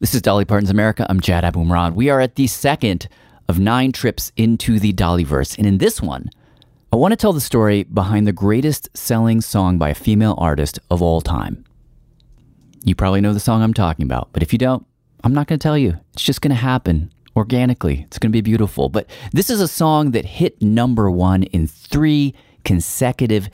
This 0.00 0.14
is 0.14 0.22
Dolly 0.22 0.44
Parton's 0.44 0.70
America. 0.70 1.04
I'm 1.08 1.18
Jad 1.18 1.42
Abumrad. 1.42 1.94
We 1.94 2.08
are 2.08 2.20
at 2.20 2.36
the 2.36 2.46
second 2.46 3.08
of 3.48 3.58
nine 3.58 3.90
trips 3.90 4.30
into 4.36 4.78
the 4.78 4.92
Dollyverse. 4.92 5.58
And 5.58 5.66
in 5.66 5.78
this 5.78 6.00
one, 6.00 6.30
I 6.92 6.96
want 6.96 7.10
to 7.10 7.16
tell 7.16 7.32
the 7.32 7.40
story 7.40 7.82
behind 7.82 8.24
the 8.24 8.32
greatest 8.32 8.88
selling 8.96 9.40
song 9.40 9.76
by 9.76 9.88
a 9.88 9.96
female 9.96 10.36
artist 10.38 10.78
of 10.88 11.02
all 11.02 11.20
time. 11.20 11.64
You 12.84 12.94
probably 12.94 13.20
know 13.20 13.32
the 13.32 13.40
song 13.40 13.60
I'm 13.60 13.74
talking 13.74 14.04
about, 14.04 14.28
but 14.32 14.44
if 14.44 14.52
you 14.52 14.58
don't, 14.60 14.86
I'm 15.24 15.34
not 15.34 15.48
going 15.48 15.58
to 15.58 15.62
tell 15.62 15.76
you. 15.76 15.98
It's 16.12 16.22
just 16.22 16.42
going 16.42 16.50
to 16.50 16.54
happen 16.54 17.12
organically. 17.34 18.04
It's 18.06 18.20
going 18.20 18.30
to 18.30 18.36
be 18.36 18.40
beautiful. 18.40 18.88
But 18.88 19.10
this 19.32 19.50
is 19.50 19.60
a 19.60 19.66
song 19.66 20.12
that 20.12 20.24
hit 20.24 20.62
number 20.62 21.10
one 21.10 21.42
in 21.42 21.66
three 21.66 22.36
consecutive 22.64 23.48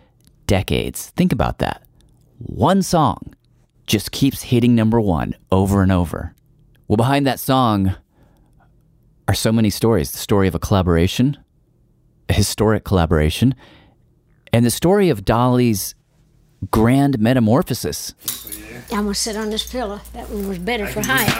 decades. 0.47 1.09
Think 1.17 1.33
about 1.33 1.61
that. 1.61 1.85
One 2.37 2.83
song 2.83 3.33
just 3.87 4.13
keeps 4.13 4.43
hitting 4.43 4.75
number 4.75 5.01
one 5.01 5.35
over 5.51 5.83
and 5.83 5.93
over. 5.93 6.34
Well, 6.89 6.97
behind 6.97 7.27
that 7.27 7.41
song 7.41 7.97
are 9.27 9.35
so 9.35 9.51
many 9.53 9.71
stories 9.71 10.13
the 10.13 10.19
story 10.19 10.49
of 10.49 10.55
a 10.55 10.59
collaboration, 10.59 11.39
a 12.29 12.33
historic 12.35 12.85
collaboration, 12.85 13.55
and 14.53 14.65
the 14.67 14.71
story 14.71 15.09
of 15.09 15.25
Dolly's 15.25 15.95
grand 16.71 17.19
metamorphosis. 17.19 18.15
I'm 18.93 19.05
gonna 19.05 19.15
sit 19.15 19.37
on 19.37 19.51
this 19.51 19.71
pillow. 19.71 20.01
That 20.13 20.29
one 20.29 20.49
was 20.49 20.59
better 20.59 20.87
for 20.87 21.01
height. 21.05 21.31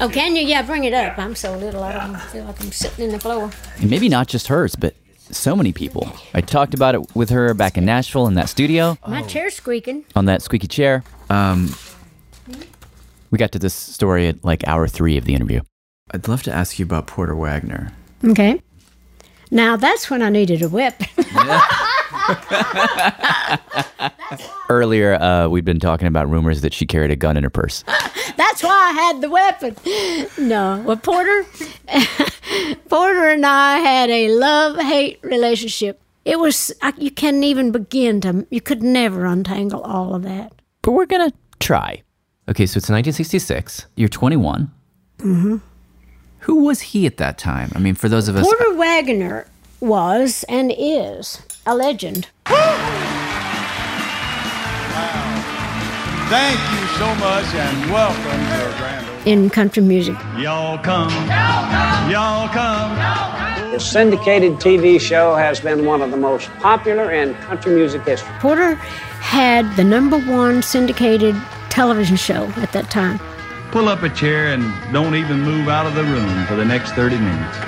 Oh, 0.00 0.08
can 0.10 0.36
you? 0.36 0.42
Yeah, 0.42 0.62
bring 0.62 0.84
it 0.84 0.92
up. 0.92 1.18
I'm 1.18 1.34
so 1.34 1.56
little, 1.56 1.82
I 1.82 1.92
don't 1.92 2.20
feel 2.30 2.44
like 2.44 2.60
I'm 2.62 2.70
sitting 2.72 3.06
in 3.06 3.12
the 3.12 3.18
floor. 3.18 3.50
And 3.80 3.90
maybe 3.90 4.08
not 4.08 4.28
just 4.28 4.48
hers, 4.48 4.76
but 4.76 4.94
so 5.30 5.56
many 5.56 5.72
people. 5.72 6.10
I 6.34 6.40
talked 6.42 6.74
about 6.74 6.94
it 6.94 7.16
with 7.16 7.30
her 7.30 7.52
back 7.54 7.76
in 7.78 7.84
Nashville 7.84 8.26
in 8.26 8.34
that 8.34 8.48
studio 8.48 8.96
My 9.08 9.22
chair's 9.22 9.54
squeaking. 9.54 10.04
on 10.14 10.26
that 10.26 10.42
squeaky 10.42 10.68
chair. 10.68 11.02
Um, 11.30 11.74
we 13.30 13.38
got 13.38 13.52
to 13.52 13.58
this 13.58 13.74
story 13.74 14.28
at 14.28 14.44
like 14.44 14.66
hour 14.66 14.88
three 14.88 15.16
of 15.16 15.24
the 15.24 15.34
interview. 15.34 15.60
I'd 16.12 16.28
love 16.28 16.42
to 16.44 16.52
ask 16.52 16.78
you 16.78 16.84
about 16.84 17.06
Porter 17.06 17.34
Wagoner. 17.34 17.92
Okay. 18.24 18.60
Now 19.50 19.76
that's 19.76 20.10
when 20.10 20.22
I 20.22 20.30
needed 20.30 20.62
a 20.62 20.68
whip. 20.68 20.94
Earlier, 24.68 25.14
uh, 25.14 25.48
we'd 25.48 25.64
been 25.64 25.78
talking 25.78 26.08
about 26.08 26.28
rumors 26.28 26.62
that 26.62 26.74
she 26.74 26.86
carried 26.86 27.12
a 27.12 27.16
gun 27.16 27.36
in 27.36 27.44
her 27.44 27.50
purse. 27.50 27.84
That's 28.36 28.62
why 28.62 28.70
I 28.70 28.92
had 28.92 29.20
the 29.20 29.30
weapon. 29.30 29.76
No, 30.38 30.82
well, 30.84 30.96
Porter, 30.96 31.44
Porter 32.88 33.28
and 33.28 33.46
I 33.46 33.78
had 33.78 34.10
a 34.10 34.28
love-hate 34.28 35.20
relationship. 35.22 36.00
It 36.24 36.40
was 36.40 36.72
I, 36.82 36.92
you 36.98 37.12
can't 37.12 37.44
even 37.44 37.70
begin 37.70 38.20
to. 38.22 38.46
You 38.50 38.60
could 38.60 38.82
never 38.82 39.24
untangle 39.24 39.82
all 39.82 40.14
of 40.14 40.24
that. 40.24 40.52
But 40.82 40.92
we're 40.92 41.06
going 41.06 41.30
to 41.30 41.36
try. 41.60 42.02
Okay, 42.48 42.64
so 42.64 42.78
it's 42.78 42.88
1966. 42.88 43.86
You're 43.96 44.08
21. 44.08 44.70
Mm-hmm. 45.18 45.56
Who 46.40 46.64
was 46.64 46.80
he 46.80 47.04
at 47.06 47.16
that 47.16 47.38
time? 47.38 47.72
I 47.74 47.80
mean, 47.80 47.96
for 47.96 48.08
those 48.08 48.28
of 48.28 48.36
us. 48.36 48.44
Porter 48.44 48.74
Wagoner 48.74 49.48
was 49.80 50.44
and 50.48 50.72
is 50.76 51.42
a 51.66 51.74
legend. 51.74 52.28
Wow. 52.48 53.06
Thank 56.28 56.58
you 56.72 56.86
so 56.98 57.14
much 57.16 57.46
and 57.54 57.90
welcome 57.90 58.22
to 58.22 58.64
our 58.64 58.78
grand 58.78 59.28
in 59.28 59.50
country 59.50 59.82
music. 59.82 60.14
Y'all 60.38 60.78
come. 60.78 61.10
Y'all 62.08 62.48
come. 62.48 63.72
The 63.72 63.80
syndicated 63.80 64.54
TV 64.54 65.00
show 65.00 65.34
has 65.34 65.58
been 65.58 65.84
one 65.84 66.00
of 66.00 66.12
the 66.12 66.16
most 66.16 66.48
popular 66.60 67.10
in 67.10 67.34
country 67.34 67.74
music 67.74 68.04
history. 68.04 68.32
Porter 68.38 68.74
had 68.74 69.74
the 69.74 69.82
number 69.82 70.18
one 70.20 70.62
syndicated 70.62 71.34
television 71.76 72.16
show 72.16 72.46
at 72.56 72.72
that 72.72 72.90
time. 72.90 73.18
Pull 73.70 73.86
up 73.90 74.02
a 74.02 74.08
chair 74.08 74.54
and 74.54 74.64
don't 74.94 75.14
even 75.14 75.42
move 75.42 75.68
out 75.68 75.84
of 75.84 75.94
the 75.94 76.04
room 76.04 76.46
for 76.46 76.56
the 76.56 76.64
next 76.64 76.92
30 76.92 77.18
minutes. 77.18 77.58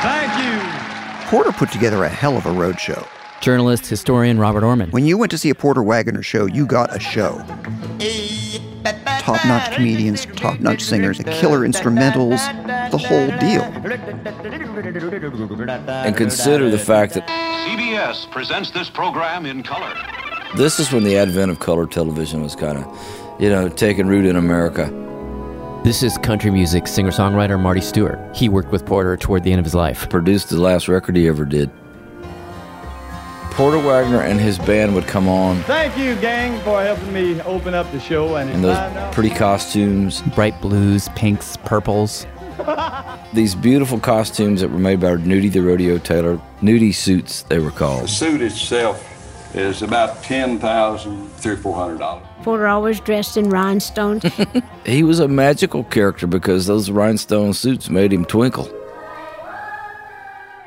Thank 0.00 0.32
you. 0.42 1.28
Porter 1.28 1.52
put 1.52 1.70
together 1.70 2.04
a 2.04 2.08
hell 2.08 2.38
of 2.38 2.46
a 2.46 2.50
road 2.50 2.80
show. 2.80 3.06
Journalist, 3.42 3.86
historian 3.86 4.38
Robert 4.38 4.62
Oermann. 4.62 4.90
When 4.90 5.04
you 5.04 5.18
went 5.18 5.30
to 5.32 5.38
see 5.38 5.50
a 5.50 5.54
Porter 5.54 5.82
Wagoner 5.82 6.22
show, 6.22 6.46
you 6.46 6.64
got 6.64 6.96
a 6.96 6.98
show. 6.98 7.44
Top 9.20 9.44
notch 9.44 9.74
comedians, 9.74 10.24
top 10.24 10.58
notch 10.58 10.80
singers, 10.80 11.18
killer 11.18 11.68
instrumentals, 11.68 12.40
the 12.90 12.96
whole 12.96 13.28
deal. 13.38 13.64
and 16.06 16.16
consider 16.16 16.70
the 16.70 16.78
fact 16.78 17.12
that 17.12 17.28
CBS 17.68 18.30
presents 18.30 18.70
this 18.70 18.88
program 18.88 19.44
in 19.44 19.62
color. 19.62 19.94
This 20.56 20.80
is 20.80 20.90
when 20.90 21.04
the 21.04 21.18
advent 21.18 21.50
of 21.50 21.58
color 21.58 21.86
television 21.86 22.42
was 22.42 22.56
kind 22.56 22.78
of, 22.78 23.36
you 23.38 23.50
know, 23.50 23.68
taking 23.68 24.06
root 24.06 24.24
in 24.24 24.34
America. 24.34 24.90
This 25.84 26.02
is 26.02 26.16
country 26.18 26.50
music 26.50 26.88
singer 26.88 27.10
songwriter 27.10 27.60
Marty 27.60 27.82
Stuart. 27.82 28.34
He 28.34 28.48
worked 28.48 28.72
with 28.72 28.86
Porter 28.86 29.16
toward 29.16 29.44
the 29.44 29.52
end 29.52 29.58
of 29.58 29.66
his 29.66 29.74
life. 29.74 30.08
Produced 30.08 30.48
the 30.48 30.58
last 30.58 30.88
record 30.88 31.16
he 31.16 31.28
ever 31.28 31.44
did. 31.44 31.70
Porter 33.50 33.78
Wagoner 33.78 34.22
and 34.22 34.40
his 34.40 34.58
band 34.58 34.94
would 34.94 35.06
come 35.06 35.28
on 35.28 35.60
Thank 35.64 35.98
you, 35.98 36.14
gang, 36.16 36.58
for 36.62 36.82
helping 36.82 37.12
me 37.12 37.40
open 37.42 37.74
up 37.74 37.90
the 37.92 38.00
show. 38.00 38.36
And 38.36 38.48
in 38.48 38.62
those 38.62 39.14
pretty 39.14 39.30
costumes, 39.30 40.22
Bright 40.34 40.58
blues, 40.62 41.10
pinks, 41.14 41.58
purples. 41.58 42.26
these 43.34 43.54
beautiful 43.54 44.00
costumes 44.00 44.62
that 44.62 44.70
were 44.70 44.78
made 44.78 45.00
by 45.00 45.16
Nudie 45.16 45.52
the 45.52 45.60
Rodeo 45.60 45.98
tailor, 45.98 46.40
Nudie 46.62 46.94
suits, 46.94 47.42
they 47.42 47.58
were 47.58 47.70
called. 47.70 48.04
The 48.04 48.06
called. 48.06 48.10
suit 48.10 48.42
itself 48.42 49.17
is 49.58 49.82
about 49.82 50.22
ten 50.22 50.58
thousand, 50.58 51.28
three 51.32 51.54
or 51.54 51.56
four 51.56 51.74
hundred 51.74 51.98
dollars. 51.98 52.24
Porter 52.42 52.68
always 52.68 53.00
dressed 53.00 53.36
in 53.36 53.50
rhinestones. 53.50 54.24
He 54.86 55.02
was 55.02 55.18
a 55.20 55.28
magical 55.28 55.84
character 55.84 56.26
because 56.26 56.66
those 56.66 56.90
rhinestone 56.90 57.52
suits 57.52 57.90
made 57.90 58.12
him 58.12 58.24
twinkle. 58.24 58.70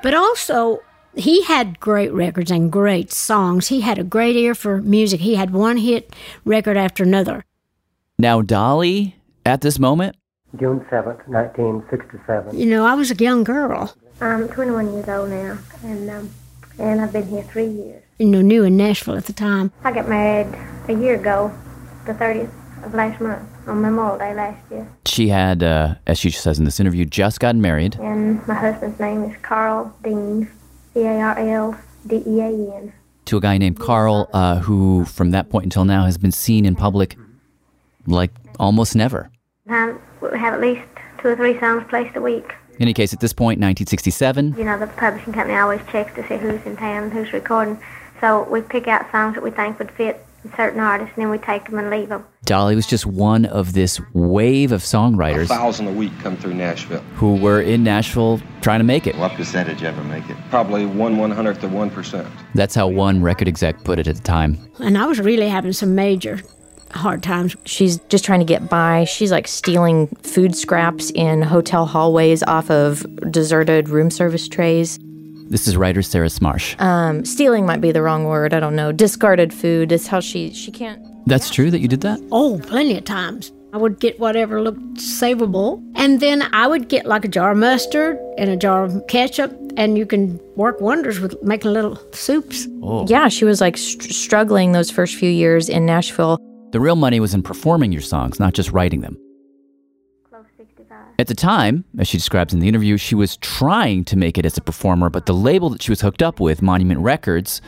but 0.03 0.13
also, 0.13 0.81
he 1.15 1.43
had 1.43 1.79
great 1.79 2.11
records 2.13 2.51
and 2.51 2.71
great 2.71 3.11
songs. 3.11 3.67
He 3.67 3.81
had 3.81 3.97
a 3.97 4.03
great 4.03 4.35
ear 4.35 4.53
for 4.55 4.81
music. 4.81 5.21
He 5.21 5.35
had 5.35 5.51
one 5.53 5.77
hit 5.77 6.13
record 6.45 6.77
after 6.77 7.03
another. 7.03 7.45
Now, 8.19 8.41
Dolly, 8.41 9.15
at 9.45 9.61
this 9.61 9.79
moment, 9.79 10.15
June 10.59 10.81
7th, 10.91 11.27
1967. 11.27 12.57
You 12.57 12.65
know, 12.67 12.85
I 12.85 12.93
was 12.93 13.09
a 13.09 13.15
young 13.15 13.43
girl, 13.43 13.95
I'm 14.19 14.47
21 14.49 14.93
years 14.93 15.07
old 15.09 15.29
now, 15.29 15.57
and 15.83 16.09
um, 16.09 16.29
and 16.77 17.01
I've 17.01 17.13
been 17.13 17.27
here 17.27 17.43
three 17.43 17.67
years. 17.67 18.03
You 18.21 18.27
know, 18.27 18.41
new 18.41 18.63
in 18.63 18.77
Nashville 18.77 19.17
at 19.17 19.25
the 19.25 19.33
time. 19.33 19.71
I 19.83 19.91
got 19.91 20.07
married 20.07 20.55
a 20.87 20.93
year 20.93 21.15
ago, 21.15 21.51
the 22.05 22.13
30th 22.13 22.51
of 22.85 22.93
last 22.93 23.19
month, 23.19 23.41
on 23.67 23.81
Memorial 23.81 24.19
Day 24.19 24.35
last 24.35 24.59
year. 24.71 24.87
she 25.07 25.29
had, 25.29 25.63
uh, 25.63 25.95
as 26.05 26.19
she 26.19 26.29
says 26.29 26.59
in 26.59 26.65
this 26.65 26.79
interview, 26.79 27.03
just 27.03 27.39
gotten 27.39 27.61
married. 27.61 27.95
And 27.99 28.47
my 28.47 28.53
husband's 28.53 28.99
name 28.99 29.23
is 29.23 29.35
Carl 29.41 29.91
Dean, 30.03 30.47
C-A-R-L-D-E-A-N. 30.93 32.93
to 33.25 33.37
a 33.37 33.41
guy 33.41 33.57
named 33.57 33.79
Carl, 33.79 34.29
uh, 34.33 34.59
who 34.59 35.03
from 35.05 35.31
that 35.31 35.49
point 35.49 35.63
until 35.65 35.85
now 35.85 36.05
has 36.05 36.19
been 36.19 36.31
seen 36.31 36.63
in 36.65 36.75
public 36.75 37.17
like 38.05 38.31
almost 38.59 38.95
never. 38.95 39.31
I 39.67 39.95
have 40.21 40.53
at 40.53 40.61
least 40.61 40.83
two 41.19 41.29
or 41.29 41.35
three 41.35 41.59
songs 41.59 41.83
placed 41.89 42.15
a 42.15 42.21
week. 42.21 42.53
In 42.75 42.83
any 42.83 42.93
case, 42.93 43.13
at 43.13 43.19
this 43.19 43.33
point, 43.33 43.59
1967, 43.59 44.55
You 44.57 44.63
know, 44.63 44.77
the 44.77 44.87
publishing 44.87 45.33
company 45.33 45.57
always 45.57 45.81
checks 45.91 46.13
to 46.15 46.27
see 46.27 46.37
who's 46.37 46.63
in 46.65 46.77
town 46.77 47.03
and 47.03 47.13
who's 47.13 47.31
recording. 47.33 47.79
So 48.21 48.43
we 48.49 48.61
pick 48.61 48.87
out 48.87 49.11
songs 49.11 49.33
that 49.35 49.43
we 49.43 49.51
think 49.51 49.79
would 49.79 49.91
fit 49.91 50.25
certain 50.55 50.79
artists, 50.79 51.13
and 51.15 51.23
then 51.23 51.29
we 51.31 51.37
take 51.37 51.65
them 51.65 51.77
and 51.77 51.89
leave 51.89 52.09
them. 52.09 52.25
Dolly 52.45 52.75
was 52.75 52.87
just 52.87 53.05
one 53.05 53.45
of 53.45 53.73
this 53.73 53.99
wave 54.13 54.71
of 54.71 54.81
songwriters 54.81 55.43
A 55.43 55.47
thousand 55.47 55.87
a 55.87 55.91
week 55.91 56.11
come 56.21 56.35
through 56.37 56.53
Nashville. 56.55 57.01
who 57.15 57.35
were 57.35 57.61
in 57.61 57.83
Nashville 57.83 58.39
trying 58.61 58.79
to 58.79 58.83
make 58.83 59.05
it. 59.05 59.15
What 59.17 59.33
percentage 59.33 59.83
ever 59.83 60.03
make 60.03 60.27
it? 60.29 60.37
Probably 60.49 60.85
one 60.85 61.17
one 61.17 61.31
hundredth 61.31 61.63
of 61.63 61.73
one 61.73 61.89
percent. 61.91 62.27
That's 62.55 62.73
how 62.75 62.87
one 62.87 63.21
record 63.21 63.47
exec 63.47 63.83
put 63.83 63.99
it 63.99 64.07
at 64.07 64.15
the 64.15 64.21
time. 64.23 64.57
And 64.79 64.97
I 64.97 65.05
was 65.05 65.19
really 65.19 65.47
having 65.47 65.73
some 65.73 65.93
major 65.95 66.39
hard 66.91 67.21
times. 67.23 67.55
She's 67.65 67.99
just 68.09 68.25
trying 68.25 68.39
to 68.39 68.45
get 68.45 68.67
by. 68.69 69.05
She's 69.05 69.31
like 69.31 69.47
stealing 69.47 70.07
food 70.23 70.55
scraps 70.55 71.11
in 71.11 71.41
hotel 71.43 71.85
hallways 71.85 72.43
off 72.43 72.69
of 72.71 73.05
deserted 73.31 73.89
room 73.89 74.09
service 74.11 74.47
trays. 74.47 74.99
This 75.51 75.67
is 75.67 75.75
writer 75.75 76.01
Sarah 76.01 76.27
Smarsh. 76.27 76.79
Um, 76.79 77.25
stealing 77.25 77.65
might 77.65 77.81
be 77.81 77.91
the 77.91 78.01
wrong 78.01 78.23
word. 78.23 78.53
I 78.53 78.61
don't 78.61 78.73
know. 78.73 78.93
Discarded 78.93 79.53
food 79.53 79.91
is 79.91 80.07
how 80.07 80.21
she 80.21 80.53
she 80.53 80.71
can't. 80.71 81.05
That's 81.25 81.49
true 81.49 81.69
that 81.71 81.79
you 81.79 81.89
did 81.89 81.99
that? 82.01 82.21
Oh, 82.31 82.61
plenty 82.63 82.97
of 82.97 83.03
times. 83.03 83.51
I 83.73 83.77
would 83.77 83.99
get 83.99 84.17
whatever 84.17 84.61
looked 84.61 84.79
savable, 84.95 85.83
and 85.95 86.21
then 86.21 86.43
I 86.53 86.67
would 86.67 86.87
get 86.87 87.05
like 87.05 87.25
a 87.25 87.27
jar 87.27 87.51
of 87.51 87.57
mustard 87.57 88.17
and 88.37 88.49
a 88.49 88.55
jar 88.55 88.85
of 88.85 89.05
ketchup, 89.07 89.51
and 89.75 89.97
you 89.97 90.05
can 90.05 90.39
work 90.55 90.79
wonders 90.79 91.19
with 91.19 91.35
making 91.43 91.73
little 91.73 91.99
soups. 92.13 92.67
Oh. 92.81 93.05
Yeah, 93.07 93.27
she 93.27 93.43
was 93.43 93.59
like 93.59 93.75
str- 93.75 94.09
struggling 94.09 94.71
those 94.71 94.89
first 94.89 95.15
few 95.15 95.29
years 95.29 95.67
in 95.67 95.85
Nashville. 95.85 96.37
The 96.71 96.79
real 96.79 96.95
money 96.95 97.19
was 97.19 97.33
in 97.33 97.43
performing 97.43 97.91
your 97.91 98.01
songs, 98.01 98.39
not 98.39 98.53
just 98.53 98.71
writing 98.71 99.01
them. 99.01 99.17
Close 101.21 101.27
65. 101.27 101.27
At 101.27 101.27
the 101.27 101.35
time, 101.35 101.85
as 101.99 102.07
she 102.07 102.17
describes 102.17 102.53
in 102.53 102.59
the 102.59 102.67
interview, 102.67 102.97
she 102.97 103.15
was 103.15 103.37
trying 103.37 104.03
to 104.05 104.17
make 104.17 104.37
it 104.37 104.45
as 104.45 104.57
a 104.57 104.61
performer, 104.61 105.09
but 105.09 105.27
the 105.27 105.33
label 105.33 105.69
that 105.69 105.81
she 105.81 105.91
was 105.91 106.01
hooked 106.01 106.23
up 106.23 106.39
with, 106.39 106.61
Monument 106.61 106.99
Records, 106.99 107.61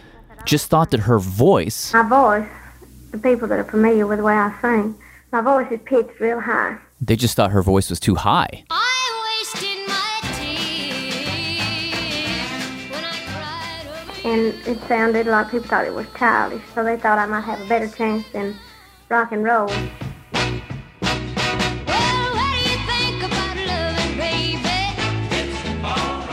just 0.45 0.69
thought 0.69 0.89
that 0.91 1.01
her 1.01 1.19
voice 1.19 1.94
My 1.94 2.01
voice, 2.01 2.50
the 3.11 3.17
people 3.19 3.47
that 3.47 3.59
are 3.59 3.63
familiar 3.63 4.07
with 4.07 4.17
the 4.17 4.23
way 4.23 4.33
I 4.33 4.51
sing, 4.59 4.95
my 5.31 5.41
voice 5.41 5.71
is 5.71 5.79
pitched 5.85 6.19
real 6.19 6.39
high. 6.39 6.77
They 7.00 7.15
just 7.15 7.35
thought 7.35 7.51
her 7.51 7.61
voice 7.61 7.89
was 7.89 8.00
too 8.00 8.15
high. 8.15 8.65
And 14.25 14.53
it 14.65 14.79
sounded, 14.88 15.27
like 15.27 15.51
people 15.51 15.67
thought 15.67 15.85
it 15.85 15.94
was 15.94 16.07
childish, 16.17 16.63
so 16.73 16.83
they 16.83 16.97
thought 16.97 17.19
I 17.19 17.25
might 17.25 17.41
have 17.41 17.61
a 17.61 17.67
better 17.67 17.89
chance 17.89 18.25
than 18.31 18.55
rock 19.09 19.31
and 19.31 19.44
roll. 19.44 19.69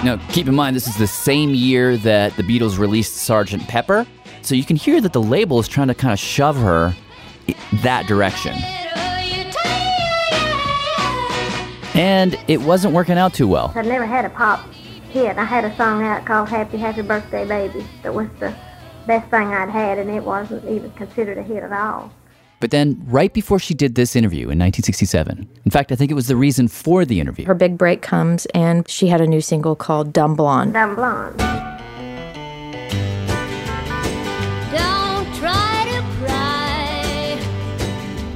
Now, 0.02 0.16
keep 0.30 0.48
in 0.48 0.54
mind, 0.54 0.74
this 0.74 0.88
is 0.88 0.96
the 0.96 1.06
same 1.06 1.54
year 1.54 1.98
that 1.98 2.34
the 2.36 2.42
Beatles 2.42 2.78
released 2.78 3.28
Sgt. 3.28 3.68
Pepper. 3.68 4.06
So 4.40 4.54
you 4.54 4.64
can 4.64 4.76
hear 4.76 4.98
that 5.02 5.12
the 5.12 5.20
label 5.20 5.60
is 5.60 5.68
trying 5.68 5.88
to 5.88 5.94
kind 5.94 6.12
of 6.12 6.18
shove 6.18 6.56
her 6.56 6.94
that 7.82 8.06
direction. 8.06 8.54
And 11.94 12.38
it 12.48 12.62
wasn't 12.62 12.94
working 12.94 13.18
out 13.18 13.34
too 13.34 13.46
well. 13.46 13.72
I'd 13.74 13.86
never 13.86 14.06
had 14.06 14.24
a 14.24 14.30
pop 14.30 14.66
hit. 15.10 15.36
I 15.36 15.44
had 15.44 15.66
a 15.66 15.76
song 15.76 16.02
out 16.02 16.24
called 16.24 16.48
Happy 16.48 16.78
Happy 16.78 17.02
Birthday 17.02 17.46
Baby 17.46 17.86
that 18.02 18.14
was 18.14 18.28
the 18.38 18.54
best 19.06 19.28
thing 19.30 19.48
I'd 19.48 19.68
had, 19.68 19.98
and 19.98 20.08
it 20.08 20.24
wasn't 20.24 20.64
even 20.64 20.90
considered 20.92 21.36
a 21.36 21.42
hit 21.42 21.62
at 21.62 21.72
all. 21.72 22.10
But 22.60 22.70
then, 22.72 23.02
right 23.06 23.32
before 23.32 23.58
she 23.58 23.72
did 23.72 23.94
this 23.94 24.14
interview 24.14 24.42
in 24.42 24.58
1967, 24.58 25.48
in 25.64 25.70
fact, 25.70 25.90
I 25.92 25.96
think 25.96 26.10
it 26.10 26.14
was 26.14 26.26
the 26.26 26.36
reason 26.36 26.68
for 26.68 27.06
the 27.06 27.18
interview. 27.18 27.46
Her 27.46 27.54
big 27.54 27.78
break 27.78 28.02
comes, 28.02 28.44
and 28.54 28.86
she 28.86 29.06
had 29.08 29.22
a 29.22 29.26
new 29.26 29.40
single 29.40 29.74
called 29.74 30.12
Dumb 30.12 30.36
Blonde. 30.36 30.74
Dumb 30.74 30.94
Blonde. 30.94 31.38
Don't 34.70 35.34
try 35.36 35.86
to 35.88 36.02
cry 36.22 37.38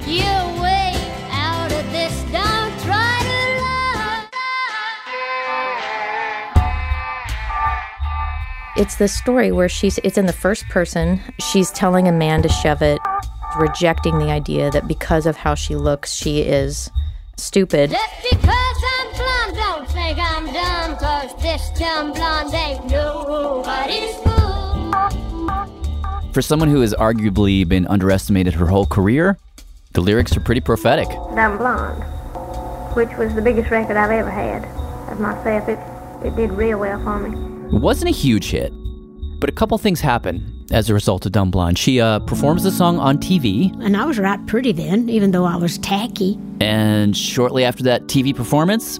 your 0.07 0.63
way 0.63 0.95
out 1.31 1.71
of 1.71 1.93
this. 1.93 2.23
Don't 2.33 2.73
try 2.81 3.21
to 3.21 3.61
lie. 3.61 4.27
It's 8.79 8.97
the 8.97 9.09
story 9.09 9.53
where 9.53 9.69
she's, 9.69 9.99
it's 9.99 10.17
in 10.17 10.25
the 10.25 10.33
first 10.33 10.67
person. 10.71 11.21
She's 11.41 11.71
telling 11.73 12.09
a 12.09 12.13
man 12.13 12.41
to 12.41 12.49
shove 12.49 12.81
it, 12.81 12.99
rejecting 13.57 14.19
the 14.19 14.31
idea 14.31 14.71
that 14.71 14.89
because 14.89 15.27
of 15.27 15.37
how 15.37 15.55
she 15.55 15.77
looks, 15.77 16.13
she 16.13 16.41
is 16.41 16.91
stupid. 17.37 17.91
Just 17.91 18.23
because 18.31 18.77
I'm 18.99 19.13
blonde, 19.13 19.57
don't 19.57 19.91
think 19.91 20.19
I'm 20.19 20.47
dumb. 20.47 20.97
Cause 20.97 21.43
this 21.43 21.71
dumb 21.79 22.13
blonde 22.13 22.55
ain't 22.55 22.87
nobody's 22.87 24.15
fool. 24.17 24.35
For 26.33 26.43
someone 26.43 26.69
who 26.69 26.81
has 26.81 26.93
arguably 26.95 27.67
been 27.67 27.87
underestimated 27.87 28.55
her 28.55 28.67
whole 28.67 28.87
career, 28.87 29.39
the 29.93 30.01
lyrics 30.01 30.37
are 30.37 30.41
pretty 30.41 30.61
prophetic. 30.61 31.09
Dumb 31.09 31.59
Blonde, 31.59 32.03
which 32.97 33.17
was 33.17 33.35
the 33.35 33.43
biggest 33.43 33.71
record 33.71 33.97
I've 33.97 34.11
ever 34.11 34.31
had 34.31 34.65
of 35.13 35.21
myself. 35.21 35.69
It, 35.69 35.79
it 36.27 36.35
did 36.35 36.51
real 36.51 36.81
well 36.81 37.01
for 37.03 37.21
me. 37.21 37.77
It 37.77 37.81
wasn't 37.81 38.09
a 38.11 38.13
huge 38.13 38.51
hit, 38.51 38.73
but 39.39 39.49
a 39.49 39.53
couple 39.53 39.79
things 39.79 40.01
happen 40.01 40.54
as 40.71 40.89
a 40.91 40.95
result 40.95 41.27
of 41.27 41.33
Dumb 41.33 41.51
Blonde. 41.51 41.79
She 41.79 42.01
uh, 42.01 42.21
performs 42.21 42.63
the 42.63 42.71
song 42.71 42.99
on 42.99 43.19
TV, 43.19 43.73
And 43.85 43.97
I 43.97 44.05
was 44.07 44.19
right 44.19 44.45
pretty 44.47 44.73
then, 44.73 45.09
even 45.09 45.31
though 45.31 45.45
I 45.45 45.57
was 45.57 45.79
tacky. 45.79 46.39
and 46.61 47.17
shortly 47.17 47.65
after 47.65 47.83
that 47.85 48.03
TV 48.05 48.35
performance, 48.35 48.99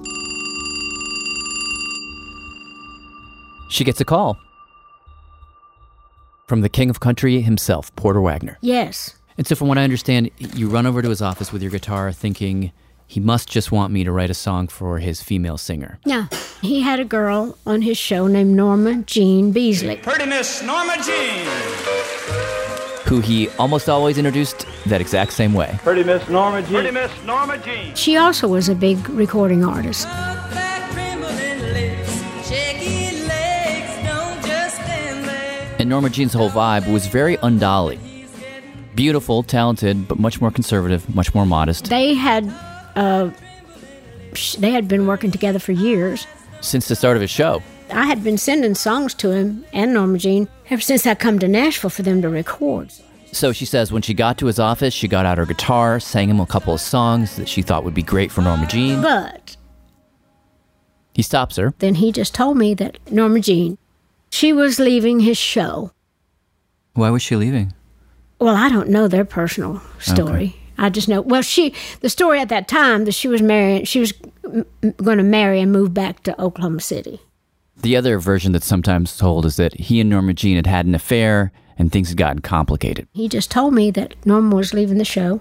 she 3.71 3.85
gets 3.85 4.01
a 4.01 4.05
call 4.05 4.39
from 6.47 6.61
the 6.61 6.69
king 6.69 6.91
of 6.91 7.01
country 7.01 7.41
himself, 7.41 7.95
Porter 7.97 8.21
Wagoner. 8.21 8.59
Yes. 8.61 9.17
And 9.37 9.47
so, 9.47 9.57
from 9.57 9.67
what 9.69 9.79
I 9.79 9.85
understand, 9.85 10.31
you 10.39 10.69
run 10.69 10.87
over 10.87 11.03
to 11.03 11.09
his 11.09 11.21
office 11.23 11.53
with 11.53 11.63
your 11.63 11.71
guitar 11.73 12.13
thinking 12.13 12.71
he 13.07 13.19
must 13.19 13.49
just 13.49 13.73
want 13.73 13.93
me 13.93 14.05
to 14.05 14.13
write 14.13 14.31
a 14.31 14.35
song 14.35 14.69
for 14.69 14.99
his 14.99 15.23
female 15.23 15.59
singer. 15.59 15.99
Yeah. 16.05 16.29
He 16.65 16.81
had 16.81 16.99
a 16.99 17.05
girl 17.05 17.59
on 17.67 17.83
his 17.83 17.99
show 17.99 18.27
named 18.27 18.57
Norma 18.57 19.03
Jean 19.03 19.53
Beasley. 19.53 19.97
Pretty 19.97 20.25
Miss 20.25 20.63
Norma 20.63 20.97
Jean. 21.05 21.47
who 23.05 23.21
he 23.21 23.51
almost 23.59 23.87
always 23.91 24.17
introduced 24.17 24.67
that 24.87 24.99
exact 25.03 25.35
same 25.35 25.53
way. 25.53 25.79
Pretty 25.83 26.03
Miss 26.05 26.27
Norma 26.31 26.63
Jean. 26.63 26.71
Pretty 26.71 26.91
Miss 26.91 27.13
Norma 27.27 27.59
Jean. 27.59 27.95
She 27.95 28.17
also 28.17 28.49
was 28.49 28.71
a 28.71 28.75
big 28.75 29.11
recording 29.11 29.63
artist. 29.63 30.09
And 35.79 35.91
Norma 35.91 36.09
Jean's 36.09 36.33
whole 36.33 36.49
vibe 36.49 36.91
was 36.91 37.09
very 37.09 37.37
undolly. 37.43 38.01
Beautiful, 38.95 39.43
talented, 39.43 40.09
but 40.09 40.19
much 40.19 40.41
more 40.41 40.51
conservative, 40.51 41.15
much 41.15 41.35
more 41.35 41.45
modest. 41.45 41.91
They 41.91 42.15
had 42.15 42.51
uh, 42.97 43.33
they 44.59 44.71
had 44.71 44.89
been 44.89 45.07
working 45.07 45.31
together 45.31 45.59
for 45.59 45.73
years. 45.73 46.27
Since 46.65 46.89
the 46.89 46.97
start 46.97 47.17
of 47.17 47.21
his 47.21 47.31
show, 47.31 47.63
I 47.93 48.07
had 48.07 48.25
been 48.25 48.39
sending 48.39 48.75
songs 48.75 49.13
to 49.15 49.31
him 49.31 49.65
and 49.75 49.93
Norma 49.93 50.17
Jean 50.19 50.49
ever 50.71 50.81
since 50.81 51.07
I 51.07 51.15
come 51.15 51.39
to 51.41 51.47
Nashville 51.47 51.91
for 51.91 52.03
them 52.03 52.23
to 52.23 52.29
record. 52.31 52.91
So 53.33 53.53
she 53.53 53.67
says 53.67 53.93
when 53.93 54.01
she 54.01 54.15
got 54.15 54.39
to 54.39 54.47
his 54.47 54.59
office, 54.59 54.95
she 54.95 55.07
got 55.07 55.27
out 55.27 55.37
her 55.39 55.45
guitar, 55.45 56.01
sang 56.01 56.31
him 56.31 56.41
a 56.41 56.47
couple 56.47 56.73
of 56.73 56.81
songs 56.81 57.37
that 57.37 57.49
she 57.49 57.61
thought 57.63 57.85
would 57.85 57.93
be 57.95 58.03
great 58.03 58.33
for 58.33 58.41
Norma 58.41 58.67
Jean. 58.67 59.03
But 59.03 59.57
He 61.13 61.21
stops 61.23 61.57
her. 61.57 61.75
then 61.81 61.97
he 61.97 62.13
just 62.13 62.35
told 62.35 62.57
me 62.57 62.73
that 62.75 62.99
Norma 63.11 63.41
Jean, 63.41 63.77
she 64.31 64.53
was 64.53 64.79
leaving 64.79 65.21
his 65.21 65.37
show. 65.37 65.93
Why 66.95 67.11
was 67.11 67.23
she 67.23 67.37
leaving? 67.37 67.75
Well, 68.41 68.57
I 68.57 68.69
don't 68.71 68.89
know 68.89 69.07
their 69.07 69.25
personal 69.27 69.83
story. 69.99 70.57
I 70.79 70.89
just 70.89 71.09
know. 71.09 71.21
Well, 71.21 71.43
she 71.43 71.75
the 72.01 72.09
story 72.09 72.41
at 72.41 72.49
that 72.49 72.69
time 72.69 73.05
that 73.05 73.13
she 73.13 73.29
was 73.29 73.43
marrying. 73.43 73.85
She 73.85 74.01
was 74.01 74.13
going 74.97 75.19
to 75.19 75.25
marry 75.25 75.61
and 75.61 75.73
move 75.73 75.95
back 75.95 76.23
to 76.25 76.41
Oklahoma 76.41 76.81
City. 76.81 77.21
The 77.77 77.97
other 77.97 78.19
version 78.19 78.53
that's 78.53 78.67
sometimes 78.67 79.17
told 79.17 79.45
is 79.45 79.57
that 79.57 79.75
he 79.75 80.01
and 80.01 80.09
Norma 80.09 80.33
Jean 80.35 80.57
had 80.57 80.67
had 80.67 80.87
an 80.87 80.95
affair 80.95 81.53
and 81.79 81.91
things 81.91 82.09
had 82.09 82.19
gotten 82.19 82.41
complicated. 82.41 83.09
He 83.13 83.29
just 83.29 83.51
told 83.51 83.75
me 83.75 83.91
that 83.93 84.15
Norma 84.25 84.55
was 84.55 84.73
leaving 84.73 84.99
the 84.99 85.05
show, 85.05 85.41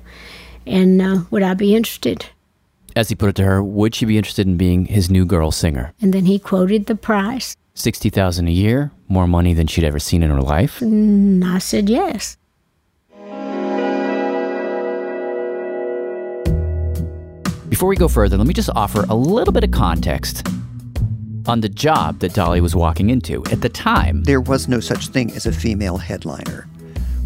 and 0.65 1.01
uh, 1.01 1.19
would 1.29 1.44
I 1.44 1.53
be 1.53 1.75
interested? 1.75 2.25
As 2.95 3.09
he 3.09 3.15
put 3.15 3.29
it 3.29 3.35
to 3.38 3.44
her, 3.44 3.63
would 3.63 3.95
she 3.95 4.05
be 4.05 4.17
interested 4.17 4.47
in 4.47 4.57
being 4.57 4.85
his 4.85 5.09
new 5.09 5.25
girl 5.25 5.51
singer? 5.51 5.94
And 6.01 6.13
then 6.13 6.25
he 6.25 6.39
quoted 6.39 6.85
the 6.85 6.95
price. 6.95 7.55
60,000 7.75 8.47
a 8.47 8.51
year, 8.51 8.91
more 9.07 9.27
money 9.27 9.53
than 9.53 9.67
she'd 9.67 9.83
ever 9.83 10.00
seen 10.00 10.21
in 10.21 10.29
her 10.29 10.41
life. 10.41 10.81
And 10.81 11.44
I 11.44 11.57
said 11.57 11.89
yes. 11.89 12.38
Before 17.73 17.89
we 17.89 17.95
go 17.95 18.07
further, 18.07 18.37
let 18.37 18.45
me 18.45 18.53
just 18.53 18.69
offer 18.75 19.03
a 19.09 19.15
little 19.15 19.51
bit 19.51 19.63
of 19.63 19.71
context 19.71 20.48
on 21.48 21.62
the 21.62 21.67
job 21.67 22.19
that 22.19 22.36
Dolly 22.36 22.62
was 22.62 22.75
walking 22.75 23.09
into. 23.09 23.43
At 23.48 23.62
the 23.62 23.67
time, 23.67 24.24
There 24.25 24.41
was 24.41 24.67
no 24.67 24.79
such 24.79 25.07
thing 25.07 25.31
as 25.31 25.48
a 25.48 25.51
female 25.51 25.98
headliner. 25.98 26.67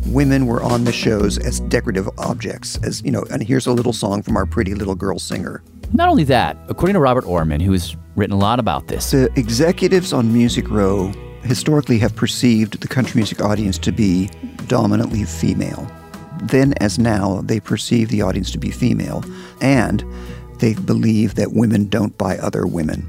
Women 0.06 0.46
were 0.46 0.64
on 0.64 0.86
the 0.86 0.94
shows 0.94 1.38
as 1.38 1.60
decorative 1.60 2.10
objects, 2.18 2.80
as, 2.82 3.02
you 3.04 3.12
know, 3.12 3.26
and 3.30 3.44
here's 3.44 3.68
a 3.68 3.74
little 3.74 3.92
song 3.92 4.22
from 4.24 4.38
our 4.38 4.46
pretty 4.46 4.74
little 4.74 4.96
girl 4.96 5.20
singer. 5.20 5.64
not 5.92 6.08
only 6.08 6.24
that, 6.24 6.56
according 6.70 6.94
to 6.94 7.02
Robert 7.02 7.26
Oermann, 7.26 7.62
who 7.62 7.74
has 7.74 7.98
written 8.16 8.34
a 8.34 8.40
lot 8.40 8.58
about 8.58 8.88
this, 8.88 9.12
The 9.12 9.30
executives 9.36 10.14
on 10.14 10.32
Music 10.32 10.70
Row 10.70 11.12
historically 11.44 12.00
have 12.00 12.16
perceived 12.16 12.80
the 12.80 12.88
country 12.88 13.20
music 13.20 13.42
audience 13.42 13.78
to 13.80 13.92
be 13.92 14.30
dominantly 14.68 15.26
female. 15.26 15.92
Then, 16.44 16.74
as 16.80 17.00
now, 17.00 17.42
they 17.44 17.60
perceive 17.60 18.10
the 18.10 18.22
audience 18.22 18.52
to 18.52 18.60
be 18.60 18.72
female, 18.72 19.26
and 19.60 20.06
they 20.60 20.74
believe 20.74 21.36
that 21.36 21.54
women 21.54 21.88
don't 21.88 22.18
buy 22.18 22.38
other 22.38 22.66
women. 22.66 23.06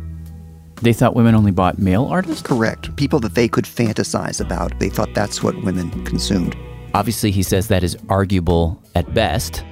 they 0.82 0.92
thought 0.92 1.16
women 1.16 1.34
only 1.34 1.50
bought 1.50 1.78
male 1.78 2.04
artists? 2.06 2.42
Correct. 2.42 2.94
People 2.96 3.18
that 3.20 3.34
they 3.34 3.48
could 3.48 3.64
fantasize 3.64 4.40
about. 4.40 4.78
They 4.78 4.88
thought 4.88 5.12
that's 5.14 5.42
what 5.42 5.60
women 5.64 5.90
consumed. 6.04 6.56
Obviously, 6.94 7.30
he 7.30 7.42
says 7.42 7.68
that 7.68 7.82
is 7.82 7.96
arguable 8.08 8.80
at 8.94 9.12
best. 9.12 9.64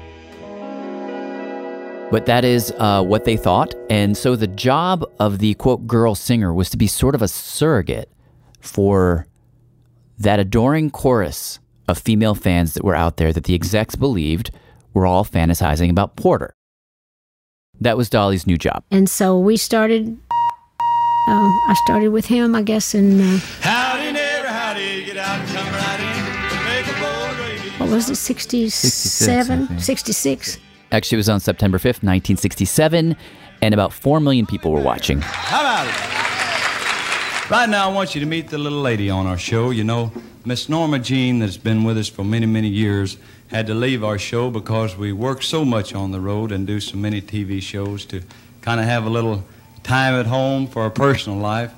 But 2.11 2.26
that 2.26 2.45
is 2.45 2.73
uh, 2.78 3.02
what 3.02 3.25
they 3.25 3.37
thought. 3.37 3.75
And 3.90 4.16
so 4.16 4.37
the 4.37 4.47
job 4.47 5.04
of 5.18 5.38
the 5.38 5.54
quote 5.54 5.87
girl 5.87 6.14
singer 6.14 6.52
was 6.54 6.71
to 6.71 6.76
be 6.76 6.87
sort 6.87 7.14
of 7.14 7.23
a 7.23 7.28
surrogate 7.28 8.11
for 8.61 9.26
that 10.18 10.38
adoring 10.38 10.90
chorus 10.90 11.59
of 11.88 11.99
female 11.99 12.35
fans 12.35 12.75
that 12.75 12.85
were 12.85 12.95
out 12.95 13.16
there 13.16 13.33
that 13.33 13.45
the 13.45 13.54
execs 13.54 13.97
believed 13.97 14.50
were 14.92 15.06
all 15.06 15.25
fantasizing 15.25 15.90
about 15.90 16.16
Porter. 16.16 16.56
That 17.80 17.97
was 17.97 18.09
Dolly's 18.09 18.47
new 18.47 18.56
job. 18.56 18.83
And 18.90 19.09
so 19.09 19.38
we 19.38 19.56
started. 19.56 20.06
Um, 21.28 21.61
I 21.68 21.75
started 21.85 22.11
with 22.11 22.26
him, 22.26 22.54
I 22.54 22.62
guess, 22.62 22.95
in 22.95 23.21
uh, 23.21 23.38
Howdy, 23.61 24.12
neighbor, 24.12 24.47
howdy. 24.47 25.04
Get 25.04 25.16
out 25.16 25.40
and 25.40 25.49
come 25.49 25.66
right 25.66 26.00
in. 26.00 26.87
Make 26.87 26.97
a 26.97 27.00
bowl 27.00 27.26
what 27.78 27.90
was 27.90 28.09
it, 28.09 28.16
67, 28.16 29.78
66? 29.78 30.59
Actually, 30.92 31.16
it 31.16 31.18
was 31.18 31.28
on 31.28 31.40
September 31.40 31.76
5th, 31.78 32.02
1967, 32.02 33.14
and 33.61 33.75
about 33.75 33.92
4 33.92 34.18
million 34.18 34.47
people 34.47 34.73
were 34.73 34.80
watching. 34.80 35.21
How 35.21 35.61
about 35.61 35.87
it? 35.87 37.50
Right 37.50 37.68
now, 37.68 37.90
I 37.90 37.92
want 37.92 38.14
you 38.14 38.21
to 38.23 38.26
meet 38.26 38.49
the 38.49 38.59
little 38.59 38.80
lady 38.80 39.11
on 39.11 39.26
our 39.26 39.37
show. 39.37 39.71
You 39.71 39.85
know, 39.85 40.11
Miss 40.45 40.68
Norma 40.68 40.99
Jean, 40.99 41.38
that's 41.38 41.59
been 41.59 41.85
with 41.85 41.99
us 41.99 42.09
for 42.09 42.25
many, 42.25 42.47
many 42.47 42.68
years, 42.68 43.18
had 43.49 43.67
to 43.69 43.75
leave 43.75 44.03
our 44.03 44.19
show 44.19 44.50
because 44.50 44.97
we 44.97 45.12
work 45.12 45.43
so 45.43 45.65
much 45.65 45.95
on 45.95 46.11
the 46.11 46.21
road 46.21 46.53
and 46.53 46.67
do 46.67 46.81
so 46.81 46.97
many 46.97 47.21
TV 47.21 47.62
shows 47.62 48.05
to 48.07 48.23
kind 48.61 48.81
of 48.81 48.87
have 48.87 49.07
a 49.07 49.11
little 49.11 49.45
time 49.83 50.15
at 50.15 50.26
home 50.26 50.67
for 50.67 50.83
our 50.83 50.91
personal 50.91 51.38
life. 51.38 51.73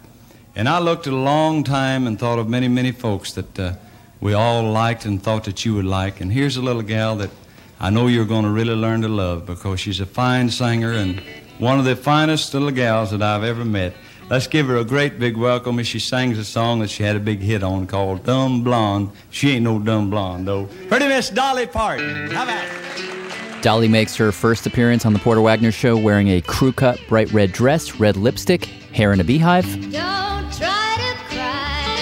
And 0.57 0.69
I 0.69 0.79
looked 0.79 1.07
at 1.07 1.13
a 1.13 1.17
long 1.17 1.63
time 1.63 2.07
and 2.07 2.19
thought 2.19 2.39
of 2.39 2.49
many, 2.49 2.69
many 2.69 2.91
folks 2.91 3.33
that 3.33 3.59
uh, 3.59 3.75
we 4.21 4.33
all 4.33 4.65
liked 4.65 5.05
and 5.05 5.23
thought 5.23 5.45
that 5.45 5.65
you 5.65 5.75
would 5.75 5.85
like. 5.85 6.21
And 6.21 6.33
here's 6.33 6.57
a 6.57 6.63
little 6.63 6.83
gal 6.83 7.17
that 7.17 7.31
I 7.79 7.91
know 7.91 8.07
you're 8.07 8.25
going 8.25 8.45
to 8.45 8.51
really 8.51 8.75
learn 8.75 9.03
to 9.03 9.09
love 9.09 9.47
because 9.47 9.79
she's 9.79 10.01
a 10.01 10.07
fine 10.07 10.51
singer 10.51 10.93
and 10.93 11.23
one 11.59 11.79
of 11.79 11.85
the 11.85 11.95
finest 11.95 12.55
little 12.55 12.71
gals 12.71 13.11
that 13.11 13.23
I've 13.23 13.45
ever 13.45 13.65
met. 13.65 13.95
Let's 14.31 14.47
give 14.47 14.67
her 14.67 14.77
a 14.77 14.85
great 14.85 15.19
big 15.19 15.39
welcome 15.39 15.79
as 15.79 15.87
she 15.87 15.99
sings 15.99 16.37
a 16.37 16.45
song 16.45 16.81
that 16.81 16.91
she 16.91 17.03
had 17.03 17.17
a 17.17 17.21
big 17.21 17.41
hit 17.41 17.63
on 17.63 17.87
called 17.87 18.25
Dumb 18.25 18.63
Blonde. 18.63 19.11
She 19.31 19.53
ain't 19.53 19.65
no 19.65 19.79
dumb 19.79 20.11
blonde, 20.11 20.47
though. 20.47 20.67
Pretty 20.89 21.09
Miss 21.09 21.31
Dolly 21.31 21.67
Parton. 21.67 22.31
How 22.31 22.43
about 22.43 22.63
it? 22.63 23.63
Dolly 23.63 23.89
makes 23.89 24.15
her 24.17 24.31
first 24.31 24.67
appearance 24.67 25.07
on 25.07 25.15
The 25.15 25.19
Porter 25.19 25.41
Wagoner 25.41 25.73
Show 25.73 25.97
wearing 25.97 26.29
a 26.29 26.43
crew 26.43 26.73
cut 26.73 27.01
bright 27.09 27.33
red 27.33 27.53
dress, 27.53 27.99
red 27.99 28.19
lipstick, 28.19 28.67
hair 28.67 29.15
in 29.15 29.21
a 29.21 29.25
beehive. 29.25 29.65
Don't 29.91 30.53
try 30.53 30.97
to 30.99 31.15
cry 31.35 31.97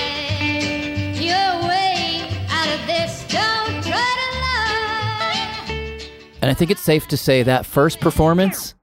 your 1.15 1.69
way 1.69 2.29
out 2.51 2.69
of 2.69 2.87
this. 2.89 3.25
Don't 3.29 3.85
try 3.85 3.93
to 3.93 4.41
lie. 4.41 6.01
And 6.43 6.51
I 6.51 6.55
think 6.55 6.73
it's 6.73 6.83
safe 6.83 7.07
to 7.07 7.17
say 7.17 7.45
that 7.45 7.65
first 7.65 8.01
performance 8.01 8.75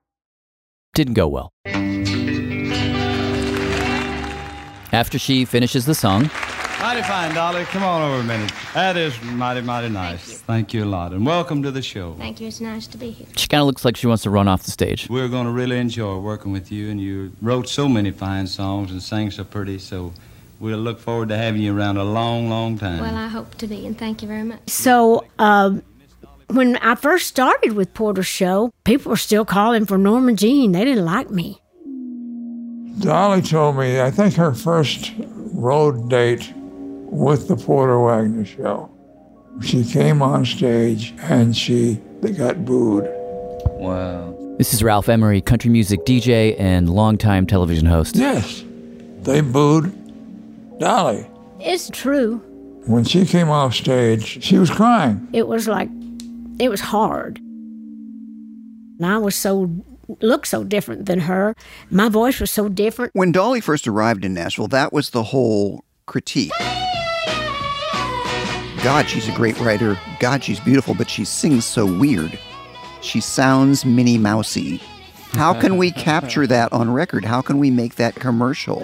didn't 0.94 1.16
go 1.16 1.28
well. 1.28 1.52
After 4.94 5.18
she 5.20 5.44
finishes 5.44 5.86
the 5.86 5.96
song, 5.96 6.30
Mighty 6.84 7.02
fine, 7.02 7.34
Dolly. 7.34 7.64
Come 7.64 7.82
on 7.82 8.02
over 8.02 8.20
a 8.20 8.24
minute. 8.24 8.52
That 8.74 8.98
is 8.98 9.20
mighty, 9.24 9.62
mighty 9.62 9.88
nice. 9.88 10.20
Thank 10.20 10.30
you. 10.30 10.38
Thank 10.46 10.74
you 10.74 10.84
a 10.84 10.86
lot. 10.86 11.14
And 11.14 11.26
welcome 11.26 11.64
to 11.64 11.72
the 11.72 11.82
show. 11.82 12.14
Thank 12.16 12.42
you. 12.42 12.48
It's 12.48 12.60
nice 12.60 12.88
to 12.88 12.98
be 12.98 13.10
here. 13.10 13.26
she 13.38 13.48
kind 13.48 13.62
of 13.62 13.68
looks 13.68 13.86
like 13.86 13.96
she 13.96 14.06
wants 14.06 14.24
to 14.24 14.30
run 14.30 14.50
off 14.50 14.64
the 14.64 14.72
stage. 14.72 15.10
We're 15.10 15.30
going 15.30 15.46
to 15.46 15.52
really 15.52 15.80
enjoy 15.80 16.18
working 16.18 16.52
with 16.52 16.74
you, 16.74 16.92
and 16.92 17.00
you 17.00 17.32
wrote 17.42 17.70
so 17.70 17.88
many 17.88 18.12
fine 18.12 18.48
songs 18.48 18.92
and 18.92 19.02
sang 19.02 19.32
so 19.32 19.46
pretty, 19.46 19.80
so 19.80 20.14
we'll 20.60 20.78
look 20.78 21.00
forward 21.00 21.30
to 21.30 21.38
having 21.38 21.62
you 21.62 21.76
around 21.76 21.98
a 21.98 22.04
long, 22.04 22.50
long 22.50 22.78
time. 22.78 23.00
Well, 23.00 23.16
I 23.16 23.30
hope 23.30 23.56
to 23.56 23.68
be, 23.68 23.88
and 23.88 23.98
thank 23.98 24.22
you 24.22 24.28
very 24.28 24.44
much. 24.44 24.60
So, 24.68 25.26
um, 25.40 25.82
when 26.50 26.76
I 26.78 26.96
first 26.96 27.28
started 27.28 27.74
with 27.74 27.94
Porter's 27.94 28.28
show, 28.28 28.74
people 28.84 29.10
were 29.10 29.16
still 29.16 29.46
calling 29.46 29.86
for 29.86 29.98
Norma 29.98 30.34
Jean. 30.34 30.74
They 30.74 30.84
didn't 30.84 31.06
like 31.06 31.32
me. 31.32 31.63
Dolly 33.00 33.42
told 33.42 33.78
me, 33.78 34.00
I 34.02 34.12
think 34.12 34.36
her 34.36 34.54
first 34.54 35.12
road 35.18 36.10
date 36.10 36.54
with 36.56 37.48
the 37.48 37.56
Porter 37.56 38.00
Wagoner 38.00 38.46
show. 38.46 38.90
She 39.62 39.84
came 39.84 40.22
on 40.22 40.46
stage 40.46 41.14
and 41.22 41.56
she 41.56 42.00
they 42.22 42.32
got 42.32 42.66
booed. 42.66 43.06
Wow. 43.72 44.36
This 44.58 44.74
is 44.74 44.82
Ralph 44.84 45.10
Emery, 45.10 45.42
country 45.42 45.70
music 45.70 46.06
DJ 46.06 46.56
and 46.60 46.90
longtime 46.90 47.46
television 47.48 47.86
host. 47.86 48.16
Yes, 48.16 48.64
they 49.22 49.42
booed 49.42 49.92
Dolly. 50.80 51.28
It's 51.60 51.90
true. 51.90 52.38
When 52.86 53.04
she 53.04 53.26
came 53.26 53.50
off 53.50 53.74
stage, 53.74 54.44
she 54.44 54.58
was 54.58 54.70
crying. 54.70 55.28
It 55.34 55.48
was 55.48 55.68
like, 55.68 55.90
it 56.60 56.70
was 56.70 56.82
hard. 56.82 57.38
And 57.40 59.06
I 59.06 59.18
was 59.18 59.36
so, 59.36 59.68
looked 60.22 60.48
so 60.48 60.64
different 60.64 61.06
than 61.06 61.22
her. 61.22 61.56
My 61.90 62.10
voice 62.10 62.40
was 62.40 62.52
so 62.52 62.70
different. 62.70 63.16
When 63.16 63.32
Dolly 63.32 63.62
first 63.62 63.88
arrived 63.88 64.26
in 64.26 64.34
Nashville, 64.34 64.68
that 64.70 64.94
was 64.94 65.12
the 65.12 65.24
whole 65.24 65.84
critique. 66.06 66.52
God, 68.84 69.08
she's 69.08 69.30
a 69.30 69.32
great 69.32 69.58
writer. 69.62 69.98
God, 70.20 70.44
she's 70.44 70.60
beautiful, 70.60 70.94
but 70.94 71.10
she 71.10 71.24
sings 71.24 71.64
so 71.66 71.86
weird. 71.86 72.38
She 73.02 73.22
sounds 73.22 73.86
Minnie 73.86 74.18
Mousy. 74.18 74.82
How 75.34 75.60
can 75.60 75.78
we 75.78 75.92
capture 75.92 76.46
that 76.48 76.72
on 76.74 76.92
record? 76.94 77.26
How 77.26 77.42
can 77.42 77.58
we 77.58 77.72
make 77.72 77.96
that 77.96 78.16
commercial? 78.16 78.80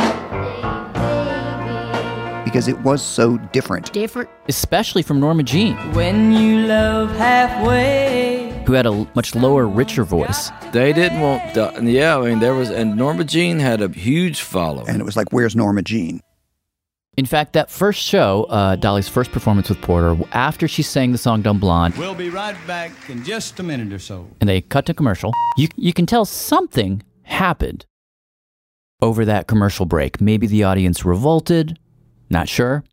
Because 2.43 2.67
it 2.67 2.79
was 2.79 3.03
so 3.03 3.37
different. 3.51 3.93
Different. 3.93 4.29
Especially 4.47 5.03
from 5.03 5.19
Norma 5.19 5.43
Jean, 5.43 5.75
When 5.93 6.31
you 6.31 6.65
love 6.65 7.11
halfway. 7.11 8.38
Who 8.69 8.75
had 8.75 8.85
a 8.85 9.07
much 9.15 9.33
lower, 9.33 9.65
richer 9.67 10.03
voice. 10.03 10.51
They 10.73 10.93
didn't 10.93 11.21
want, 11.21 11.55
Do- 11.55 11.71
yeah, 11.89 12.19
I 12.19 12.29
mean, 12.29 12.37
there 12.37 12.53
was, 12.53 12.69
and 12.69 12.95
Norma 12.95 13.23
Jean 13.23 13.57
had 13.57 13.81
a 13.81 13.89
huge 13.89 14.41
following. 14.41 14.87
And 14.87 15.01
it 15.01 15.03
was 15.05 15.17
like, 15.17 15.33
where's 15.33 15.55
Norma 15.55 15.81
Jean? 15.81 16.21
In 17.17 17.25
fact, 17.25 17.53
that 17.53 17.71
first 17.71 17.99
show, 17.99 18.43
uh, 18.43 18.75
Dolly's 18.75 19.09
first 19.09 19.31
performance 19.31 19.69
with 19.69 19.81
Porter, 19.81 20.15
after 20.33 20.67
she 20.67 20.83
sang 20.83 21.11
the 21.13 21.17
song 21.17 21.41
Dumb 21.41 21.59
Blonde, 21.59 21.95
We'll 21.97 22.13
be 22.13 22.29
right 22.29 22.55
back 22.67 22.91
in 23.09 23.23
just 23.23 23.59
a 23.59 23.63
minute 23.63 23.91
or 23.91 23.97
so. 23.97 24.27
and 24.39 24.47
they 24.47 24.61
cut 24.61 24.85
to 24.85 24.93
commercial, 24.93 25.33
you, 25.57 25.67
you 25.75 25.91
can 25.91 26.05
tell 26.05 26.23
something 26.23 27.01
happened 27.23 27.87
over 29.01 29.25
that 29.25 29.47
commercial 29.47 29.87
break. 29.87 30.21
Maybe 30.21 30.45
the 30.45 30.63
audience 30.63 31.03
revolted, 31.03 31.79
not 32.29 32.47
sure. 32.47 32.83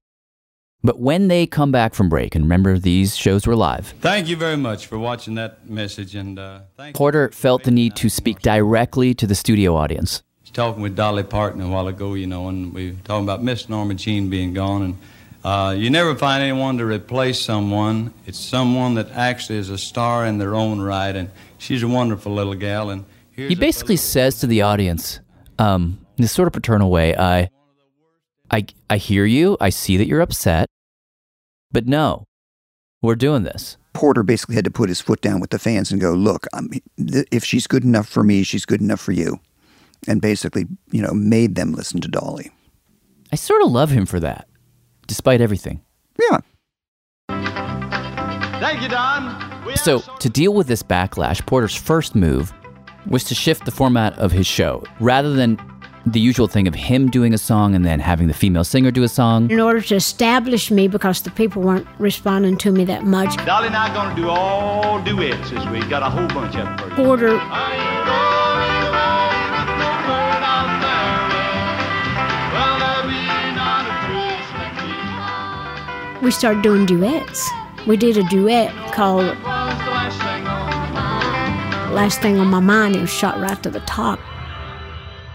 But 0.82 1.00
when 1.00 1.28
they 1.28 1.46
come 1.46 1.72
back 1.72 1.94
from 1.94 2.08
break, 2.08 2.34
and 2.34 2.44
remember 2.44 2.78
these 2.78 3.16
shows 3.16 3.46
were 3.46 3.56
live, 3.56 3.88
Thank 4.00 4.28
you 4.28 4.36
very 4.36 4.56
much 4.56 4.86
for 4.86 4.98
watching 4.98 5.34
that 5.34 5.68
message, 5.68 6.14
and 6.14 6.38
uh, 6.38 6.60
thank 6.76 6.94
Porter 6.94 7.30
felt 7.30 7.64
the 7.64 7.70
need 7.70 7.96
to 7.96 8.08
speak 8.08 8.40
directly 8.40 9.14
to 9.14 9.26
the 9.26 9.34
studio 9.34 9.74
audience. 9.74 10.22
was 10.42 10.50
talking 10.50 10.82
with 10.82 10.94
Dolly 10.94 11.24
Parton 11.24 11.60
a 11.60 11.68
while 11.68 11.88
ago, 11.88 12.14
you 12.14 12.26
know, 12.26 12.48
and 12.48 12.72
we 12.72 12.92
were 12.92 12.98
talking 13.04 13.24
about 13.24 13.42
Miss 13.42 13.68
Norma 13.68 13.94
Jean 13.94 14.30
being 14.30 14.54
gone. 14.54 14.82
And 14.82 14.98
uh, 15.44 15.74
you 15.76 15.90
never 15.90 16.14
find 16.14 16.42
anyone 16.42 16.78
to 16.78 16.84
replace 16.84 17.40
someone. 17.40 18.12
It's 18.26 18.38
someone 18.38 18.94
that 18.94 19.10
actually 19.12 19.58
is 19.58 19.70
a 19.70 19.78
star 19.78 20.26
in 20.26 20.38
their 20.38 20.54
own 20.54 20.80
right, 20.80 21.16
and 21.16 21.30
she's 21.58 21.82
a 21.82 21.88
wonderful 21.88 22.32
little 22.32 22.54
gal. 22.54 22.90
And 22.90 23.04
He 23.34 23.54
basically 23.54 23.96
says 23.96 24.38
to 24.40 24.46
the 24.46 24.62
audience, 24.62 25.20
um, 25.58 25.98
in 26.16 26.22
this 26.22 26.32
sort 26.32 26.46
of 26.46 26.52
paternal 26.52 26.90
way, 26.90 27.16
I, 27.16 27.48
I, 28.50 28.66
I 28.88 28.96
hear 28.96 29.24
you. 29.24 29.56
I 29.60 29.70
see 29.70 29.96
that 29.96 30.06
you're 30.06 30.20
upset, 30.20 30.68
but 31.72 31.86
no, 31.86 32.24
we're 33.02 33.16
doing 33.16 33.42
this. 33.42 33.76
Porter 33.92 34.22
basically 34.22 34.54
had 34.54 34.64
to 34.64 34.70
put 34.70 34.88
his 34.88 35.00
foot 35.00 35.20
down 35.20 35.40
with 35.40 35.50
the 35.50 35.58
fans 35.58 35.90
and 35.90 36.00
go, 36.00 36.12
look, 36.12 36.46
I'm, 36.52 36.70
th- 36.98 37.26
if 37.30 37.44
she's 37.44 37.66
good 37.66 37.82
enough 37.82 38.08
for 38.08 38.22
me, 38.22 38.42
she's 38.42 38.66
good 38.66 38.80
enough 38.80 39.00
for 39.00 39.12
you. 39.12 39.40
And 40.06 40.20
basically, 40.20 40.66
you 40.90 41.02
know, 41.02 41.12
made 41.14 41.54
them 41.54 41.72
listen 41.72 42.00
to 42.02 42.08
Dolly. 42.08 42.50
I 43.32 43.36
sort 43.36 43.62
of 43.62 43.72
love 43.72 43.90
him 43.90 44.06
for 44.06 44.20
that, 44.20 44.46
despite 45.06 45.40
everything. 45.40 45.80
Yeah. 46.20 46.38
Thank 48.60 48.82
you, 48.82 48.88
Don. 48.88 49.74
So, 49.76 50.00
to 50.20 50.28
deal 50.28 50.54
with 50.54 50.68
this 50.68 50.82
backlash, 50.82 51.44
Porter's 51.44 51.74
first 51.74 52.14
move 52.14 52.52
was 53.08 53.24
to 53.24 53.34
shift 53.34 53.64
the 53.64 53.70
format 53.70 54.16
of 54.18 54.30
his 54.32 54.46
show. 54.46 54.84
Rather 55.00 55.32
than 55.32 55.58
the 56.06 56.20
usual 56.20 56.46
thing 56.46 56.68
of 56.68 56.74
him 56.74 57.10
doing 57.10 57.34
a 57.34 57.38
song 57.38 57.74
and 57.74 57.84
then 57.84 57.98
having 57.98 58.28
the 58.28 58.34
female 58.34 58.62
singer 58.62 58.92
do 58.92 59.02
a 59.02 59.08
song, 59.08 59.50
In 59.50 59.58
order 59.58 59.80
to 59.80 59.96
establish 59.96 60.70
me, 60.70 60.86
because 60.86 61.22
the 61.22 61.30
people 61.32 61.62
weren't 61.62 61.86
responding 61.98 62.56
to 62.58 62.70
me 62.70 62.84
that 62.84 63.04
much, 63.04 63.36
Dolly 63.44 63.66
and 63.66 63.76
I 63.76 63.90
are 63.90 63.94
going 63.94 64.14
to 64.14 64.22
do 64.22 64.28
all 64.28 65.02
duets 65.02 65.50
this 65.50 65.66
week. 65.66 65.88
Got 65.88 66.02
a 66.02 66.10
whole 66.10 66.28
bunch 66.28 66.54
of 66.54 66.64
them 66.64 66.78
for 66.78 66.88
you. 66.88 66.94
Porter 66.94 67.40
we 76.22 76.30
started 76.30 76.62
doing 76.62 76.86
duets. 76.86 77.50
We 77.86 77.96
did 77.96 78.16
a 78.16 78.24
duet 78.24 78.72
called 78.92 79.26
Last 81.92 82.20
Thing 82.20 82.38
on 82.38 82.48
My 82.48 82.58
Mind. 82.58 82.96
It 82.96 83.00
was 83.00 83.12
shot 83.12 83.38
right 83.40 83.62
to 83.62 83.70
the 83.70 83.80
top. 83.80 84.18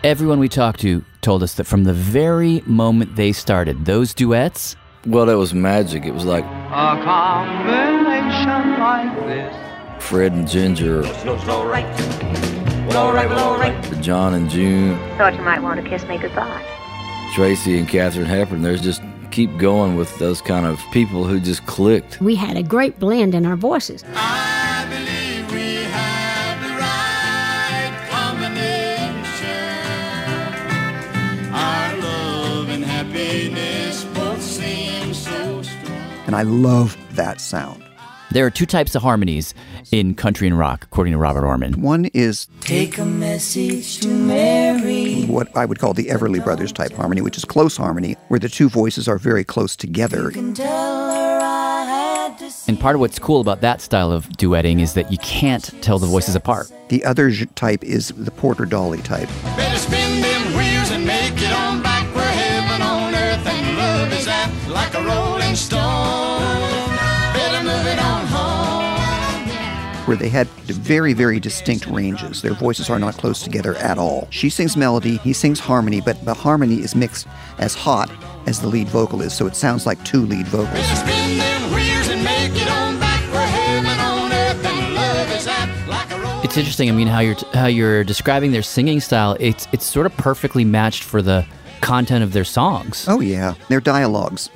Everyone 0.04 0.40
we 0.40 0.50
talked 0.50 0.80
to 0.80 1.04
told 1.22 1.44
us 1.44 1.54
that 1.56 1.66
from 1.66 1.84
the 1.84 1.94
very 1.94 2.62
moment 2.66 3.16
they 3.16 3.32
started, 3.32 3.86
those 3.86 4.14
duets, 4.16 4.76
Well, 5.06 5.28
that 5.28 5.38
was 5.38 5.54
magic. 5.54 6.06
It 6.06 6.14
was 6.14 6.26
like 6.26 6.44
A 6.44 7.00
combination 7.04 8.80
like 8.80 9.16
this. 9.28 10.04
Fred 10.04 10.32
and 10.32 10.48
Ginger, 10.48 11.04
Slow, 11.22 11.38
slow, 11.40 11.68
right. 11.68 11.86
Slow, 12.90 13.14
right, 13.14 13.30
slow, 13.30 13.58
right. 13.58 14.02
John 14.02 14.34
and 14.34 14.50
June, 14.50 14.98
Thought 15.20 15.36
you 15.36 15.42
might 15.42 15.62
want 15.62 15.84
to 15.84 15.88
kiss 15.88 16.04
me 16.06 16.18
goodbye. 16.18 16.66
Tracy 17.36 17.78
and 17.78 17.88
Katharine 17.88 18.26
Hepburn. 18.26 18.64
There's 18.64 18.82
just 18.82 19.02
keep 19.30 19.56
going 19.58 19.96
with 19.96 20.18
those 20.18 20.42
kind 20.42 20.66
of 20.66 20.82
people 20.92 21.24
who 21.26 21.40
just 21.40 21.66
clicked. 21.68 22.20
We 22.20 22.36
had 22.36 22.58
a 22.58 22.64
great 22.64 23.00
blend 23.00 23.34
in 23.36 23.46
our 23.46 23.56
voices. 23.56 24.04
And 36.32 36.38
I 36.38 36.44
love 36.44 36.96
that 37.18 37.42
sound. 37.42 37.84
There 38.32 38.46
are 38.46 38.50
two 38.50 38.66
types 38.66 38.96
of 38.96 39.02
harmonies 39.02 39.54
in 39.92 40.16
country 40.16 40.48
and 40.48 40.58
rock, 40.58 40.86
according 40.86 41.12
to 41.12 41.18
Robert 41.18 41.42
Oermann. 41.44 41.76
One 41.76 42.06
is 42.14 42.48
Take 42.62 42.98
a 43.00 43.04
message 43.04 44.00
to 44.00 44.08
Mary. 44.08 45.26
what 45.26 45.54
I 45.58 45.66
would 45.66 45.80
call 45.80 45.94
the 45.94 46.06
Everly 46.06 46.42
Brothers 46.42 46.72
type 46.72 46.94
harmony, 46.94 47.20
which 47.20 47.36
is 47.36 47.44
close 47.44 47.76
harmony, 47.76 48.16
where 48.30 48.40
the 48.40 48.48
two 48.48 48.70
voices 48.70 49.10
are 49.10 49.18
very 49.18 49.44
close 49.44 49.76
together. 49.76 50.32
Can 50.32 50.54
tell 50.54 51.10
her 51.14 51.40
I 51.42 51.84
had 51.84 52.40
to 52.40 52.50
And 52.70 52.80
part 52.80 52.96
of 52.96 53.02
what's 53.02 53.20
cool 53.20 53.42
about 53.42 53.60
that 53.60 53.82
style 53.82 54.14
of 54.14 54.30
duetting 54.30 54.80
is 54.80 54.94
that 54.94 55.12
you 55.12 55.18
can't 55.18 55.70
tell 55.84 56.00
the 56.00 56.08
voices 56.08 56.36
apart. 56.36 56.72
The 56.88 57.04
other 57.04 57.30
type 57.56 57.84
is 57.84 58.14
the 58.16 58.32
Porter 58.32 58.64
Dolly 58.64 59.02
type. 59.02 59.28
Better 59.58 59.72
where 70.06 70.18
they 70.18 70.30
had 70.30 70.48
very, 70.48 71.14
very 71.14 71.40
distinct 71.40 71.88
ranges. 71.88 72.42
Their 72.42 72.54
voices 72.54 72.90
are 72.90 73.00
not 73.00 73.18
close 73.18 73.44
together 73.44 73.76
at 73.76 73.98
all. 73.98 74.28
She 74.32 74.50
sings 74.50 74.76
melody, 74.76 75.18
he 75.18 75.34
sings 75.34 75.60
harmony, 75.60 76.02
but 76.02 76.24
the 76.26 76.34
harmony 76.34 76.76
is 76.76 76.96
mixed 76.96 77.28
as 77.60 77.76
hot 77.76 78.12
as 78.48 78.60
the 78.62 78.68
lead 78.68 78.88
vocal 78.88 79.22
is, 79.22 79.34
so 79.34 79.46
it 79.48 79.56
sounds 79.56 79.86
like 79.86 80.04
two 80.04 80.26
lead 80.26 80.48
vocals. 80.48 80.74
Better 80.74 80.96
spin 80.96 81.38
them 81.38 81.72
wheels 81.72 82.08
and 82.10 82.24
make 82.24 82.60
it 82.62 82.68
on 82.70 83.00
back 83.00 83.22
where 83.32 83.48
heaven 83.48 84.00
on 84.00 84.32
earth 84.32 84.66
and 84.66 84.96
love 84.96 85.32
is 85.32 85.48
at 85.48 85.88
like 85.88 86.12
a 86.12 86.20
rolling 86.20 86.44
It's 86.46 86.58
interesting. 86.58 86.90
I 86.90 86.94
mean, 86.94 87.08
how 87.08 87.20
you're 87.20 87.36
how 87.54 87.68
you're 87.68 88.04
describing 88.04 88.52
their 88.52 88.64
singing 88.64 89.00
style. 89.00 89.38
It's 89.40 89.68
it's 89.72 89.86
sort 89.86 90.06
of 90.06 90.16
perfectly 90.18 90.66
matched 90.66 91.04
for 91.04 91.22
the 91.22 91.46
content 91.82 92.24
of 92.24 92.32
their 92.34 92.46
songs. 92.46 93.06
Oh, 93.08 93.20
yeah. 93.20 93.56
They're 93.68 93.82
dialogues, 93.82 94.50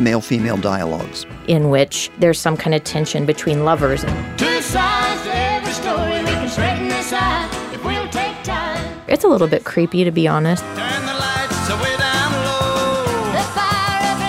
male 0.00 0.20
female 0.20 0.56
dialogues. 0.56 1.26
in 1.48 1.70
which 1.70 2.10
there's 2.18 2.38
some 2.38 2.56
kind 2.56 2.74
of 2.74 2.82
tension 2.84 3.26
between 3.26 3.64
lovers. 3.64 4.02
Two 4.36 4.60
sides 4.62 5.22
to 5.24 5.30
every 5.34 5.72
story. 5.72 6.20
We 6.20 6.30
can 6.30 6.48
straighten 6.48 6.88
this 6.88 7.12
out 7.12 7.48
if 7.74 7.84
we'll 7.84 8.08
take 8.10 8.40
time. 8.44 9.00
It's 9.08 9.24
a 9.24 9.28
little 9.28 9.48
bit 9.48 9.64
creepy, 9.64 10.04
to 10.04 10.10
be 10.12 10.28
honest. 10.28 10.62
Turn 10.62 11.06
the 11.06 11.14
lights 11.14 11.68
away 11.70 11.96
down 11.96 12.32
low. 12.32 13.32
The 13.32 13.42
fire 13.54 14.14
of 14.14 14.20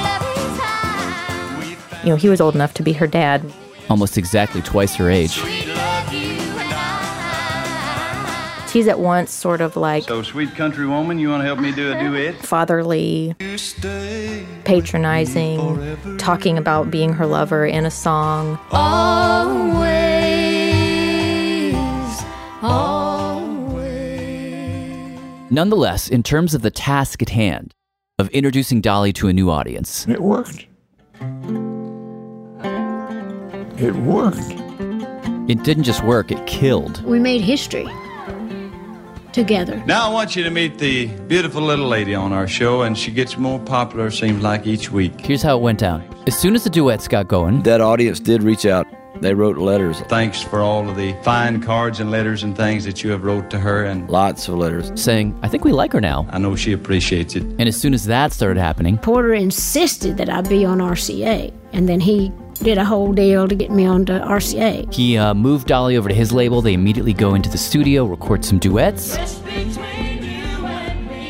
love. 0.57 2.03
You 2.03 2.09
know, 2.09 2.15
he 2.15 2.29
was 2.29 2.41
old 2.41 2.55
enough 2.55 2.73
to 2.75 2.83
be 2.83 2.93
her 2.93 3.05
dad. 3.07 3.43
Almost 3.89 4.17
exactly 4.17 4.61
twice 4.61 4.95
her 4.95 5.09
age. 5.09 5.37
I. 8.71 8.73
He's 8.73 8.87
at 8.87 8.99
once 8.99 9.31
sort 9.31 9.61
of 9.61 9.75
like 9.75 10.03
So, 10.05 10.23
sweet 10.23 10.55
country 10.55 10.87
woman, 10.87 11.19
you 11.19 11.29
want 11.29 11.41
to 11.41 11.45
help 11.45 11.59
me 11.59 11.71
do 11.71 11.91
a 11.91 11.99
duet? 11.99 12.35
fatherly, 12.35 13.35
patronizing, 14.63 16.17
talking 16.17 16.57
about 16.57 16.89
being 16.89 17.13
her 17.13 17.25
lover 17.25 17.65
in 17.65 17.85
a 17.85 17.91
song. 17.91 18.57
Always, 20.51 22.23
always. 22.61 23.81
Nonetheless, 25.51 26.07
in 26.07 26.23
terms 26.23 26.53
of 26.53 26.61
the 26.61 26.71
task 26.71 27.21
at 27.21 27.29
hand 27.29 27.73
of 28.19 28.29
introducing 28.29 28.81
Dolly 28.81 29.13
to 29.13 29.27
a 29.27 29.33
new 29.33 29.49
audience, 29.49 30.07
It 30.07 30.21
worked. 30.21 30.67
It 33.79 33.95
worked. 33.95 34.51
it 35.49 35.63
didn't 35.63 35.83
just 35.83 36.03
work; 36.03 36.31
it 36.31 36.45
killed. 36.45 37.03
We 37.03 37.19
made 37.19 37.41
history 37.41 37.87
together. 39.33 39.81
Now, 39.85 40.09
I 40.09 40.13
want 40.13 40.35
you 40.35 40.43
to 40.43 40.49
meet 40.49 40.77
the 40.77 41.07
beautiful 41.27 41.61
little 41.61 41.87
lady 41.87 42.13
on 42.15 42.31
our 42.33 42.47
show, 42.47 42.81
and 42.83 42.97
she 42.97 43.11
gets 43.11 43.37
more 43.37 43.59
popular, 43.59 44.11
seems 44.11 44.41
like, 44.43 44.67
each 44.67 44.91
week. 44.91 45.19
Here's 45.21 45.41
how 45.41 45.57
it 45.57 45.61
went 45.61 45.79
down. 45.79 46.03
As 46.27 46.37
soon 46.37 46.55
as 46.55 46.63
the 46.63 46.69
duets 46.69 47.07
got 47.07 47.27
going, 47.27 47.63
That 47.63 47.81
audience 47.81 48.19
did 48.19 48.43
reach 48.43 48.65
out. 48.65 48.85
They 49.21 49.35
wrote 49.35 49.57
letters, 49.57 49.99
Thanks 50.07 50.41
for 50.41 50.61
all 50.61 50.89
of 50.89 50.95
the 50.95 51.13
fine 51.21 51.61
cards 51.61 51.99
and 51.99 52.09
letters 52.09 52.41
and 52.41 52.57
things 52.57 52.85
that 52.85 53.03
you 53.03 53.11
have 53.11 53.23
wrote 53.23 53.51
to 53.51 53.59
her, 53.59 53.85
and 53.85 54.09
lots 54.09 54.47
of 54.47 54.55
letters. 54.55 54.91
saying, 54.95 55.37
"I 55.43 55.47
think 55.47 55.63
we 55.63 55.71
like 55.71 55.93
her 55.93 56.01
now." 56.01 56.25
I 56.31 56.39
know 56.39 56.55
she 56.55 56.73
appreciates 56.73 57.35
it. 57.35 57.43
And 57.59 57.69
as 57.69 57.75
soon 57.77 57.93
as 57.93 58.05
that 58.05 58.33
started 58.33 58.59
happening, 58.59 58.97
Porter 58.97 59.35
insisted 59.35 60.17
that 60.17 60.27
I 60.29 60.41
be 60.41 60.65
on 60.65 60.81
RCA, 60.81 61.51
and 61.71 61.87
then 61.87 61.99
he 61.99 62.31
did 62.63 62.77
a 62.77 62.85
whole 62.85 63.11
deal 63.11 63.47
to 63.47 63.55
get 63.55 63.71
me 63.71 63.85
onto 63.85 64.13
RCA. 64.13 64.91
he 64.93 65.17
uh, 65.17 65.33
moved 65.33 65.67
Dolly 65.67 65.97
over 65.97 66.09
to 66.09 66.15
his 66.15 66.31
label. 66.31 66.61
They 66.61 66.73
immediately 66.73 67.13
go 67.13 67.33
into 67.33 67.49
the 67.49 67.57
studio, 67.57 68.05
record 68.05 68.45
some 68.45 68.59
duets. 68.59 69.15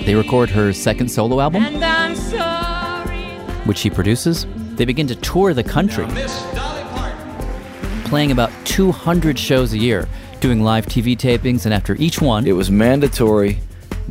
They 0.06 0.16
record 0.16 0.50
her 0.50 0.74
second 0.74 1.10
solo 1.10 1.40
album, 1.40 1.64
And 1.64 1.84
I'm 1.84 2.16
sorry. 2.16 3.22
which 3.66 3.82
he 3.82 3.90
produces. 3.90 4.46
They 4.75 4.86
begin 4.86 5.08
to 5.08 5.16
tour 5.16 5.53
the 5.53 5.64
country, 5.64 6.05
playing 8.05 8.32
about 8.32 8.51
200 8.66 9.38
shows 9.38 9.74
a 9.74 9.77
year, 9.77 10.08
doing 10.40 10.64
live 10.64 10.86
TV 10.88 11.16
tapings, 11.16 11.66
and 11.66 11.74
after 11.74 11.96
each 11.96 12.20
one, 12.20 12.48
It 12.48 12.53
was 12.53 12.72
mandatory 12.72 13.60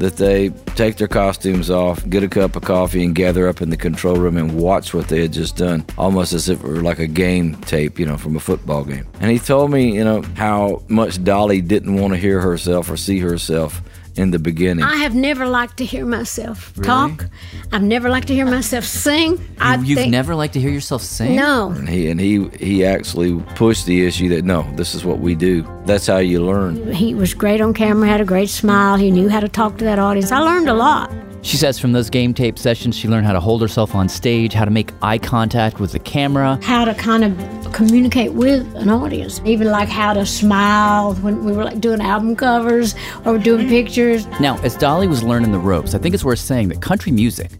that 0.01 0.17
they 0.17 0.49
take 0.75 0.97
their 0.97 1.09
costumes 1.09 1.71
off, 1.71 2.07
get 2.09 2.23
a 2.23 2.29
cup 2.29 2.57
of 2.57 2.63
coffee, 2.63 3.05
and 3.05 3.15
gather 3.15 3.49
up 3.49 3.61
in 3.61 3.69
the 3.69 3.77
control 3.77 4.17
room 4.17 4.37
and 4.37 4.59
watch 4.59 4.93
what 4.95 5.09
they 5.09 5.21
had 5.21 5.33
just 5.33 5.57
done, 5.57 5.85
almost 5.99 6.33
as 6.33 6.49
if 6.49 6.59
it 6.65 6.67
were 6.67 6.83
like 6.83 6.99
a 6.99 7.07
game 7.07 7.55
tape, 7.63 7.99
you 7.99 8.07
know, 8.07 8.17
from 8.17 8.35
a 8.35 8.41
football 8.41 8.83
game. 8.83 9.07
And 9.21 9.31
he 9.31 9.39
told 9.39 9.71
me, 9.71 9.95
you 9.95 10.03
know, 10.03 10.23
how 10.37 10.83
much 10.89 11.23
Dolly 11.23 11.61
didn't 11.61 11.97
want 11.97 12.15
to 12.15 12.19
hear 12.19 12.41
herself 12.41 12.91
or 12.91 12.97
see 12.97 13.19
herself 13.19 13.83
in 14.17 14.31
the 14.31 14.39
beginning. 14.39 14.85
I 14.85 14.97
have 14.97 15.15
never 15.15 15.47
liked 15.47 15.77
to 15.79 15.85
hear 15.85 16.05
myself 16.05 16.73
talk. 16.83 17.27
I've 17.73 17.83
never 17.83 18.11
liked 18.11 18.29
to 18.29 18.35
hear 18.35 18.47
myself 18.47 18.85
sing. 18.85 19.41
I 19.61 19.77
you, 19.77 19.85
you've 19.85 19.99
think, 19.99 20.11
never 20.11 20.35
liked 20.35 20.55
to 20.55 20.61
hear 20.61 20.71
yourself 20.71 21.03
sing? 21.03 21.37
No. 21.37 21.71
And 21.71 21.89
he 21.89 22.09
and 22.11 22.21
he 22.21 22.49
he 22.59 22.85
actually 22.85 23.41
pushed 23.55 23.87
the 23.87 24.07
issue 24.07 24.29
that 24.31 24.45
no, 24.45 24.63
this 24.77 24.95
is 24.95 25.05
what 25.05 25.21
we 25.21 25.35
do. 25.35 25.67
That's 25.87 26.07
how 26.07 26.19
you 26.19 26.45
learn. 26.45 26.93
He 26.93 27.15
was 27.15 27.35
great 27.35 27.61
on 27.61 27.75
camera, 27.75 28.09
had 28.09 28.21
a 28.21 28.25
great 28.25 28.51
smile. 28.51 28.97
He 28.97 29.11
knew 29.11 29.29
how 29.29 29.41
to 29.41 29.49
talk 29.49 29.79
to 29.79 29.85
that 29.85 29.99
audience. 29.99 30.33
I 30.33 30.39
learned 30.39 30.69
a 30.69 30.75
lot. 30.75 31.11
She 31.43 31.57
says 31.57 31.79
from 31.79 31.93
those 31.93 32.11
game 32.11 32.35
tape 32.35 32.59
sessions, 32.59 32.97
she 32.97 33.09
learned 33.09 33.27
how 33.27 33.33
to 33.33 33.41
hold 33.41 33.63
herself 33.63 33.95
on 33.95 34.09
stage, 34.09 34.53
how 34.53 34.67
to 34.67 34.71
make 34.71 34.93
eye 35.01 35.19
contact 35.19 35.81
with 35.81 35.93
the 35.93 35.99
camera. 35.99 36.59
How 36.63 36.85
to 36.85 36.95
kind 36.95 37.25
of 37.25 37.73
communicate 37.73 38.33
with 38.33 38.67
an 38.77 38.91
audience. 38.91 39.41
Even 39.45 39.71
like 39.71 39.89
how 39.89 40.13
to 40.13 40.27
smile 40.27 41.15
when 41.15 41.45
we 41.45 41.53
were 41.53 41.65
like 41.65 41.81
doing 41.81 42.01
album 42.01 42.37
covers 42.37 42.95
or 43.25 43.39
doing 43.39 43.69
pictures. 43.69 44.27
Now, 44.39 44.59
as 44.61 44.77
Dolly 44.77 45.07
was 45.07 45.23
learning 45.23 45.53
the 45.53 45.59
ropes, 45.59 45.95
I 45.95 45.99
think 45.99 46.15
it's 46.15 46.25
worth 46.25 46.41
saying 46.41 46.69
that 46.69 46.83
country 46.83 47.11
music, 47.11 47.51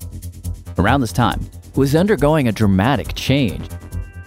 around 0.77 1.01
this 1.01 1.13
time, 1.13 1.41
was 1.75 1.95
undergoing 1.95 2.49
a 2.49 2.53
dramatic 2.53 3.15
change. 3.15 3.67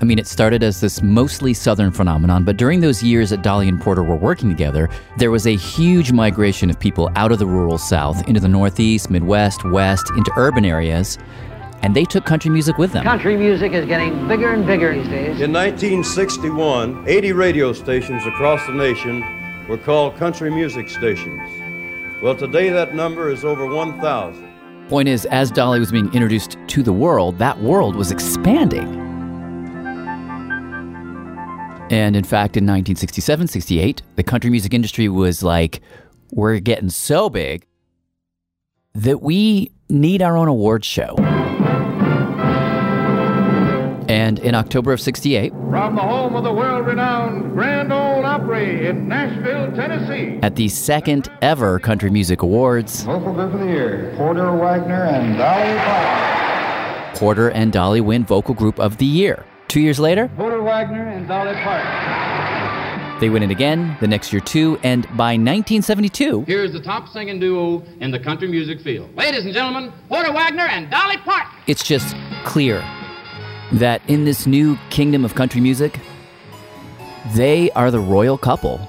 I 0.04 0.06
mean, 0.06 0.20
it 0.20 0.28
started 0.28 0.64
as 0.64 0.82
this 0.82 1.02
mostly 1.02 1.54
Southern 1.54 1.90
phenomenon, 1.90 2.44
but 2.44 2.58
during 2.58 2.82
those 2.82 3.02
years 3.02 3.30
that 3.30 3.42
Dolly 3.42 3.70
and 3.70 3.80
Porter 3.80 4.04
were 4.04 4.18
working 4.18 4.50
together, 4.50 4.90
there 5.16 5.32
was 5.32 5.48
a 5.48 5.56
huge 5.56 6.12
migration 6.12 6.70
of 6.70 6.78
people 6.78 7.10
out 7.16 7.32
of 7.32 7.40
the 7.40 7.46
rural 7.46 7.78
South 7.78 8.28
into 8.28 8.42
the 8.42 8.50
Northeast, 8.50 9.10
Midwest, 9.10 9.64
West, 9.64 10.06
into 10.18 10.30
urban 10.36 10.66
areas, 10.66 11.18
and 11.84 11.96
they 11.96 12.04
took 12.04 12.26
country 12.26 12.52
music 12.52 12.78
with 12.78 12.92
them. 12.92 13.06
Country 13.06 13.38
music 13.38 13.72
is 13.72 13.86
getting 13.86 14.28
bigger 14.28 14.52
and 14.52 14.68
bigger 14.68 14.94
these 14.94 15.08
days. 15.08 15.40
In 15.40 15.54
1961, 15.54 17.08
80 17.08 17.32
radio 17.32 17.72
stations 17.72 18.26
across 18.26 18.68
the 18.68 18.74
nation 18.74 19.24
were 19.70 19.78
called 19.78 20.18
country 20.18 20.52
music 20.52 20.90
stations. 20.90 22.22
Well, 22.22 22.36
today 22.36 22.72
that 22.72 22.94
number 22.94 23.30
is 23.30 23.46
over 23.46 23.66
1,000. 23.66 24.90
Point 24.90 25.08
is, 25.08 25.24
as 25.28 25.50
Dolly 25.50 25.80
was 25.80 25.94
being 25.94 26.14
introduced 26.14 26.58
to 26.68 26.84
the 26.84 26.92
world, 26.92 27.38
that 27.38 27.58
world 27.62 27.96
was 27.96 28.12
expanding. 28.12 29.13
And 31.94 32.16
in 32.16 32.24
fact, 32.24 32.58
in 32.58 32.64
1967 32.64 33.48
68, 33.50 34.02
the 34.16 34.24
country 34.24 34.50
music 34.50 34.74
industry 34.74 35.08
was 35.10 35.44
like, 35.44 35.80
we're 36.32 36.58
getting 36.58 36.90
so 36.90 37.30
big 37.30 37.68
that 38.96 39.22
we 39.22 39.72
need 39.90 40.24
our 40.24 40.36
own 40.36 40.48
awards 40.48 40.88
show. 40.88 41.16
And 44.10 44.40
in 44.40 44.56
October 44.56 44.92
of 44.92 45.00
68, 45.02 45.52
From 45.70 45.96
the 45.96 46.02
home 46.02 46.36
of 46.36 46.44
the 46.44 46.52
world 46.52 46.88
renowned 46.88 47.54
Grand 47.54 47.94
Ole 47.94 48.26
Opry 48.26 48.88
in 48.88 49.08
Nashville, 49.08 49.72
Tennessee. 49.76 50.40
at 50.42 50.56
the 50.56 50.70
second 50.70 51.30
ever 51.44 51.78
Country 51.78 52.10
Music 52.10 52.42
Awards, 52.42 53.04
Vocal 53.04 53.34
Group 53.34 53.54
of 53.54 53.60
the 53.60 53.68
Year, 53.68 54.12
Porter 54.18 54.52
Wagoner 54.52 55.04
and 55.06 55.38
Dolly 55.38 55.78
Parton. 55.78 57.18
Porter 57.20 57.52
and 57.52 57.72
Dolly 57.72 58.02
win 58.02 58.26
Vocal 58.26 58.56
Group 58.56 58.80
of 58.80 58.98
the 58.98 59.06
Year. 59.06 59.46
Two 59.74 59.82
years 59.82 60.00
later, 60.00 60.30
Porter 60.38 60.62
Wagoner 60.62 61.08
and 61.08 61.28
Dolly 61.28 61.56
Parton. 61.64 63.20
they 63.20 63.32
win 63.32 63.42
it 63.42 63.50
again, 63.50 63.98
the 64.02 64.08
next 64.08 64.32
year 64.32 64.40
too, 64.40 64.78
and 64.84 65.02
by 65.18 65.34
1972, 65.34 66.44
Here's 66.44 66.72
the 66.72 66.80
top 66.80 67.10
singing 67.10 67.40
duo 67.40 67.82
in 68.00 68.12
the 68.12 68.20
country 68.20 68.48
music 68.48 68.80
field. 68.82 69.10
Ladies 69.16 69.46
and 69.46 69.52
gentlemen, 69.52 69.92
Porter 70.10 70.32
Wagoner 70.32 70.68
and 70.68 70.92
Dolly 70.92 71.18
Parton. 71.18 71.58
it's 71.66 71.84
just 71.84 72.16
clear 72.46 72.86
that 73.72 74.00
in 74.08 74.26
this 74.26 74.46
new 74.46 74.78
kingdom 74.92 75.26
of 75.26 75.34
country 75.34 75.60
music, 75.60 76.00
they 77.34 77.72
are 77.72 77.90
the 77.90 78.00
royal 78.00 78.38
couple. 78.38 78.80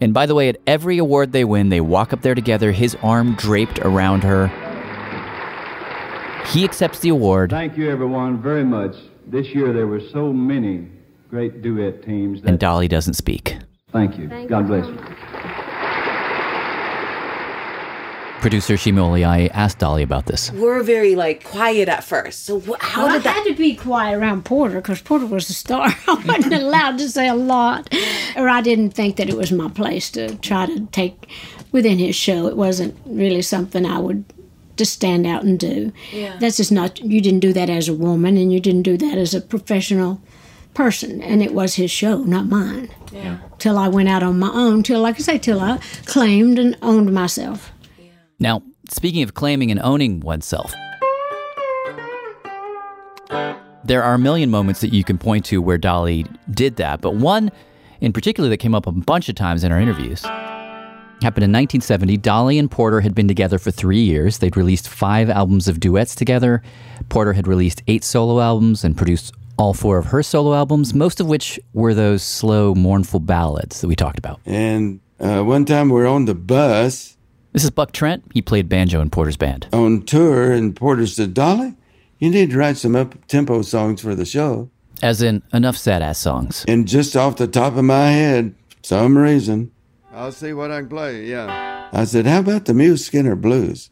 And 0.00 0.14
by 0.14 0.24
the 0.24 0.34
way, 0.34 0.48
at 0.48 0.56
every 0.66 0.96
award 0.96 1.32
they 1.32 1.44
win, 1.44 1.68
they 1.68 1.82
walk 1.82 2.14
up 2.14 2.22
there 2.22 2.34
together, 2.34 2.72
his 2.72 2.94
arm 3.02 3.34
draped 3.34 3.80
around 3.80 4.24
her. 4.24 4.50
He 6.48 6.64
accepts 6.64 6.98
the 7.00 7.08
award, 7.10 7.50
Thank 7.50 7.76
you, 7.78 7.90
everyone, 7.90 8.42
very 8.42 8.64
much. 8.64 8.94
This 9.26 9.48
year 9.48 9.72
there 9.72 9.86
were 9.86 10.00
so 10.12 10.32
many 10.32 10.86
great 11.30 11.62
duet 11.62 12.02
teams. 12.04 12.42
That, 12.42 12.48
and 12.48 12.58
Dolly 12.58 12.88
doesn't 12.88 13.14
speak. 13.14 13.56
thank 13.90 14.18
you. 14.18 14.26
God 14.48 14.66
bless 14.66 14.86
you. 14.86 14.98
Producer 18.42 18.76
Shima 18.76 19.08
I 19.22 19.48
asked 19.54 19.78
Dolly 19.78 20.02
about 20.02 20.26
this. 20.26 20.50
We're 20.50 20.82
very 20.82 21.14
like 21.14 21.44
quiet 21.44 21.88
at 21.88 22.02
first. 22.02 22.44
So 22.44 22.58
wh- 22.60 22.76
how 22.80 23.04
Well, 23.04 23.12
did 23.12 23.20
I 23.20 23.32
that? 23.32 23.36
had 23.36 23.44
to 23.44 23.54
be 23.54 23.76
quiet 23.76 24.18
around 24.18 24.44
Porter 24.44 24.80
because 24.80 25.00
Porter 25.00 25.26
was 25.26 25.46
the 25.46 25.54
star. 25.54 25.86
I 26.08 26.22
wasn't 26.26 26.54
allowed 26.54 26.98
to 26.98 27.08
say 27.08 27.28
a 27.28 27.36
lot, 27.36 27.94
or 28.36 28.48
I 28.48 28.60
didn't 28.60 28.90
think 28.90 29.14
that 29.16 29.28
it 29.28 29.36
was 29.36 29.52
my 29.52 29.68
place 29.68 30.10
to 30.10 30.34
try 30.38 30.66
to 30.66 30.86
take 30.90 31.28
within 31.70 31.98
his 31.98 32.16
show. 32.16 32.48
It 32.48 32.56
wasn't 32.56 32.96
really 33.06 33.42
something 33.42 33.86
I 33.86 34.00
would 34.00 34.24
just 34.76 34.92
stand 34.92 35.26
out 35.26 35.42
and 35.44 35.58
do. 35.58 35.92
Yeah. 36.12 36.36
That's 36.38 36.56
just 36.56 36.72
not. 36.72 37.00
You 37.00 37.20
didn't 37.20 37.40
do 37.40 37.52
that 37.52 37.70
as 37.70 37.88
a 37.88 37.94
woman, 37.94 38.36
and 38.36 38.52
you 38.52 38.60
didn't 38.60 38.82
do 38.82 38.96
that 38.98 39.18
as 39.18 39.34
a 39.34 39.40
professional 39.40 40.20
person. 40.74 41.22
And 41.22 41.42
it 41.42 41.54
was 41.54 41.74
his 41.74 41.90
show, 41.90 42.18
not 42.24 42.46
mine. 42.46 42.90
Yeah. 43.12 43.38
Till 43.58 43.78
I 43.78 43.88
went 43.88 44.08
out 44.08 44.22
on 44.22 44.38
my 44.38 44.50
own. 44.52 44.82
Till, 44.82 45.00
like 45.00 45.16
I 45.16 45.18
say, 45.18 45.38
till 45.38 45.60
I 45.60 45.78
claimed 46.06 46.58
and 46.58 46.76
owned 46.82 47.12
myself. 47.12 47.70
Now, 48.38 48.62
speaking 48.88 49.22
of 49.22 49.34
claiming 49.34 49.70
and 49.70 49.80
owning 49.80 50.20
oneself, 50.20 50.74
there 53.84 54.02
are 54.02 54.14
a 54.14 54.18
million 54.18 54.50
moments 54.50 54.80
that 54.80 54.92
you 54.92 55.04
can 55.04 55.18
point 55.18 55.44
to 55.46 55.60
where 55.60 55.78
Dolly 55.78 56.26
did 56.50 56.76
that, 56.76 57.00
but 57.00 57.14
one 57.14 57.50
in 58.00 58.12
particular 58.12 58.48
that 58.48 58.58
came 58.58 58.74
up 58.74 58.86
a 58.86 58.92
bunch 58.92 59.28
of 59.28 59.34
times 59.34 59.64
in 59.64 59.72
our 59.72 59.80
interviews 59.80 60.24
happened 61.22 61.44
in 61.44 61.50
1970. 61.50 62.16
Dolly 62.18 62.58
and 62.58 62.70
Porter 62.70 63.00
had 63.00 63.14
been 63.14 63.28
together 63.28 63.58
for 63.58 63.70
three 63.70 64.00
years. 64.02 64.38
They'd 64.38 64.56
released 64.56 64.88
five 64.88 65.30
albums 65.30 65.68
of 65.68 65.80
duets 65.80 66.14
together. 66.14 66.62
Porter 67.08 67.32
had 67.32 67.46
released 67.48 67.82
eight 67.86 68.04
solo 68.04 68.40
albums 68.40 68.84
and 68.84 68.96
produced 68.96 69.32
all 69.58 69.74
four 69.74 69.98
of 69.98 70.06
her 70.06 70.22
solo 70.22 70.54
albums, 70.54 70.94
most 70.94 71.20
of 71.20 71.26
which 71.26 71.60
were 71.72 71.94
those 71.94 72.22
slow, 72.22 72.74
mournful 72.74 73.20
ballads 73.20 73.80
that 73.80 73.88
we 73.88 73.94
talked 73.96 74.18
about. 74.18 74.40
And 74.46 75.00
uh, 75.20 75.42
one 75.42 75.64
time 75.64 75.88
we 75.88 75.94
were 75.94 76.06
on 76.06 76.24
the 76.24 76.34
bus 76.34 77.16
This 77.52 77.64
is 77.64 77.70
Buck 77.70 77.92
Trent. 77.92 78.24
He 78.32 78.42
played 78.42 78.68
banjo 78.68 79.00
in 79.00 79.10
Porter's 79.10 79.36
band. 79.36 79.68
on 79.72 80.02
tour, 80.02 80.52
and 80.52 80.74
Porter 80.74 81.06
said, 81.06 81.34
Dolly, 81.34 81.74
you 82.18 82.30
need 82.30 82.50
to 82.50 82.56
write 82.56 82.76
some 82.78 82.96
up 82.96 83.26
tempo 83.26 83.62
songs 83.62 84.00
for 84.00 84.14
the 84.14 84.24
show. 84.24 84.70
As 85.02 85.20
in, 85.20 85.42
enough 85.52 85.76
sad 85.76 86.00
ass 86.02 86.18
songs. 86.18 86.64
And 86.68 86.86
just 86.88 87.16
off 87.16 87.36
the 87.36 87.48
top 87.48 87.76
of 87.76 87.84
my 87.84 88.10
head, 88.10 88.54
some 88.82 89.18
reason, 89.18 89.70
I'll 90.14 90.30
see 90.30 90.52
what 90.52 90.70
I 90.70 90.80
can 90.80 90.90
play, 90.90 91.24
yeah. 91.24 91.88
I 91.90 92.04
said, 92.04 92.26
How 92.26 92.40
about 92.40 92.66
the 92.66 92.74
Mule 92.74 92.98
Skinner 92.98 93.34
Blues? 93.34 93.88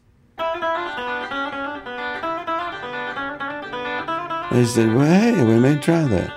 They 4.51 4.65
said, 4.65 4.93
Well, 4.93 5.05
hey, 5.05 5.43
we 5.43 5.57
may 5.59 5.79
try 5.79 6.03
that. 6.03 6.31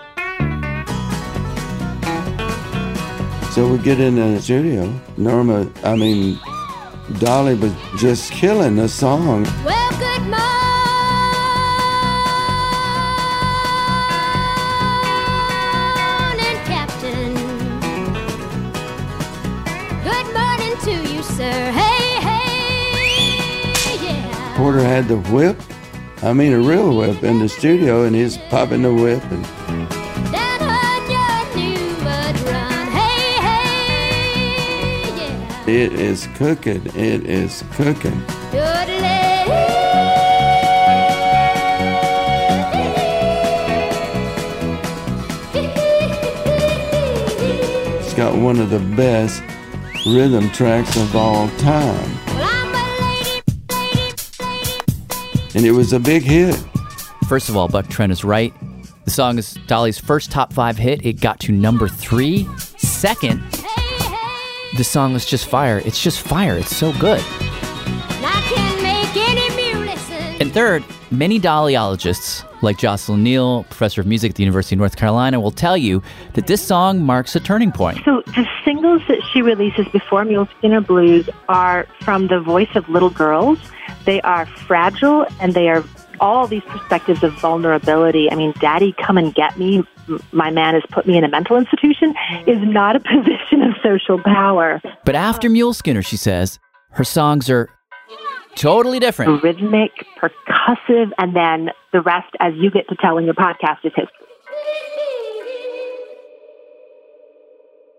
So 3.53 3.69
we 3.69 3.77
get 3.79 4.01
in 4.01 4.17
the 4.17 4.41
studio. 4.41 4.91
Norma, 5.19 5.71
I 5.85 5.97
mean, 5.97 6.41
Dolly 7.19 7.55
was 7.55 7.73
just 7.99 8.33
killing 8.33 8.77
the 8.77 8.89
song. 8.89 9.45
Well, 9.65 9.84
Porter 24.55 24.85
had 24.85 25.09
the 25.09 25.19
whip. 25.33 25.61
I 26.23 26.33
mean, 26.33 26.53
a 26.53 26.61
real 26.61 26.97
whip 26.97 27.25
in 27.25 27.41
the 27.41 27.49
studio, 27.49 28.05
and 28.05 28.15
he's 28.15 28.39
popping 28.39 28.83
the 28.83 28.95
whip. 28.95 29.23
And 29.25 29.45
Down 30.33 30.63
on 30.63 31.11
your 31.11 31.57
new 31.57 32.05
mud 32.05 32.39
run. 32.41 32.87
Hey, 32.87 33.33
hey, 33.49 35.17
yeah. 35.67 35.85
it 35.85 35.93
is 35.95 36.29
cooking. 36.37 36.87
It 36.95 37.27
is 37.27 37.65
cooking. 37.73 38.23
It's 47.99 48.15
got 48.15 48.37
one 48.37 48.61
of 48.61 48.71
the 48.71 48.79
best 48.97 49.43
rhythm 50.07 50.49
tracks 50.51 50.97
of 50.97 51.17
all 51.17 51.49
time. 51.59 52.24
And 55.55 55.65
it 55.65 55.73
was 55.73 55.93
a 55.93 56.01
big 56.01 56.23
hit. 56.23 56.57
First 57.29 57.49
of 57.49 57.57
all, 57.57 57.69
Buck 57.69 57.89
Trent 57.89 58.11
is 58.13 58.25
right. 58.25 58.53
The 59.05 59.11
song 59.11 59.39
is 59.39 59.55
Dolly's 59.67 59.99
first 59.99 60.31
top 60.31 60.53
five 60.53 60.77
hit. 60.77 61.05
It 61.05 61.21
got 61.21 61.39
to 61.41 61.53
number 61.53 61.89
three. 61.89 62.49
Second, 62.77 63.43
the 64.77 64.85
song 64.85 65.13
was 65.13 65.25
just 65.25 65.47
fire. 65.47 65.81
It's 65.85 66.03
just 66.03 66.21
fire. 66.21 66.57
It's 66.57 66.75
so 66.75 66.93
good. 66.95 67.23
I 67.23 68.43
can 68.53 68.83
make 68.83 69.17
any 69.17 69.49
mule. 69.55 69.95
And 70.41 70.53
third, 70.53 70.83
many 71.11 71.39
Dollyologists, 71.39 72.45
like 72.63 72.79
Jocelyn 72.79 73.23
Neal, 73.23 73.65
professor 73.65 74.01
of 74.01 74.07
music 74.07 74.31
at 74.31 74.37
the 74.37 74.43
University 74.43 74.75
of 74.75 74.81
North 74.81 74.97
Carolina, 74.97 75.39
will 75.39 75.53
tell 75.53 75.77
you 75.77 76.03
that 76.33 76.47
this 76.49 76.67
song 76.67 77.01
marks 77.01 77.37
a 77.37 77.41
turning 77.41 77.71
point. 77.71 78.01
So 78.05 78.23
the 78.27 78.47
singles 78.95 79.09
that 79.09 79.27
she 79.33 79.43
releases 79.43 79.87
before 79.93 80.25
Mule 80.25 80.49
Skinner 80.59 80.81
Blues 80.81 81.29
are 81.49 81.87
from 82.01 82.29
the 82.29 82.41
voice 82.41 82.69
of 82.75 82.89
little 82.89 83.11
girls. 83.11 83.59
They 84.05 84.21
are 84.23 84.47
fragile 84.47 85.27
and 85.41 85.55
they 85.55 85.69
are 85.69 85.85
all 86.21 86.47
these 86.47 86.63
perspectives 86.65 87.23
of 87.23 87.33
vulnerability. 87.41 88.31
I 88.31 88.37
mean, 88.37 88.55
Daddy, 88.61 88.95
come 89.05 89.19
and 89.19 89.35
get 89.35 89.59
me. 89.59 89.85
My 90.33 90.51
man 90.51 90.75
has 90.75 90.83
put 90.93 91.07
me 91.07 91.17
in 91.17 91.25
a 91.25 91.29
mental 91.29 91.57
institution 91.57 92.15
is 92.47 92.59
not 92.61 92.97
a 92.97 93.01
position 93.01 93.63
of 93.63 93.75
social 93.83 94.23
power. 94.23 94.81
But 95.05 95.15
after 95.15 95.49
Mule 95.49 95.75
Skinner, 95.75 96.03
she 96.03 96.17
says, 96.17 96.59
her 96.91 97.05
songs 97.05 97.51
are 97.51 97.71
totally 98.55 99.01
different. 99.01 99.43
Rhythmic, 99.43 99.91
percussive, 100.21 101.11
and 101.19 101.35
then 101.35 101.71
the 101.93 102.01
rest, 102.01 102.33
as 102.39 102.53
you 102.57 102.71
get 102.71 102.89
to 102.89 102.97
tell 102.97 103.19
in 103.19 103.25
your 103.25 103.35
podcast, 103.35 103.79
is 103.85 103.93
history. 103.97 104.27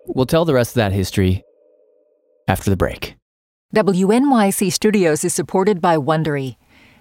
We'll 0.07 0.25
tell 0.25 0.45
the 0.45 0.53
rest 0.53 0.71
of 0.71 0.75
that 0.75 0.91
history 0.91 1.43
after 2.47 2.69
the 2.69 2.77
break. 2.77 3.15
WNYC 3.75 4.71
Studios 4.71 5.23
is 5.23 5.33
supported 5.33 5.81
by 5.81 5.97
Wondery. 5.97 6.55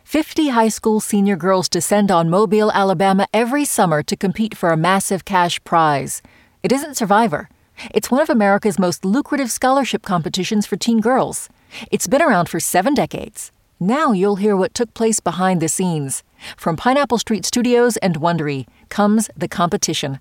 50 0.05 0.49
high 0.49 0.69
school 0.69 1.01
senior 1.01 1.37
girls 1.37 1.69
descend 1.69 2.11
on 2.11 2.29
Mobile, 2.29 2.71
Alabama 2.73 3.27
every 3.33 3.65
summer 3.65 4.03
to 4.03 4.17
compete 4.17 4.57
for 4.57 4.71
a 4.71 4.77
massive 4.77 5.25
cash 5.25 5.63
prize. 5.65 6.23
It 6.63 6.73
isn't 6.73 6.97
Survivor. 6.97 7.49
It's 7.93 8.11
one 8.11 8.21
of 8.21 8.31
America's 8.31 8.79
most 8.79 9.05
lucrative 9.05 9.51
scholarship 9.51 10.03
competitions 10.03 10.67
for 10.67 10.77
teen 10.77 11.01
girls. 11.01 11.49
It's 11.91 12.07
been 12.07 12.23
around 12.23 12.49
for 12.49 12.61
seven 12.61 12.95
decades. 12.95 13.51
Now 13.81 14.13
you'll 14.13 14.37
hear 14.37 14.57
what 14.57 14.75
took 14.75 14.95
place 14.95 15.21
behind 15.21 15.61
the 15.61 15.69
scenes. 15.69 16.23
From 16.57 16.77
Pineapple 16.77 17.19
Street 17.19 17.45
Studios 17.45 17.97
and 17.99 18.17
Wondery 18.17 18.67
comes 18.89 19.29
The 19.37 19.49
Competition. 19.49 20.21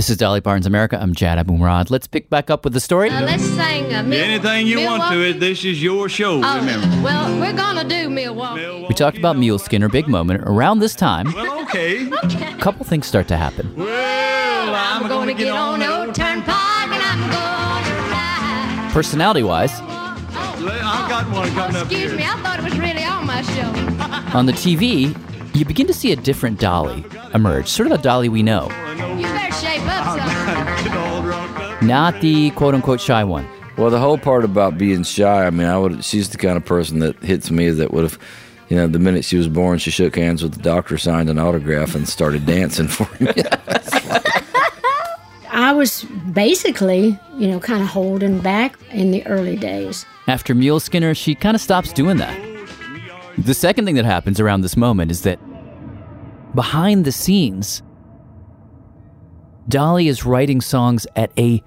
This 0.00 0.08
is 0.08 0.16
Dolly 0.16 0.40
Parton's 0.40 0.64
America. 0.64 0.98
I'm 0.98 1.14
Jad 1.14 1.36
Abumrad. 1.46 1.90
Let's 1.90 2.06
pick 2.06 2.30
back 2.30 2.48
up 2.48 2.64
with 2.64 2.72
the 2.72 2.80
story. 2.80 3.10
Uh, 3.10 3.20
let's 3.20 3.42
sing 3.44 3.92
uh, 3.92 4.02
Mil- 4.02 4.18
Anything 4.18 4.66
you 4.66 4.80
want 4.80 5.02
to, 5.02 5.10
Milwaukee. 5.10 5.36
it. 5.36 5.40
This 5.40 5.62
is 5.62 5.82
your 5.82 6.08
show. 6.08 6.40
Oh, 6.42 6.56
remember. 6.58 7.02
well, 7.04 7.38
we're 7.38 7.52
gonna 7.52 7.84
do 7.86 8.08
Milwaukee. 8.08 8.86
We 8.88 8.94
talked 8.94 9.18
about 9.18 9.36
Mule 9.36 9.58
Skinner, 9.58 9.90
big 9.90 10.08
moment. 10.08 10.42
Around 10.44 10.78
this 10.78 10.94
time, 10.94 11.30
Well, 11.34 11.60
okay. 11.64 12.06
a 12.10 12.56
couple 12.58 12.86
things 12.86 13.06
start 13.08 13.28
to 13.28 13.36
happen. 13.36 13.76
Well, 13.76 14.74
I'm 14.74 15.06
gonna 15.06 15.34
get 15.34 15.50
on 15.50 15.80
the 15.80 15.94
old 16.06 16.14
turnpike 16.14 16.48
and 16.88 17.02
I'm 17.02 17.30
gonna 17.30 18.10
ride. 18.10 18.90
Personality 18.94 19.42
wise, 19.42 19.78
I've 19.82 21.10
got 21.10 21.30
one 21.30 21.50
coming 21.50 21.76
up 21.76 21.92
Excuse 21.92 22.14
me, 22.14 22.22
I 22.24 22.40
thought 22.42 22.58
it 22.58 22.64
was 22.64 22.78
really 22.78 23.04
on 23.04 23.26
my 23.26 23.42
show. 23.42 24.38
on 24.38 24.46
the 24.46 24.52
TV, 24.52 25.14
you 25.54 25.66
begin 25.66 25.86
to 25.88 25.92
see 25.92 26.12
a 26.12 26.16
different 26.16 26.58
Dolly 26.58 27.04
emerge, 27.34 27.68
sort 27.68 27.90
of 27.90 27.98
the 27.98 28.02
Dolly 28.02 28.30
we 28.30 28.42
know, 28.42 28.66
You 29.18 29.26
better 29.50 29.66
shape 29.66 29.82
up, 29.86 30.18
son. 30.18 31.86
not 31.86 32.20
the 32.20 32.50
quote 32.50 32.74
unquote 32.74 33.00
shy 33.00 33.24
one. 33.24 33.46
Well, 33.76 33.90
the 33.90 33.98
whole 33.98 34.18
part 34.18 34.44
about 34.44 34.76
being 34.76 35.02
shy, 35.04 35.46
I 35.46 35.50
mean, 35.50 35.66
I 35.66 35.78
would. 35.78 36.04
She's 36.04 36.28
the 36.30 36.38
kind 36.38 36.56
of 36.56 36.64
person 36.64 36.98
that 37.00 37.16
hits 37.22 37.50
me 37.50 37.70
that 37.70 37.92
would 37.92 38.02
have, 38.04 38.18
you 38.68 38.76
know, 38.76 38.86
the 38.86 38.98
minute 38.98 39.24
she 39.24 39.36
was 39.36 39.48
born, 39.48 39.78
she 39.78 39.90
shook 39.90 40.16
hands 40.16 40.42
with 40.42 40.54
the 40.54 40.62
doctor, 40.62 40.98
signed 40.98 41.30
an 41.30 41.38
autograph, 41.38 41.94
and 41.94 42.08
started 42.08 42.44
dancing 42.46 42.88
for 42.88 43.08
me. 43.22 43.32
I 45.52 45.72
was 45.72 46.04
basically, 46.32 47.18
you 47.38 47.48
know, 47.48 47.58
kind 47.60 47.82
of 47.82 47.88
holding 47.88 48.40
back 48.40 48.78
in 48.90 49.10
the 49.12 49.26
early 49.26 49.56
days. 49.56 50.04
After 50.26 50.54
Mule 50.54 50.80
Skinner, 50.80 51.14
she 51.14 51.34
kind 51.34 51.54
of 51.54 51.60
stops 51.60 51.92
doing 51.92 52.18
that. 52.18 52.38
The 53.38 53.54
second 53.54 53.84
thing 53.86 53.94
that 53.94 54.04
happens 54.04 54.40
around 54.40 54.60
this 54.60 54.76
moment 54.76 55.10
is 55.10 55.22
that 55.22 55.38
behind 56.54 57.04
the 57.04 57.12
scenes, 57.12 57.82
Dolly 59.70 60.08
is 60.08 60.26
writing 60.26 60.60
songs 60.60 61.06
at 61.14 61.30
a 61.38 61.62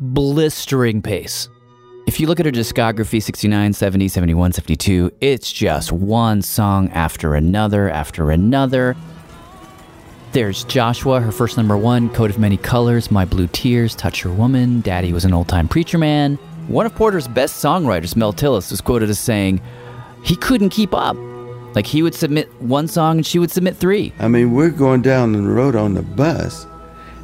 blistering 0.00 1.02
pace. 1.02 1.50
If 2.06 2.18
you 2.18 2.26
look 2.26 2.40
at 2.40 2.46
her 2.46 2.52
discography 2.52 3.22
69, 3.22 3.74
70, 3.74 4.08
71, 4.08 4.52
72, 4.52 5.12
it's 5.20 5.52
just 5.52 5.92
one 5.92 6.40
song 6.40 6.88
after 6.92 7.34
another 7.34 7.90
after 7.90 8.30
another. 8.30 8.96
There's 10.32 10.64
Joshua, 10.64 11.20
her 11.20 11.30
first 11.30 11.58
number 11.58 11.76
one, 11.76 12.08
Coat 12.08 12.30
of 12.30 12.38
Many 12.38 12.56
Colors, 12.56 13.10
My 13.10 13.26
Blue 13.26 13.48
Tears, 13.48 13.94
Touch 13.94 14.24
Your 14.24 14.32
Woman, 14.32 14.80
Daddy 14.80 15.12
Was 15.12 15.26
an 15.26 15.34
Old 15.34 15.48
Time 15.48 15.68
Preacher 15.68 15.98
Man. 15.98 16.36
One 16.68 16.86
of 16.86 16.94
Porter's 16.94 17.28
best 17.28 17.62
songwriters, 17.62 18.16
Mel 18.16 18.32
Tillis, 18.32 18.70
was 18.70 18.80
quoted 18.80 19.10
as 19.10 19.18
saying, 19.18 19.60
he 20.24 20.36
couldn't 20.36 20.70
keep 20.70 20.94
up. 20.94 21.18
Like 21.74 21.86
he 21.86 22.02
would 22.02 22.14
submit 22.14 22.48
one 22.62 22.88
song 22.88 23.18
and 23.18 23.26
she 23.26 23.38
would 23.38 23.50
submit 23.50 23.76
three. 23.76 24.14
I 24.18 24.28
mean, 24.28 24.52
we're 24.52 24.70
going 24.70 25.02
down 25.02 25.32
the 25.32 25.42
road 25.42 25.76
on 25.76 25.92
the 25.92 26.02
bus, 26.02 26.66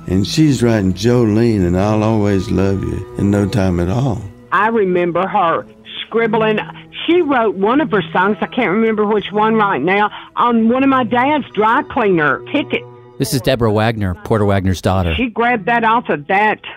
and 0.06 0.26
she's 0.26 0.62
writing 0.62 0.92
Jolene 0.92 1.66
and 1.66 1.78
I'll 1.78 2.02
always 2.02 2.50
love 2.50 2.82
you 2.82 3.14
in 3.16 3.30
no 3.30 3.48
time 3.48 3.80
at 3.80 3.88
all. 3.88 4.22
I 4.52 4.68
remember 4.68 5.26
her 5.26 5.66
scribbling. 6.06 6.58
She 7.06 7.20
wrote 7.22 7.56
one 7.56 7.80
of 7.80 7.90
her 7.90 8.02
songs, 8.12 8.36
I 8.40 8.46
can't 8.46 8.70
remember 8.70 9.06
which 9.06 9.30
one 9.32 9.54
right 9.54 9.82
now, 9.82 10.10
on 10.36 10.68
one 10.68 10.82
of 10.82 10.88
my 10.88 11.04
dad's 11.04 11.48
dry 11.52 11.82
cleaner 11.90 12.40
tickets. 12.52 12.84
This 13.18 13.32
is 13.32 13.40
Deborah 13.40 13.72
Wagoner, 13.72 14.14
Porter 14.14 14.44
Wagoner's 14.44 14.82
daughter. 14.82 15.14
She 15.14 15.30
grabbed 15.30 15.64
that 15.66 15.84
off 15.84 16.10
of 16.10 16.26
that 16.26 16.60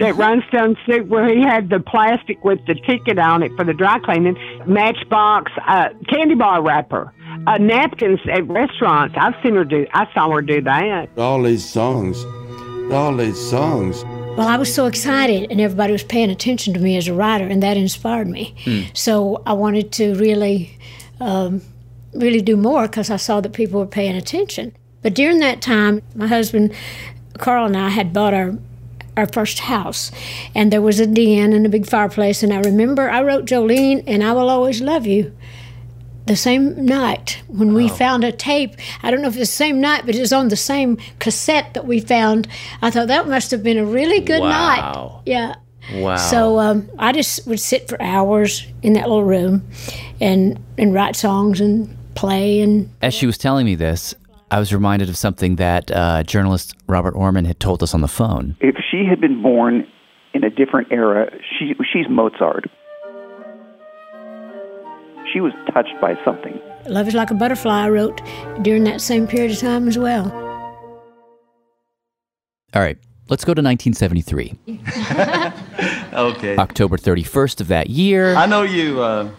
that 0.00 0.16
rhinestone 0.16 0.76
suit 0.84 1.06
where 1.06 1.28
he 1.28 1.40
had 1.40 1.70
the 1.70 1.78
plastic 1.78 2.42
with 2.42 2.58
the 2.66 2.74
ticket 2.74 3.16
on 3.16 3.44
it 3.44 3.52
for 3.56 3.64
the 3.64 3.72
dry 3.72 4.00
cleaning, 4.00 4.36
matchbox, 4.66 5.52
uh, 5.68 5.90
candy 6.08 6.34
bar 6.34 6.60
wrapper, 6.62 7.12
uh, 7.46 7.58
napkins 7.58 8.18
at 8.28 8.44
restaurants. 8.48 9.14
I've 9.16 9.34
seen 9.40 9.54
her 9.54 9.64
do. 9.64 9.86
I 9.94 10.12
saw 10.12 10.30
her 10.32 10.42
do 10.42 10.62
that. 10.62 11.10
All 11.16 11.40
these 11.40 11.64
songs, 11.64 12.24
all 12.90 13.14
these 13.16 13.38
songs. 13.38 14.04
Well, 14.36 14.48
I 14.48 14.56
was 14.56 14.74
so 14.74 14.86
excited, 14.86 15.50
and 15.50 15.60
everybody 15.60 15.92
was 15.92 16.02
paying 16.02 16.30
attention 16.30 16.72
to 16.74 16.80
me 16.80 16.96
as 16.96 17.06
a 17.06 17.14
writer, 17.14 17.46
and 17.46 17.62
that 17.62 17.76
inspired 17.76 18.28
me. 18.28 18.54
Hmm. 18.64 18.80
So 18.94 19.42
I 19.44 19.52
wanted 19.52 19.92
to 19.92 20.14
really, 20.14 20.78
um, 21.20 21.60
really 22.14 22.40
do 22.40 22.56
more 22.56 22.88
because 22.88 23.10
I 23.10 23.16
saw 23.16 23.42
that 23.42 23.52
people 23.52 23.78
were 23.80 23.86
paying 23.86 24.16
attention. 24.16 24.74
But 25.02 25.14
during 25.14 25.40
that 25.40 25.60
time, 25.60 26.00
my 26.14 26.28
husband 26.28 26.72
Carl 27.38 27.66
and 27.66 27.76
I 27.76 27.88
had 27.88 28.12
bought 28.12 28.34
our 28.34 28.54
our 29.14 29.26
first 29.26 29.58
house, 29.58 30.10
and 30.54 30.72
there 30.72 30.80
was 30.80 30.98
a 30.98 31.06
den 31.06 31.52
and 31.52 31.66
a 31.66 31.68
big 31.68 31.86
fireplace. 31.86 32.42
And 32.42 32.50
I 32.50 32.60
remember 32.60 33.10
I 33.10 33.22
wrote 33.22 33.44
Jolene, 33.44 34.02
and 34.06 34.24
I 34.24 34.32
will 34.32 34.48
always 34.48 34.80
love 34.80 35.06
you. 35.06 35.36
The 36.26 36.36
same 36.36 36.84
night 36.86 37.42
when 37.48 37.74
we 37.74 37.88
found 37.88 38.22
a 38.22 38.30
tape, 38.30 38.76
I 39.02 39.10
don't 39.10 39.22
know 39.22 39.28
if 39.28 39.36
it's 39.36 39.50
the 39.50 39.56
same 39.56 39.80
night, 39.80 40.06
but 40.06 40.14
it 40.14 40.20
was 40.20 40.32
on 40.32 40.48
the 40.48 40.56
same 40.56 40.98
cassette 41.18 41.74
that 41.74 41.84
we 41.84 41.98
found. 41.98 42.46
I 42.80 42.90
thought 42.90 43.08
that 43.08 43.26
must 43.28 43.50
have 43.50 43.62
been 43.64 43.76
a 43.78 43.84
really 43.84 44.20
good 44.20 44.40
Wow. 44.40 44.48
night. 44.48 45.22
Yeah. 45.26 45.54
Wow. 45.92 46.16
So 46.16 46.60
um, 46.60 46.88
I 46.96 47.12
just 47.12 47.46
would 47.48 47.58
sit 47.58 47.88
for 47.88 48.00
hours 48.00 48.64
in 48.82 48.92
that 48.92 49.02
little 49.08 49.24
room, 49.24 49.68
and 50.20 50.60
and 50.78 50.94
write 50.94 51.16
songs 51.16 51.60
and 51.60 51.96
play 52.14 52.60
and 52.60 52.88
As 53.02 53.14
she 53.14 53.26
was 53.26 53.36
telling 53.36 53.66
me 53.66 53.74
this, 53.74 54.14
I 54.52 54.60
was 54.60 54.72
reminded 54.72 55.08
of 55.08 55.16
something 55.16 55.56
that 55.56 55.90
uh, 55.90 56.22
journalist 56.22 56.74
Robert 56.86 57.14
Oermann 57.14 57.46
had 57.46 57.58
told 57.58 57.82
us 57.82 57.94
on 57.94 58.00
the 58.00 58.08
phone. 58.08 58.54
If 58.60 58.76
she 58.90 59.04
had 59.08 59.20
been 59.20 59.42
born 59.42 59.86
in 60.34 60.44
a 60.44 60.50
different 60.50 60.92
era, 60.92 61.30
she, 61.58 61.74
she's 61.92 62.06
Mozart. 62.08 62.66
She 65.32 65.40
was 65.40 65.52
touched 65.72 65.94
by 66.00 66.18
something. 66.24 66.60
Love 66.86 67.08
is 67.08 67.14
Like 67.14 67.30
a 67.30 67.34
Butterfly 67.34 67.84
I 67.84 67.88
wrote 67.88 68.20
during 68.62 68.84
that 68.84 69.00
same 69.00 69.26
period 69.26 69.52
of 69.52 69.58
time 69.58 69.88
as 69.88 69.96
well. 69.96 70.30
All 72.74 72.82
right, 72.82 72.98
let's 73.28 73.44
go 73.44 73.54
to 73.54 73.62
1973. 73.62 74.58
Okay. 76.12 76.56
October 76.58 76.98
31st 76.98 77.62
of 77.62 77.68
that 77.68 77.88
year. 77.88 78.34
I 78.34 78.44
know 78.44 78.62
you 78.62 79.00
uh, 79.00 79.30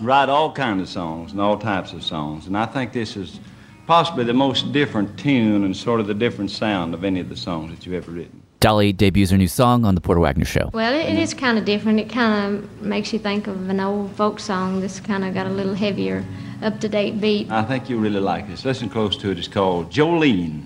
write 0.00 0.30
all 0.30 0.50
kinds 0.50 0.80
of 0.80 0.88
songs 0.88 1.32
and 1.32 1.40
all 1.40 1.58
types 1.58 1.92
of 1.92 2.02
songs, 2.02 2.46
and 2.46 2.56
I 2.56 2.64
think 2.64 2.94
this 2.94 3.18
is 3.18 3.38
possibly 3.86 4.24
the 4.24 4.32
most 4.32 4.72
different 4.72 5.18
tune 5.18 5.62
and 5.64 5.76
sort 5.76 6.00
of 6.00 6.06
the 6.06 6.14
different 6.14 6.50
sound 6.50 6.94
of 6.94 7.04
any 7.04 7.20
of 7.20 7.28
the 7.28 7.36
songs 7.36 7.70
that 7.70 7.84
you've 7.84 7.94
ever 7.94 8.10
written. 8.10 8.42
Dolly 8.66 8.92
debuts 8.92 9.30
her 9.30 9.36
new 9.38 9.46
song 9.46 9.84
on 9.84 9.94
The 9.94 10.00
Porter 10.00 10.20
Wagoner 10.20 10.44
Show. 10.44 10.70
Well, 10.72 10.92
it, 10.92 11.14
it 11.14 11.20
is 11.20 11.32
kind 11.34 11.56
of 11.56 11.64
different. 11.64 12.00
It 12.00 12.10
kind 12.10 12.56
of 12.56 12.82
makes 12.82 13.12
you 13.12 13.20
think 13.20 13.46
of 13.46 13.68
an 13.68 13.78
old 13.78 14.10
folk 14.16 14.40
song 14.40 14.80
that's 14.80 14.98
kind 14.98 15.24
of 15.24 15.32
got 15.34 15.46
a 15.46 15.50
little 15.50 15.74
heavier, 15.74 16.24
up 16.62 16.80
to 16.80 16.88
date 16.88 17.20
beat. 17.20 17.48
I 17.48 17.62
think 17.62 17.88
you'll 17.88 18.00
really 18.00 18.18
like 18.18 18.48
this. 18.48 18.64
Listen 18.64 18.90
close 18.90 19.16
to 19.18 19.30
it. 19.30 19.38
It's 19.38 19.46
called 19.46 19.92
Jolene. 19.92 19.92
Jolene, 19.92 20.62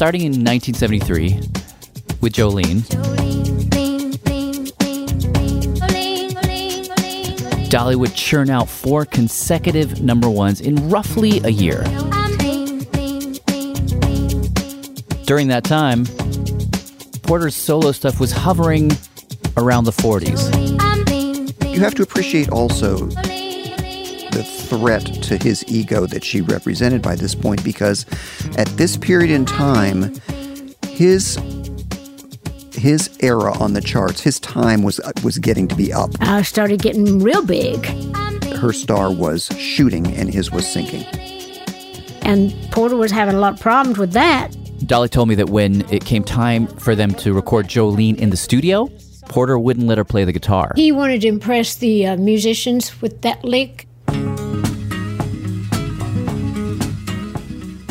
Starting 0.00 0.22
in 0.22 0.42
1973 0.42 1.34
with 2.22 2.32
Jolene, 2.32 2.88
Dolly 7.68 7.96
would 7.96 8.14
churn 8.14 8.48
out 8.48 8.66
four 8.66 9.04
consecutive 9.04 10.00
number 10.00 10.30
ones 10.30 10.62
in 10.62 10.88
roughly 10.88 11.42
a 11.44 11.50
year. 11.50 11.82
During 15.26 15.48
that 15.48 15.64
time, 15.64 16.06
Porter's 17.24 17.54
solo 17.54 17.92
stuff 17.92 18.20
was 18.20 18.32
hovering 18.32 18.92
around 19.58 19.84
the 19.84 19.92
40s. 19.92 20.40
You 21.74 21.80
have 21.80 21.94
to 21.96 22.02
appreciate 22.02 22.48
also 22.48 23.06
threat 24.70 25.04
to 25.24 25.36
his 25.36 25.64
ego 25.68 26.06
that 26.06 26.24
she 26.24 26.40
represented 26.40 27.02
by 27.02 27.14
this 27.16 27.34
point 27.34 27.62
because 27.64 28.06
at 28.56 28.68
this 28.76 28.96
period 28.96 29.30
in 29.30 29.44
time, 29.44 30.14
his 30.88 31.36
his 32.72 33.10
era 33.20 33.52
on 33.58 33.74
the 33.74 33.80
charts, 33.80 34.20
his 34.22 34.38
time 34.40 34.82
was 34.82 35.00
was 35.22 35.38
getting 35.38 35.68
to 35.68 35.74
be 35.74 35.92
up. 35.92 36.10
I 36.20 36.42
started 36.42 36.80
getting 36.80 37.18
real 37.20 37.44
big, 37.44 37.84
Her 38.56 38.72
star 38.72 39.12
was 39.12 39.46
shooting 39.58 40.06
and 40.14 40.32
his 40.32 40.50
was 40.50 40.66
sinking. 40.70 41.04
and 42.22 42.54
Porter 42.70 42.96
was 42.96 43.10
having 43.10 43.34
a 43.34 43.38
lot 43.40 43.54
of 43.54 43.60
problems 43.60 43.98
with 43.98 44.12
that. 44.12 44.56
Dolly 44.86 45.08
told 45.08 45.28
me 45.28 45.34
that 45.34 45.50
when 45.50 45.82
it 45.90 46.04
came 46.04 46.22
time 46.24 46.66
for 46.68 46.94
them 46.94 47.12
to 47.16 47.32
record 47.34 47.66
Jolene 47.68 48.16
in 48.18 48.30
the 48.30 48.36
studio, 48.36 48.88
Porter 49.28 49.58
wouldn't 49.58 49.86
let 49.86 49.98
her 49.98 50.04
play 50.04 50.24
the 50.24 50.32
guitar. 50.32 50.72
He 50.76 50.90
wanted 50.92 51.20
to 51.22 51.28
impress 51.28 51.74
the 51.74 52.06
uh, 52.06 52.16
musicians 52.16 53.00
with 53.02 53.20
that 53.22 53.44
lick. 53.44 53.86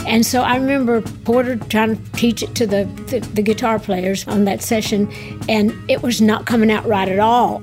And 0.09 0.25
so 0.25 0.41
I 0.41 0.55
remember 0.55 1.01
Porter 1.01 1.55
trying 1.55 1.95
to 1.95 2.11
teach 2.13 2.41
it 2.41 2.55
to 2.55 2.65
the, 2.65 2.85
the, 3.07 3.19
the 3.19 3.43
guitar 3.43 3.77
players 3.77 4.27
on 4.27 4.45
that 4.45 4.63
session, 4.63 5.07
and 5.47 5.71
it 5.87 6.01
was 6.01 6.19
not 6.19 6.47
coming 6.47 6.71
out 6.71 6.85
right 6.87 7.07
at 7.07 7.19
all. 7.19 7.57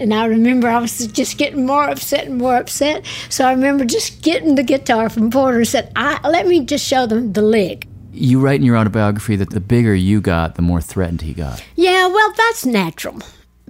And 0.00 0.12
I 0.12 0.24
remember 0.24 0.68
I 0.68 0.80
was 0.80 1.06
just 1.06 1.38
getting 1.38 1.64
more 1.64 1.88
upset 1.88 2.26
and 2.26 2.38
more 2.38 2.56
upset. 2.56 3.06
So 3.28 3.46
I 3.46 3.52
remember 3.52 3.84
just 3.84 4.22
getting 4.22 4.56
the 4.56 4.64
guitar 4.64 5.08
from 5.08 5.30
Porter 5.30 5.58
and 5.58 5.68
said, 5.68 5.92
I, 5.94 6.18
Let 6.28 6.48
me 6.48 6.64
just 6.64 6.84
show 6.84 7.06
them 7.06 7.32
the 7.32 7.42
lick. 7.42 7.86
You 8.12 8.40
write 8.40 8.56
in 8.56 8.66
your 8.66 8.76
autobiography 8.76 9.36
that 9.36 9.50
the 9.50 9.60
bigger 9.60 9.94
you 9.94 10.20
got, 10.20 10.56
the 10.56 10.62
more 10.62 10.80
threatened 10.80 11.22
he 11.22 11.32
got. 11.32 11.64
Yeah, 11.76 12.08
well, 12.08 12.32
that's 12.36 12.66
natural 12.66 13.20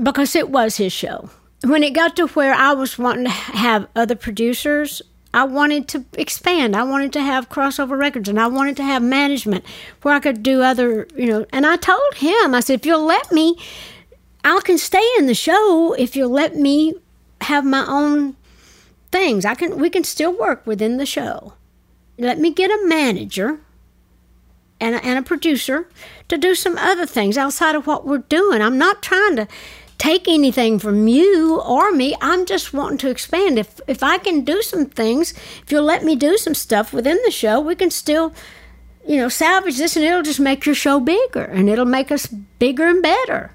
because 0.03 0.35
it 0.35 0.49
was 0.49 0.79
his 0.79 0.95
show. 0.95 1.29
When 1.63 1.83
it 1.83 1.91
got 1.91 2.17
to 2.17 2.27
where 2.29 2.55
I 2.55 2.73
was 2.73 2.99
wanting 2.99 3.25
to 3.25 3.31
have 3.31 3.87
other 3.95 4.17
producers, 4.17 5.03
I 5.35 5.45
wanted 5.45 5.89
to 5.89 6.05
expand. 6.15 6.77
I 6.77 6.83
wanted 6.83 7.13
to 7.15 7.23
have 7.23 7.49
crossover 7.49 7.99
records 7.99 8.29
and 8.29 8.39
I 8.39 8.49
wanted 8.49 8.77
to 8.77 8.83
have 8.83 9.03
management 9.03 9.65
where 10.03 10.15
I 10.15 10.21
could 10.21 10.43
do 10.43 10.63
other, 10.63 11.09
you 11.17 11.27
know. 11.27 11.47
And 11.53 11.67
I 11.67 11.77
told 11.77 12.15
him, 12.17 12.55
I 12.55 12.61
said, 12.61 12.81
if 12.81 12.87
you'll 12.87 13.07
let 13.07 13.33
me, 13.33 13.57
I 14.45 14.61
can 14.63 14.77
stay 14.77 15.07
in 15.19 15.27
the 15.27 15.35
show 15.35 15.95
if 15.99 16.17
you'll 16.17 16.31
let 16.31 16.57
me 16.57 16.95
have 17.41 17.65
my 17.65 17.85
own 17.87 18.37
things. 19.11 19.45
I 19.45 19.55
can 19.55 19.79
we 19.79 19.91
can 19.91 20.05
still 20.05 20.37
work 20.37 20.67
within 20.67 20.97
the 20.97 21.07
show. 21.07 21.55
Let 22.19 22.39
me 22.39 22.53
get 22.53 22.71
a 22.71 22.87
manager 22.87 23.61
and 24.81 24.97
a, 24.97 25.05
and 25.05 25.19
a 25.19 25.23
producer 25.23 25.89
to 26.29 26.37
do 26.37 26.55
some 26.55 26.77
other 26.77 27.07
things 27.07 27.39
outside 27.39 27.75
of 27.75 27.87
what 27.87 28.07
we're 28.07 28.19
doing. 28.19 28.61
I'm 28.61 28.79
not 28.79 29.03
trying 29.03 29.37
to 29.37 29.49
take 30.03 30.27
anything 30.27 30.79
from 30.81 31.07
you 31.07 31.61
or 31.61 31.93
me. 31.93 32.17
I'm 32.21 32.45
just 32.45 32.75
wanting 32.75 32.99
to 32.99 33.11
expand. 33.11 33.59
If 33.59 33.81
if 33.87 34.03
I 34.03 34.19
can 34.19 34.45
do 34.45 34.61
some 34.63 34.87
things, 34.87 35.33
if 35.63 35.71
you'll 35.71 35.85
let 35.85 36.03
me 36.05 36.17
do 36.17 36.37
some 36.37 36.55
stuff 36.55 36.93
within 36.93 37.19
the 37.25 37.31
show, 37.31 37.61
we 37.61 37.75
can 37.77 37.91
still 37.91 38.35
you 39.07 39.17
know, 39.17 39.29
salvage 39.29 39.79
this 39.79 39.97
and 39.97 40.05
it'll 40.05 40.23
just 40.23 40.41
make 40.41 40.65
your 40.65 40.75
show 40.75 41.01
bigger 41.01 41.43
and 41.43 41.69
it'll 41.69 41.85
make 41.85 42.13
us 42.13 42.27
bigger 42.27 42.87
and 42.87 43.03
better. 43.03 43.51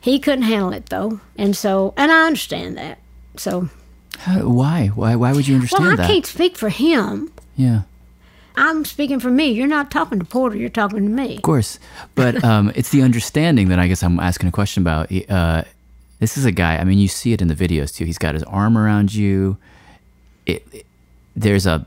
He 0.00 0.18
couldn't 0.18 0.42
handle 0.42 0.72
it 0.72 0.86
though. 0.86 1.20
And 1.36 1.56
so, 1.56 1.94
and 1.96 2.10
I 2.10 2.26
understand 2.26 2.76
that. 2.78 2.98
So, 3.36 3.68
How, 4.18 4.48
why? 4.48 4.88
Why? 4.88 5.16
Why 5.16 5.32
would 5.32 5.46
you 5.46 5.54
understand 5.54 5.84
well, 5.84 5.92
I 5.92 5.96
that? 5.96 6.10
can't 6.10 6.26
speak 6.26 6.56
for 6.56 6.68
him. 6.68 7.30
Yeah, 7.56 7.82
I'm 8.56 8.84
speaking 8.84 9.20
for 9.20 9.30
me. 9.30 9.50
You're 9.50 9.68
not 9.68 9.90
talking 9.90 10.18
to 10.18 10.24
Porter, 10.24 10.56
you're 10.56 10.68
talking 10.68 10.98
to 10.98 11.10
me. 11.10 11.36
of 11.36 11.42
course. 11.42 11.78
But 12.14 12.42
um, 12.42 12.72
it's 12.74 12.90
the 12.90 13.02
understanding 13.02 13.68
that 13.68 13.78
I 13.78 13.86
guess 13.86 14.02
I'm 14.02 14.18
asking 14.18 14.48
a 14.48 14.52
question 14.52 14.82
about. 14.82 15.10
Uh, 15.28 15.62
this 16.20 16.36
is 16.36 16.44
a 16.44 16.52
guy. 16.52 16.76
I 16.78 16.84
mean, 16.84 16.98
you 16.98 17.08
see 17.08 17.32
it 17.32 17.40
in 17.42 17.48
the 17.48 17.54
videos 17.54 17.94
too. 17.94 18.04
He's 18.04 18.18
got 18.18 18.34
his 18.34 18.42
arm 18.44 18.76
around 18.76 19.14
you. 19.14 19.56
It, 20.46 20.66
it- 20.72 20.86
there's 21.36 21.66
a 21.66 21.86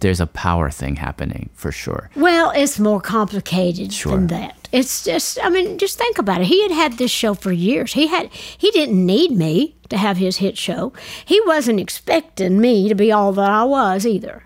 there's 0.00 0.20
a 0.20 0.26
power 0.26 0.68
thing 0.70 0.96
happening 0.96 1.48
for 1.54 1.72
sure. 1.72 2.10
Well, 2.16 2.50
it's 2.54 2.78
more 2.78 3.00
complicated 3.00 3.92
Sure. 3.92 4.12
than 4.16 4.26
that. 4.28 4.68
It's 4.72 5.04
just, 5.04 5.38
I 5.42 5.48
mean, 5.48 5.78
just 5.78 5.96
think 5.96 6.18
about 6.18 6.40
it. 6.40 6.46
He 6.48 6.62
had 6.62 6.72
had 6.72 6.92
this 6.98 7.10
show 7.10 7.34
for 7.34 7.52
years. 7.52 7.92
He 7.92 8.08
had, 8.08 8.32
he 8.32 8.70
didn't 8.72 9.04
need 9.06 9.30
me 9.30 9.74
to 9.90 9.96
have 9.96 10.16
his 10.16 10.38
hit 10.38 10.58
show. 10.58 10.92
He 11.24 11.40
wasn't 11.46 11.78
expecting 11.80 12.60
me 12.60 12.88
to 12.88 12.94
be 12.96 13.12
all 13.12 13.32
that 13.34 13.50
I 13.50 13.62
was 13.64 14.04
either. 14.06 14.42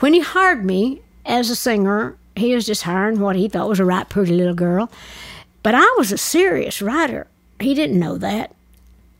When 0.00 0.12
he 0.14 0.20
hired 0.20 0.64
me 0.64 1.00
as 1.24 1.48
a 1.48 1.56
singer, 1.56 2.16
he 2.36 2.54
was 2.54 2.66
just 2.66 2.82
hiring 2.82 3.18
what 3.20 3.36
he 3.36 3.48
thought 3.48 3.68
was 3.68 3.80
a 3.80 3.84
right 3.84 4.08
pretty 4.08 4.32
little 4.34 4.54
girl. 4.54 4.90
But 5.62 5.74
I 5.74 5.94
was 5.96 6.12
a 6.12 6.18
serious 6.18 6.82
writer. 6.82 7.26
He 7.62 7.74
didn't 7.74 7.98
know 7.98 8.18
that. 8.18 8.54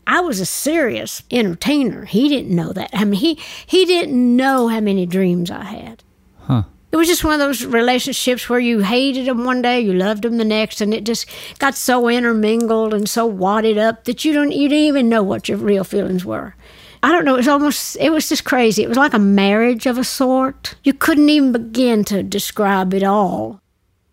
I 0.05 0.19
was 0.19 0.39
a 0.39 0.45
serious 0.45 1.23
entertainer. 1.31 2.05
He 2.05 2.27
didn't 2.27 2.55
know 2.55 2.73
that. 2.73 2.89
I 2.93 3.05
mean, 3.05 3.19
he 3.19 3.39
he 3.65 3.85
didn't 3.85 4.35
know 4.35 4.67
how 4.67 4.79
many 4.79 5.05
dreams 5.05 5.49
I 5.49 5.63
had. 5.63 6.03
Huh. 6.39 6.63
It 6.91 6.97
was 6.97 7.07
just 7.07 7.23
one 7.23 7.33
of 7.33 7.39
those 7.39 7.65
relationships 7.65 8.47
where 8.47 8.59
you 8.59 8.81
hated 8.81 9.25
them 9.25 9.45
one 9.45 9.63
day, 9.63 9.79
you 9.79 9.93
loved 9.93 10.23
them 10.23 10.37
the 10.37 10.45
next, 10.45 10.79
and 10.79 10.93
it 10.93 11.05
just 11.05 11.27
got 11.57 11.73
so 11.73 12.07
intermingled 12.07 12.93
and 12.93 13.09
so 13.09 13.25
wadded 13.25 13.79
up 13.79 14.03
that 14.03 14.23
you 14.23 14.33
don't 14.33 14.51
you 14.51 14.69
didn't 14.69 14.85
even 14.85 15.09
know 15.09 15.23
what 15.23 15.49
your 15.49 15.57
real 15.57 15.83
feelings 15.83 16.23
were. 16.23 16.55
I 17.01 17.11
don't 17.11 17.25
know. 17.25 17.33
It 17.33 17.37
was 17.37 17.47
almost 17.47 17.97
it 17.99 18.11
was 18.11 18.29
just 18.29 18.43
crazy. 18.43 18.83
It 18.83 18.89
was 18.89 18.97
like 18.97 19.13
a 19.13 19.19
marriage 19.19 19.85
of 19.85 19.97
a 19.97 20.03
sort. 20.03 20.75
You 20.83 20.93
couldn't 20.93 21.29
even 21.29 21.51
begin 21.51 22.03
to 22.05 22.21
describe 22.23 22.93
it 22.93 23.03
all. 23.03 23.62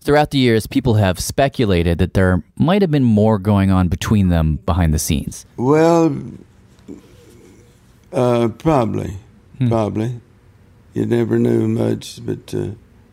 Throughout 0.03 0.31
the 0.31 0.39
years, 0.39 0.67
people 0.67 0.95
have 0.95 1.21
speculated 1.21 1.99
that 1.99 2.15
there 2.15 2.43
might 2.57 2.81
have 2.81 2.91
been 2.91 3.05
more 3.05 3.39
going 3.39 3.71
on 3.71 3.89
between 3.89 4.29
them 4.29 4.57
behind 4.65 4.95
the 4.95 4.99
scenes. 4.99 5.45
Well, 5.59 6.17
uh, 8.13 8.49
probably, 8.49 9.19
probably. 9.69 10.21
You 10.95 11.05
never 11.05 11.39
knew 11.39 11.69
much, 11.69 12.25
but 12.25 12.55
uh, 12.55 12.71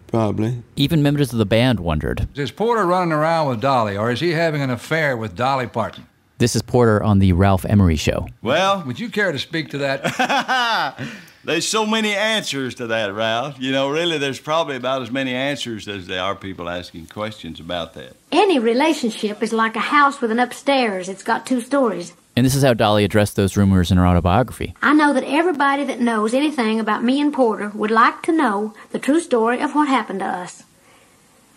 probably. 0.08 0.64
Even 0.78 1.04
members 1.04 1.34
of 1.34 1.40
the 1.40 1.46
band 1.46 1.82
wondered. 1.82 2.30
Is 2.36 2.52
Porter 2.52 2.86
running 2.86 3.12
around 3.12 3.50
with 3.50 3.60
Dolly, 3.60 3.98
or 3.98 4.10
is 4.10 4.22
he 4.22 4.32
having 4.32 4.62
an 4.62 4.70
affair 4.70 5.18
with 5.18 5.36
Dolly 5.36 5.68
Parton? 5.68 6.08
This 6.38 6.56
is 6.56 6.62
Porter 6.62 7.04
on 7.04 7.20
the 7.20 7.34
Ralph 7.34 7.66
Emery 7.66 7.98
Show. 7.98 8.28
Well, 8.42 8.84
would 8.86 9.00
you 9.00 9.10
care 9.10 9.32
to 9.32 9.40
speak 9.40 9.72
to 9.72 9.80
that? 9.80 11.02
There's 11.48 11.66
so 11.66 11.86
many 11.86 12.14
answers 12.14 12.76
to 12.76 12.88
that, 12.88 13.14
Ralph. 13.14 13.56
You 13.58 13.72
know, 13.72 13.90
really, 13.90 14.18
there's 14.18 14.38
probably 14.38 14.76
about 14.76 15.02
as 15.02 15.10
many 15.10 15.34
answers 15.34 15.88
as 15.88 16.06
there 16.06 16.22
are 16.22 16.36
people 16.36 16.68
asking 16.68 17.06
questions 17.08 17.62
about 17.62 17.94
that. 17.94 18.18
Any 18.34 18.60
relationship 18.60 19.42
is 19.42 19.54
like 19.54 19.78
a 19.78 19.80
house 19.80 20.20
with 20.20 20.30
an 20.30 20.40
upstairs. 20.40 21.08
It's 21.08 21.24
got 21.24 21.46
two 21.46 21.62
stories. 21.62 22.12
And 22.36 22.46
this 22.46 22.54
is 22.54 22.64
how 22.64 22.74
Dolly 22.74 23.06
addressed 23.06 23.38
those 23.38 23.56
rumors 23.56 23.92
in 23.92 23.98
her 23.98 24.06
autobiography. 24.06 24.76
I 24.82 24.94
know 24.94 25.14
that 25.14 25.24
everybody 25.24 25.86
that 25.86 26.02
knows 26.02 26.34
anything 26.34 26.82
about 26.82 27.02
me 27.02 27.22
and 27.22 27.32
Porter 27.32 27.70
would 27.70 27.92
like 27.92 28.24
to 28.24 28.34
know 28.34 28.74
the 28.92 29.00
true 29.00 29.22
story 29.22 29.62
of 29.62 29.74
what 29.74 29.88
happened 29.88 30.20
to 30.20 30.26
us. 30.26 30.64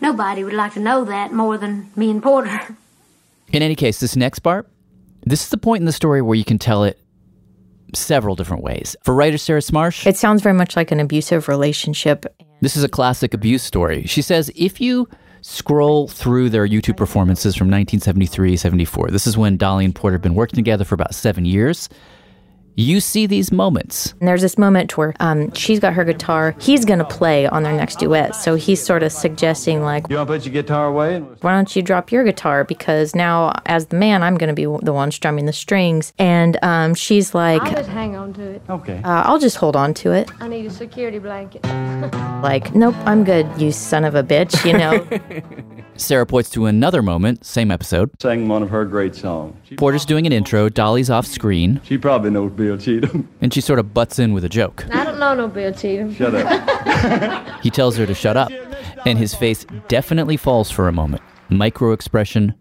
Nobody 0.00 0.44
would 0.44 0.52
like 0.52 0.74
to 0.74 0.80
know 0.80 1.04
that 1.04 1.32
more 1.32 1.58
than 1.58 1.90
me 1.96 2.12
and 2.12 2.22
Porter. 2.22 2.76
In 3.48 3.60
any 3.60 3.74
case, 3.74 3.98
this 3.98 4.14
next 4.14 4.38
part, 4.38 4.68
this 5.24 5.42
is 5.42 5.48
the 5.48 5.58
point 5.58 5.80
in 5.80 5.86
the 5.86 5.92
story 5.92 6.22
where 6.22 6.36
you 6.36 6.44
can 6.44 6.60
tell 6.60 6.84
it 6.84 6.99
several 7.94 8.36
different 8.36 8.62
ways. 8.62 8.96
For 9.02 9.14
writer 9.14 9.38
Sarah 9.38 9.60
Smarsh, 9.60 10.06
It 10.06 10.16
sounds 10.16 10.42
very 10.42 10.54
much 10.54 10.76
like 10.76 10.90
an 10.90 11.00
abusive 11.00 11.48
relationship. 11.48 12.26
this 12.60 12.76
is 12.76 12.84
a 12.84 12.88
classic 12.88 13.34
abuse 13.34 13.62
story. 13.62 14.04
She 14.06 14.22
says 14.22 14.50
if 14.54 14.80
you 14.80 15.08
scroll 15.42 16.06
through 16.08 16.50
their 16.50 16.66
YouTube 16.68 16.96
performances 16.96 17.56
from 17.56 17.68
1973 17.68 18.56
74, 18.56 19.08
this 19.10 19.26
is 19.26 19.36
when 19.38 19.56
Dolly 19.56 19.84
and 19.84 19.94
Porter 19.94 20.14
have 20.16 20.22
been 20.22 20.34
working 20.34 20.56
together 20.56 20.84
for 20.84 20.94
about 20.94 21.14
seven 21.14 21.44
years, 21.46 21.88
you 22.80 23.00
see 23.00 23.26
these 23.26 23.52
moments. 23.52 24.12
And 24.20 24.28
there's 24.28 24.42
this 24.42 24.56
moment 24.58 24.96
where 24.96 25.14
um, 25.20 25.52
she's 25.52 25.78
got 25.78 25.92
her 25.94 26.04
guitar. 26.04 26.54
He's 26.58 26.84
going 26.84 26.98
to 26.98 27.04
play 27.04 27.46
on 27.46 27.62
their 27.62 27.74
next 27.74 27.98
duet. 27.98 28.34
So 28.34 28.54
he's 28.54 28.82
sort 28.82 29.02
of 29.02 29.12
suggesting, 29.12 29.82
like, 29.82 30.08
You 30.08 30.16
want 30.16 30.28
to 30.28 30.34
put 30.34 30.44
your 30.44 30.52
guitar 30.52 30.86
away? 30.86 31.16
And... 31.16 31.36
why 31.42 31.54
don't 31.54 31.74
you 31.74 31.82
drop 31.82 32.10
your 32.10 32.24
guitar? 32.24 32.64
Because 32.64 33.14
now, 33.14 33.52
as 33.66 33.86
the 33.86 33.96
man, 33.96 34.22
I'm 34.22 34.36
going 34.36 34.48
to 34.48 34.54
be 34.54 34.64
the 34.84 34.92
one 34.92 35.10
strumming 35.10 35.46
the 35.46 35.52
strings. 35.52 36.12
And 36.18 36.58
um, 36.62 36.94
she's 36.94 37.34
like, 37.34 37.62
I'll 37.62 37.74
just 37.74 37.90
hang 37.90 38.16
on 38.16 38.32
to 38.34 38.42
it. 38.42 38.62
Okay. 38.68 39.00
uh, 39.04 39.22
I'll 39.22 39.38
just 39.38 39.56
hold 39.56 39.76
on 39.76 39.94
to 39.94 40.12
it. 40.12 40.30
I 40.40 40.48
need 40.48 40.66
a 40.66 40.70
security 40.70 41.18
blanket. 41.18 41.64
Like, 42.40 42.74
nope, 42.74 42.94
I'm 43.04 43.24
good, 43.24 43.46
you 43.60 43.70
son 43.70 44.02
of 44.02 44.14
a 44.14 44.22
bitch, 44.22 44.64
you 44.64 44.72
know? 44.72 45.06
Sarah 46.00 46.24
points 46.24 46.48
to 46.50 46.64
another 46.66 47.02
moment, 47.02 47.44
same 47.44 47.70
episode. 47.70 48.10
Sang 48.22 48.48
one 48.48 48.62
of 48.62 48.70
her 48.70 48.84
great 48.86 49.14
songs. 49.14 49.54
Porter's 49.76 50.06
doing 50.06 50.26
an 50.26 50.32
intro, 50.32 50.68
Dolly's 50.70 51.10
off 51.10 51.26
screen, 51.26 51.80
She 51.84 51.98
probably 51.98 52.30
knows 52.30 52.52
Bill 52.52 52.78
Cheatham. 52.78 53.28
and 53.42 53.52
she 53.52 53.60
sort 53.60 53.78
of 53.78 53.92
butts 53.92 54.18
in 54.18 54.32
with 54.32 54.44
a 54.44 54.48
joke. 54.48 54.86
I 54.94 55.04
don't 55.04 55.18
know 55.18 55.34
no 55.34 55.46
Bill 55.48 55.72
Cheatham. 55.72 56.14
Shut 56.14 56.34
up. 56.34 57.46
He 57.60 57.68
tells 57.68 57.98
her 57.98 58.06
to 58.06 58.14
shut 58.14 58.38
up, 58.38 58.50
and 59.04 59.18
his 59.18 59.34
face 59.34 59.66
definitely 59.88 60.38
falls 60.38 60.70
for 60.70 60.88
a 60.88 60.92
moment. 60.92 61.22
Micro 61.50 61.92
expression, 61.92 62.54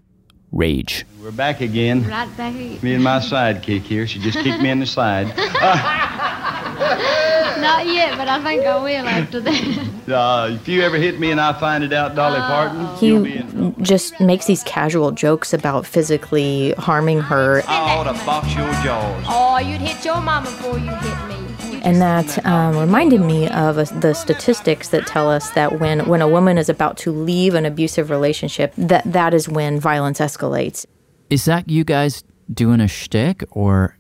rage. 0.52 1.06
We're 1.22 1.32
back 1.32 1.62
again. 1.62 2.06
Right 2.06 2.36
back 2.36 2.54
again. 2.54 2.80
Me 2.82 2.96
and 2.96 3.04
my 3.04 3.20
sidekick 3.20 3.84
here. 3.84 4.06
She 4.06 4.20
just 4.20 4.38
kicked 4.40 4.62
me 4.62 4.70
in 4.70 4.80
the 4.80 4.86
side. 4.86 5.28
Not 7.62 7.88
yet, 7.88 8.18
but 8.18 8.28
I 8.28 8.44
think 8.44 8.66
I 8.66 8.78
will 8.78 9.08
after 9.08 9.40
that. 9.42 9.90
Uh, 10.10 10.50
if 10.60 10.68
you 10.68 10.82
ever 10.82 10.98
hit 10.98 11.20
me 11.20 11.30
and 11.30 11.40
I 11.40 11.54
find 11.60 11.84
it 11.84 11.94
out, 11.94 12.16
Dolly 12.16 12.40
Parton, 12.40 12.88
you'll 13.00 13.24
be 13.24 13.38
in 13.38 13.74
He 13.76 13.84
just 13.84 14.20
makes 14.20 14.48
these 14.48 14.64
casual 14.64 15.12
jokes 15.12 15.54
about 15.54 15.86
physically 15.86 16.74
harming 16.80 17.22
her. 17.22 17.62
I 17.68 17.96
ought 17.96 18.12
to 18.12 18.26
box 18.26 18.48
your 18.56 18.72
jaws. 18.84 19.24
Oh, 19.28 19.60
you'd 19.60 19.82
hit 19.82 20.04
your 20.04 20.20
mama 20.20 20.48
before 20.48 20.80
you 20.80 20.90
hit 20.90 21.28
me. 21.28 21.80
And 21.84 22.02
that 22.02 22.44
um, 22.46 22.78
reminded 22.78 23.22
me 23.22 23.48
of 23.50 23.78
uh, 23.78 23.84
the 24.00 24.14
statistics 24.14 24.90
that 24.90 25.06
tell 25.06 25.30
us 25.30 25.52
that 25.52 25.80
when, 25.80 26.08
when 26.08 26.22
a 26.22 26.28
woman 26.28 26.58
is 26.58 26.70
about 26.70 26.98
to 26.98 27.12
leave 27.12 27.54
an 27.54 27.66
abusive 27.66 28.10
relationship, 28.10 28.74
that 28.78 29.04
that 29.12 29.36
is 29.36 29.48
when 29.48 29.80
violence 29.80 30.20
escalates. 30.20 30.88
Is 31.30 31.46
that 31.46 31.70
you 31.70 31.84
guys 31.84 32.24
doing 32.52 32.82
a 32.82 32.88
shtick, 32.88 33.44
or 33.52 33.96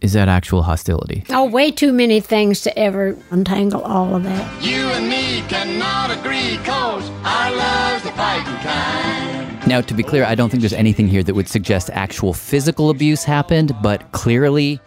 is 0.00 0.12
that 0.12 0.28
actual 0.28 0.62
hostility? 0.62 1.24
Oh, 1.30 1.44
way 1.44 1.70
too 1.70 1.92
many 1.92 2.20
things 2.20 2.60
to 2.62 2.78
ever 2.78 3.16
untangle 3.30 3.82
all 3.82 4.14
of 4.14 4.22
that. 4.24 4.62
You 4.62 4.76
and 4.76 5.08
me 5.08 5.42
cannot 5.48 6.10
agree, 6.10 6.56
cause 6.64 7.08
our 7.24 7.50
love's 7.54 8.04
the 8.04 8.12
fighting 8.12 8.54
kind. 8.56 9.66
Now, 9.66 9.80
to 9.80 9.94
be 9.94 10.02
clear, 10.02 10.24
I 10.24 10.34
don't 10.34 10.50
think 10.50 10.62
there's 10.62 10.72
anything 10.72 11.08
here 11.08 11.22
that 11.22 11.34
would 11.34 11.48
suggest 11.48 11.90
actual 11.92 12.32
physical 12.32 12.90
abuse 12.90 13.24
happened, 13.24 13.74
but 13.82 14.10
clearly 14.12 14.80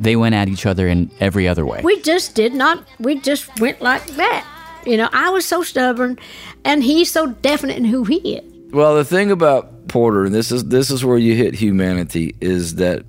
they 0.00 0.16
went 0.16 0.34
at 0.34 0.48
each 0.48 0.66
other 0.66 0.88
in 0.88 1.10
every 1.20 1.48
other 1.48 1.66
way. 1.66 1.80
We 1.82 2.00
just 2.02 2.34
did 2.34 2.54
not, 2.54 2.84
we 2.98 3.20
just 3.20 3.60
went 3.60 3.80
like 3.80 4.06
that. 4.14 4.46
You 4.86 4.96
know, 4.96 5.08
I 5.12 5.30
was 5.30 5.44
so 5.44 5.62
stubborn, 5.62 6.18
and 6.64 6.82
he's 6.84 7.10
so 7.10 7.26
definite 7.26 7.76
in 7.76 7.84
who 7.84 8.04
he 8.04 8.36
is. 8.36 8.72
Well, 8.72 8.94
the 8.96 9.04
thing 9.04 9.30
about 9.30 9.88
Porter, 9.88 10.24
and 10.24 10.34
this 10.34 10.50
is 10.52 10.64
this 10.64 10.90
is 10.90 11.04
where 11.04 11.18
you 11.18 11.34
hit 11.34 11.54
humanity, 11.54 12.34
is 12.40 12.76
that 12.76 13.04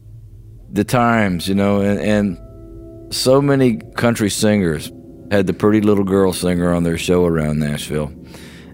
the 0.76 0.84
times, 0.84 1.48
you 1.48 1.56
know, 1.56 1.80
and, 1.80 2.00
and 2.00 3.14
so 3.14 3.42
many 3.42 3.78
country 3.78 4.30
singers 4.30 4.92
had 5.32 5.48
the 5.48 5.54
pretty 5.54 5.80
little 5.80 6.04
girl 6.04 6.34
singer 6.34 6.74
on 6.74 6.84
their 6.84 6.98
show 6.98 7.26
around 7.26 7.60
Nashville, 7.60 8.12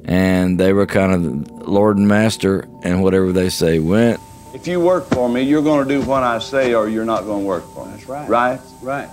and 0.06 0.60
they 0.60 0.74
were 0.74 0.88
kind 0.88 1.14
of 1.14 1.68
lord 1.68 1.98
and 1.98 2.08
master, 2.08 2.68
and 2.84 3.04
whatever 3.04 3.32
they 3.32 3.50
say 3.50 3.78
went. 3.78 4.20
If 4.54 4.68
you 4.68 4.82
work 4.82 5.06
for 5.10 5.30
me, 5.30 5.44
you're 5.44 5.62
going 5.62 5.88
to 5.88 5.94
do 5.94 6.02
what 6.02 6.24
I 6.24 6.40
say, 6.40 6.74
or 6.74 6.90
you're 6.90 7.06
not 7.06 7.24
going 7.24 7.42
to 7.44 7.48
work 7.48 7.64
for 7.74 7.86
me. 7.86 7.92
That's 7.92 8.08
right. 8.08 8.28
Right? 8.28 8.60
Right. 8.82 9.10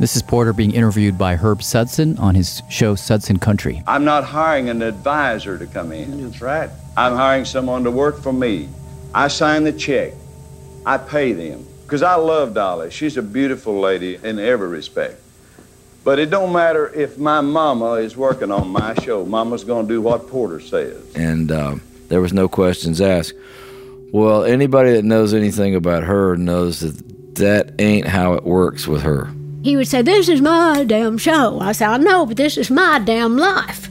This 0.00 0.16
is 0.16 0.22
Porter 0.22 0.52
being 0.52 0.72
interviewed 0.72 1.16
by 1.16 1.36
Herb 1.36 1.62
Sudson 1.62 2.18
on 2.18 2.34
his 2.34 2.62
show 2.68 2.94
Sudson 2.94 3.38
Country. 3.38 3.82
I'm 3.86 4.04
not 4.04 4.24
hiring 4.24 4.68
an 4.70 4.82
advisor 4.82 5.58
to 5.58 5.66
come 5.66 5.92
in. 5.92 6.24
That's 6.24 6.40
right. 6.40 6.70
I'm 6.96 7.14
hiring 7.14 7.44
someone 7.44 7.84
to 7.84 7.92
work 7.92 8.18
for 8.18 8.32
me. 8.32 8.68
I 9.14 9.28
sign 9.28 9.62
the 9.62 9.72
check. 9.72 10.14
I 10.84 10.98
pay 10.98 11.32
them. 11.32 11.64
Because 11.84 12.02
I 12.02 12.16
love 12.16 12.54
Dolly. 12.54 12.90
She's 12.90 13.16
a 13.16 13.22
beautiful 13.22 13.78
lady 13.78 14.18
in 14.22 14.38
every 14.38 14.68
respect. 14.68 15.20
But 16.02 16.18
it 16.18 16.28
don't 16.28 16.52
matter 16.52 16.92
if 16.92 17.16
my 17.16 17.40
mama 17.40 17.92
is 17.94 18.16
working 18.16 18.50
on 18.50 18.68
my 18.68 18.94
show. 18.94 19.24
Mama's 19.24 19.64
going 19.64 19.86
to 19.86 19.92
do 19.94 20.02
what 20.02 20.28
Porter 20.28 20.60
says. 20.60 21.02
And 21.14 21.50
uh, 21.50 21.76
there 22.08 22.20
was 22.20 22.32
no 22.32 22.46
questions 22.46 23.00
asked. 23.00 23.34
Well, 24.12 24.44
anybody 24.44 24.92
that 24.92 25.04
knows 25.04 25.32
anything 25.32 25.74
about 25.74 26.04
her 26.04 26.36
knows 26.36 26.80
that 26.80 27.36
that 27.36 27.72
ain't 27.80 28.06
how 28.06 28.34
it 28.34 28.44
works 28.44 28.86
with 28.86 29.02
her. 29.02 29.30
He 29.62 29.76
would 29.76 29.88
say, 29.88 30.02
This 30.02 30.28
is 30.28 30.40
my 30.40 30.84
damn 30.84 31.16
show. 31.18 31.58
I 31.60 31.72
said, 31.72 31.88
I 31.88 31.96
know, 31.96 32.26
but 32.26 32.36
this 32.36 32.56
is 32.58 32.70
my 32.70 32.98
damn 32.98 33.36
life. 33.36 33.88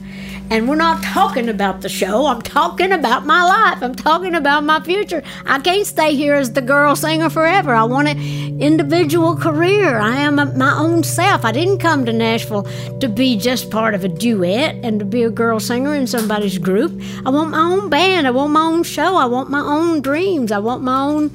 And 0.50 0.68
we're 0.68 0.76
not 0.76 1.02
talking 1.02 1.48
about 1.48 1.80
the 1.80 1.88
show. 1.88 2.26
I'm 2.26 2.42
talking 2.42 2.92
about 2.92 3.24
my 3.24 3.42
life. 3.44 3.82
I'm 3.82 3.94
talking 3.94 4.34
about 4.34 4.62
my 4.62 4.78
future. 4.80 5.22
I 5.46 5.58
can't 5.58 5.86
stay 5.86 6.14
here 6.14 6.34
as 6.34 6.52
the 6.52 6.60
girl 6.60 6.94
singer 6.94 7.30
forever. 7.30 7.74
I 7.74 7.84
want 7.84 8.08
an 8.08 8.60
individual 8.60 9.36
career. 9.36 9.98
I 9.98 10.16
am 10.16 10.38
a, 10.38 10.46
my 10.46 10.76
own 10.78 11.02
self. 11.02 11.44
I 11.44 11.52
didn't 11.52 11.78
come 11.78 12.04
to 12.04 12.12
Nashville 12.12 12.68
to 13.00 13.08
be 13.08 13.36
just 13.36 13.70
part 13.70 13.94
of 13.94 14.04
a 14.04 14.08
duet 14.08 14.76
and 14.84 14.98
to 15.00 15.04
be 15.04 15.22
a 15.22 15.30
girl 15.30 15.58
singer 15.58 15.94
in 15.94 16.06
somebody's 16.06 16.58
group. 16.58 17.00
I 17.24 17.30
want 17.30 17.50
my 17.50 17.60
own 17.60 17.88
band. 17.88 18.26
I 18.26 18.30
want 18.30 18.52
my 18.52 18.64
own 18.64 18.82
show. 18.82 19.16
I 19.16 19.24
want 19.24 19.48
my 19.50 19.60
own 19.60 20.02
dreams. 20.02 20.52
I 20.52 20.58
want 20.58 20.82
my 20.82 21.00
own. 21.00 21.30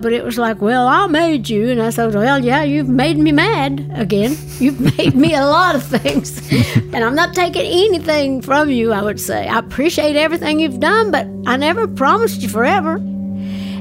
But 0.00 0.12
it 0.12 0.24
was 0.24 0.38
like, 0.38 0.60
well, 0.60 0.86
I 0.86 1.06
made 1.06 1.48
you. 1.48 1.70
And 1.70 1.80
I 1.80 1.90
said, 1.90 2.14
well, 2.14 2.44
yeah, 2.44 2.62
you've 2.62 2.88
made 2.88 3.18
me 3.18 3.32
mad 3.32 3.90
again. 3.94 4.36
You've 4.58 4.80
made 4.96 5.14
me 5.14 5.34
a 5.34 5.44
lot 5.44 5.74
of 5.74 5.82
things. 5.82 6.38
and 6.76 6.96
I'm 6.96 7.14
not 7.14 7.34
taking 7.34 7.62
anything 7.62 8.40
from 8.40 8.70
you, 8.70 8.92
I 8.92 9.02
would 9.02 9.20
say. 9.20 9.48
I 9.48 9.58
appreciate 9.58 10.14
everything 10.16 10.60
you've 10.60 10.78
done, 10.78 11.10
but 11.10 11.26
I 11.46 11.56
never 11.56 11.88
promised 11.88 12.42
you 12.42 12.48
forever. 12.48 12.94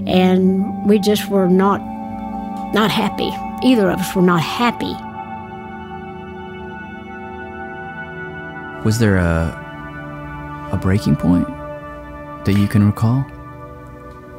And 0.06 0.90
we 0.90 1.00
just 1.00 1.30
were 1.30 1.48
not 1.48 1.80
not 2.74 2.90
happy. 2.90 3.30
Either 3.66 3.90
of 3.92 4.00
us 4.00 4.16
were 4.16 4.24
not 4.24 4.42
happy. 4.42 4.94
Was 8.84 8.98
there 8.98 9.18
a 9.18 9.60
a 10.74 10.78
breaking 10.78 11.16
point 11.16 11.48
that 12.46 12.56
you 12.58 12.68
can 12.68 12.86
recall? 12.86 13.24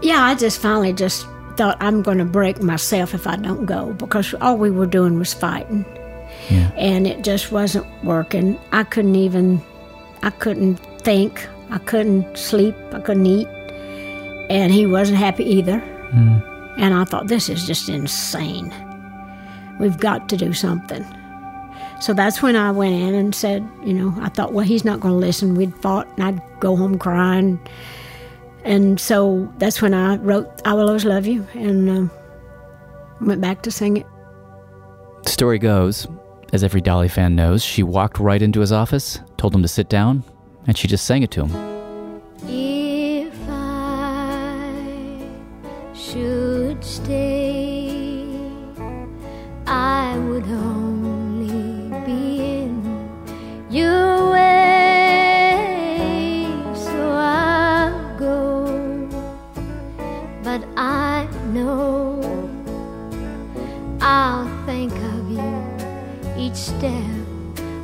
Yeah, 0.03 0.23
I 0.25 0.35
just 0.35 0.61
finally 0.61 0.93
just 0.93 1.27
thought 1.57 1.77
I'm 1.81 2.03
going 2.03 2.19
to 2.19 2.25
break 2.25 2.63
myself 2.63 3.15
if 3.15 3.27
I 3.27 3.37
don't 3.37 3.67
go 3.67 3.93
because 3.95 4.35
all 4.41 4.57
we 4.57 4.71
were 4.71 4.87
doing 4.87 5.19
was 5.19 5.35
fighting. 5.35 5.85
And 6.77 7.07
it 7.07 7.25
just 7.25 7.53
wasn't 7.53 7.87
working. 8.05 8.59
I 8.73 8.85
couldn't 8.85 9.17
even 9.17 9.63
I 10.25 10.31
couldn't 10.31 10.77
think. 11.03 11.47
I 11.71 11.79
couldn't 11.79 12.37
sleep. 12.37 12.75
I 12.93 13.01
couldn't 13.01 13.27
eat. 13.27 13.47
And 14.49 14.73
he 14.73 14.87
wasn't 14.87 15.19
happy 15.19 15.45
either. 15.45 15.79
Hmm. 15.79 16.39
And 16.79 16.95
I 16.95 17.05
thought 17.05 17.29
this 17.29 17.49
is 17.49 17.67
just 17.67 17.89
insane. 17.89 18.73
We've 19.79 19.99
got 19.99 20.29
to 20.31 20.37
do 20.37 20.53
something. 20.55 21.05
So 22.01 22.15
that's 22.15 22.43
when 22.43 22.57
I 22.57 22.71
went 22.71 22.95
in 22.95 23.15
and 23.15 23.35
said, 23.35 23.69
you 23.85 23.93
know, 23.93 24.15
I 24.21 24.29
thought, 24.29 24.53
well, 24.53 24.65
he's 24.65 24.85
not 24.85 25.01
going 25.01 25.13
to 25.13 25.19
listen. 25.19 25.55
We'd 25.55 25.75
fought, 25.77 26.09
and 26.17 26.25
I'd 26.25 26.61
go 26.61 26.75
home 26.75 26.99
crying. 26.99 27.61
And 28.65 28.99
so 28.99 29.53
that's 29.59 29.83
when 29.83 29.95
I 29.95 30.17
wrote 30.17 30.49
I 30.65 30.75
Will 30.75 30.89
Always 30.89 31.05
Love 31.05 31.27
You 31.27 31.47
and 31.55 32.11
uh, 32.11 32.15
went 33.21 33.41
back 33.41 33.63
to 33.63 33.71
sing 33.71 33.99
it. 33.99 34.07
The 35.25 35.31
story 35.31 35.59
goes, 35.59 36.07
as 36.53 36.65
every 36.65 36.81
Dolly 36.81 37.09
fan 37.09 37.35
knows, 37.35 37.63
she 37.63 37.83
walked 37.83 38.19
right 38.19 38.41
into 38.41 38.61
his 38.61 38.73
office, 38.73 39.21
told 39.37 39.55
him 39.55 39.63
to 39.63 39.69
sit 39.69 39.89
down, 39.89 40.25
and 40.67 40.77
she 40.77 40.89
just 40.89 41.05
sang 41.07 41.23
it 41.23 41.31
to 41.33 41.47
him. 41.47 41.74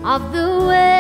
Of 0.05 0.33
the 0.33 0.67
way. 0.67 1.00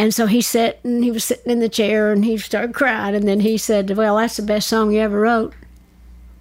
And 0.00 0.14
so 0.14 0.24
he 0.24 0.40
sat 0.40 0.80
and 0.82 1.04
he 1.04 1.10
was 1.10 1.24
sitting 1.24 1.52
in 1.52 1.60
the 1.60 1.68
chair 1.68 2.10
and 2.10 2.24
he 2.24 2.38
started 2.38 2.74
crying. 2.74 3.14
And 3.14 3.28
then 3.28 3.40
he 3.40 3.58
said, 3.58 3.90
Well, 3.90 4.16
that's 4.16 4.38
the 4.38 4.42
best 4.42 4.66
song 4.66 4.92
you 4.92 5.00
ever 5.00 5.20
wrote. 5.20 5.52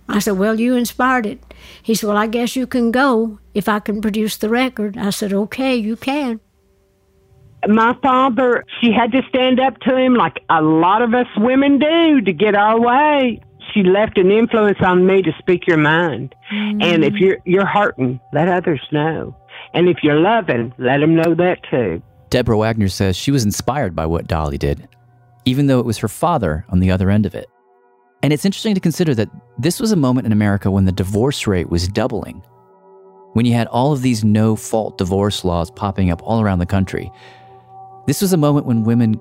I 0.08 0.20
said, 0.20 0.38
Well, 0.38 0.58
you 0.58 0.78
inspired 0.78 1.26
it. 1.26 1.44
He 1.84 1.94
said, 1.94 2.08
Well, 2.08 2.16
I 2.16 2.28
guess 2.28 2.56
you 2.56 2.66
can 2.66 2.90
go 2.90 3.38
if 3.54 3.68
I 3.68 3.80
can 3.80 4.02
produce 4.02 4.38
the 4.38 4.48
record. 4.48 4.98
I 4.98 5.10
said, 5.10 5.34
Okay, 5.34 5.76
you 5.76 5.98
can. 5.98 6.40
My 7.68 7.98
father, 8.02 8.64
she 8.80 8.94
had 8.94 9.12
to 9.12 9.24
stand 9.28 9.60
up 9.60 9.78
to 9.82 9.98
him 9.98 10.14
like 10.14 10.42
a 10.50 10.62
lot 10.62 11.02
of 11.02 11.14
us 11.14 11.28
women 11.36 11.80
do 11.80 12.22
to 12.22 12.32
get 12.32 12.56
our 12.56 12.80
way. 12.80 13.42
She 13.74 13.84
left 13.84 14.18
an 14.18 14.32
influence 14.32 14.80
on 14.80 15.06
me 15.06 15.22
to 15.22 15.34
speak 15.38 15.68
your 15.68 15.78
mind. 15.78 16.34
And 16.50 17.04
if 17.04 17.12
mm. 17.12 17.20
you're 17.20 17.38
you're 17.44 17.66
hurting, 17.66 18.22
let 18.32 18.48
others 18.48 18.80
know. 18.94 19.36
And 19.74 19.90
if 19.90 19.98
you're 20.02 20.22
loving, 20.22 20.74
let 20.78 21.00
them 21.00 21.14
know 21.14 21.36
that 21.36 21.60
too. 21.70 22.02
Deborah 22.30 22.58
Wagoner 22.58 22.90
says 22.90 23.16
she 23.16 23.32
was 23.32 23.44
inspired 23.44 23.96
by 23.96 24.06
what 24.06 24.28
Dolly 24.28 24.58
did, 24.58 24.88
even 25.46 25.68
though 25.68 25.80
it 25.80 25.86
was 25.86 25.98
her 25.98 26.08
father 26.08 26.66
on 26.70 26.80
the 26.80 26.92
other 26.92 27.10
end 27.10 27.26
of 27.26 27.36
it. 27.36 27.50
And 28.22 28.34
it's 28.34 28.46
interesting 28.46 28.76
to 28.76 28.82
consider 28.82 29.16
that 29.16 29.30
this 29.58 29.80
was 29.80 29.92
a 29.92 29.96
moment 29.96 30.28
in 30.28 30.32
America 30.32 30.70
when 30.70 30.86
the 30.86 30.92
divorce 30.92 31.48
rate 31.48 31.70
was 31.70 31.88
doubling, 31.88 32.42
when 33.34 33.46
you 33.46 33.54
had 33.54 33.68
all 33.68 33.94
of 33.94 34.02
these 34.02 34.24
no 34.24 34.56
fault 34.56 34.98
divorce 34.98 35.44
laws 35.46 35.72
popping 35.72 36.12
up 36.12 36.22
all 36.24 36.42
around 36.42 36.60
the 36.60 36.66
country. 36.66 37.12
This 38.08 38.22
was 38.22 38.34
a 38.34 38.38
moment 38.38 38.66
when 38.66 38.84
women 38.84 39.20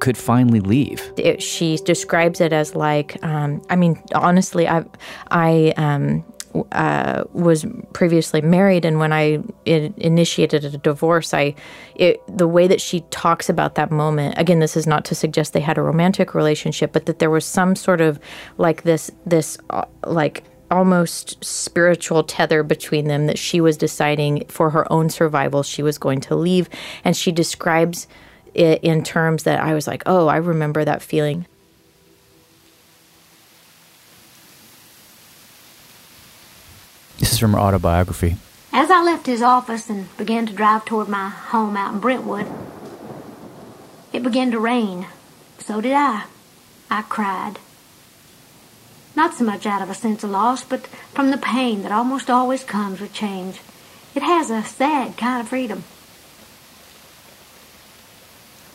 could 0.00 0.18
finally 0.18 0.60
leave. 0.60 1.12
It, 1.16 1.42
she 1.42 1.76
describes 1.78 2.40
it 2.40 2.52
as 2.52 2.74
like, 2.74 3.22
um, 3.24 3.62
I 3.70 3.76
mean, 3.76 4.02
honestly, 4.14 4.68
I, 4.68 4.84
I 5.30 5.72
um, 5.76 6.24
uh, 6.72 7.24
was 7.32 7.66
previously 7.92 8.40
married, 8.40 8.84
and 8.84 8.98
when 8.98 9.12
I 9.12 9.42
initiated 9.66 10.64
a 10.64 10.78
divorce, 10.78 11.34
I, 11.34 11.54
it, 11.94 12.22
the 12.28 12.48
way 12.48 12.66
that 12.66 12.80
she 12.80 13.00
talks 13.10 13.48
about 13.48 13.74
that 13.74 13.90
moment. 13.90 14.36
Again, 14.38 14.60
this 14.60 14.76
is 14.76 14.86
not 14.86 15.04
to 15.06 15.14
suggest 15.14 15.52
they 15.52 15.60
had 15.60 15.78
a 15.78 15.82
romantic 15.82 16.34
relationship, 16.34 16.92
but 16.92 17.06
that 17.06 17.18
there 17.18 17.30
was 17.30 17.44
some 17.44 17.76
sort 17.76 18.00
of 18.00 18.18
like 18.58 18.82
this, 18.82 19.10
this, 19.26 19.58
uh, 19.70 19.84
like 20.06 20.44
almost 20.70 21.42
spiritual 21.44 22.24
tether 22.24 22.62
between 22.62 23.06
them 23.06 23.26
that 23.26 23.38
she 23.38 23.60
was 23.60 23.76
deciding 23.76 24.44
for 24.48 24.70
her 24.70 24.90
own 24.90 25.08
survival 25.10 25.62
she 25.62 25.82
was 25.82 25.98
going 25.98 26.20
to 26.20 26.34
leave 26.34 26.68
and 27.04 27.16
she 27.16 27.30
describes 27.30 28.08
it 28.54 28.82
in 28.82 29.02
terms 29.02 29.42
that 29.42 29.60
I 29.60 29.74
was 29.74 29.86
like, 29.86 30.02
"Oh, 30.06 30.28
I 30.28 30.36
remember 30.36 30.84
that 30.84 31.02
feeling." 31.02 31.46
This 37.24 37.32
is 37.32 37.38
from 37.38 37.54
her 37.54 37.58
autobiography. 37.58 38.36
As 38.70 38.90
I 38.90 39.02
left 39.02 39.24
his 39.24 39.40
office 39.40 39.88
and 39.88 40.14
began 40.18 40.44
to 40.44 40.52
drive 40.52 40.84
toward 40.84 41.08
my 41.08 41.30
home 41.30 41.74
out 41.74 41.94
in 41.94 41.98
Brentwood, 41.98 42.46
it 44.12 44.22
began 44.22 44.50
to 44.50 44.60
rain. 44.60 45.06
So 45.58 45.80
did 45.80 45.94
I. 45.94 46.24
I 46.90 47.00
cried. 47.00 47.58
Not 49.16 49.32
so 49.32 49.42
much 49.42 49.64
out 49.64 49.80
of 49.80 49.88
a 49.88 49.94
sense 49.94 50.22
of 50.22 50.32
loss, 50.32 50.64
but 50.64 50.86
from 51.14 51.30
the 51.30 51.38
pain 51.38 51.82
that 51.82 51.92
almost 51.92 52.28
always 52.28 52.62
comes 52.62 53.00
with 53.00 53.14
change. 53.14 53.58
It 54.14 54.22
has 54.22 54.50
a 54.50 54.62
sad 54.62 55.16
kind 55.16 55.40
of 55.40 55.48
freedom. 55.48 55.84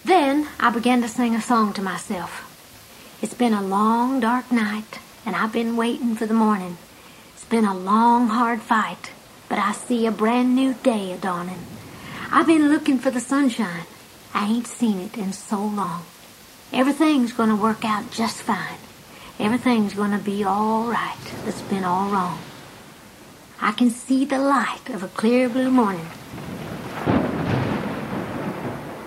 Then 0.03 0.47
I 0.59 0.71
began 0.71 1.03
to 1.03 1.07
sing 1.07 1.35
a 1.35 1.41
song 1.43 1.71
to 1.73 1.83
myself. 1.83 2.49
It's 3.21 3.35
been 3.35 3.53
a 3.53 3.61
long, 3.61 4.19
dark 4.19 4.51
night, 4.51 4.97
and 5.23 5.35
I've 5.35 5.53
been 5.53 5.77
waiting 5.77 6.15
for 6.15 6.25
the 6.25 6.33
morning. 6.33 6.79
Been 7.49 7.65
a 7.65 7.75
long, 7.75 8.27
hard 8.27 8.61
fight, 8.61 9.09
but 9.47 9.57
I 9.57 9.71
see 9.71 10.05
a 10.05 10.11
brand 10.11 10.55
new 10.55 10.75
day 10.75 11.11
a 11.13 11.17
dawning. 11.17 11.65
I've 12.31 12.45
been 12.45 12.69
looking 12.69 12.99
for 12.99 13.09
the 13.09 13.19
sunshine. 13.19 13.87
I 14.35 14.45
ain't 14.45 14.67
seen 14.67 14.99
it 14.99 15.17
in 15.17 15.33
so 15.33 15.57
long. 15.57 16.03
Everything's 16.71 17.33
gonna 17.33 17.55
work 17.55 17.83
out 17.83 18.11
just 18.11 18.43
fine. 18.43 18.77
Everything's 19.39 19.95
gonna 19.95 20.19
be 20.19 20.43
all 20.43 20.83
right 20.83 21.17
that's 21.43 21.63
been 21.63 21.83
all 21.83 22.11
wrong. 22.11 22.37
I 23.59 23.71
can 23.71 23.89
see 23.89 24.25
the 24.25 24.37
light 24.37 24.87
of 24.89 25.01
a 25.01 25.07
clear 25.07 25.49
blue 25.49 25.71
morning. 25.71 26.05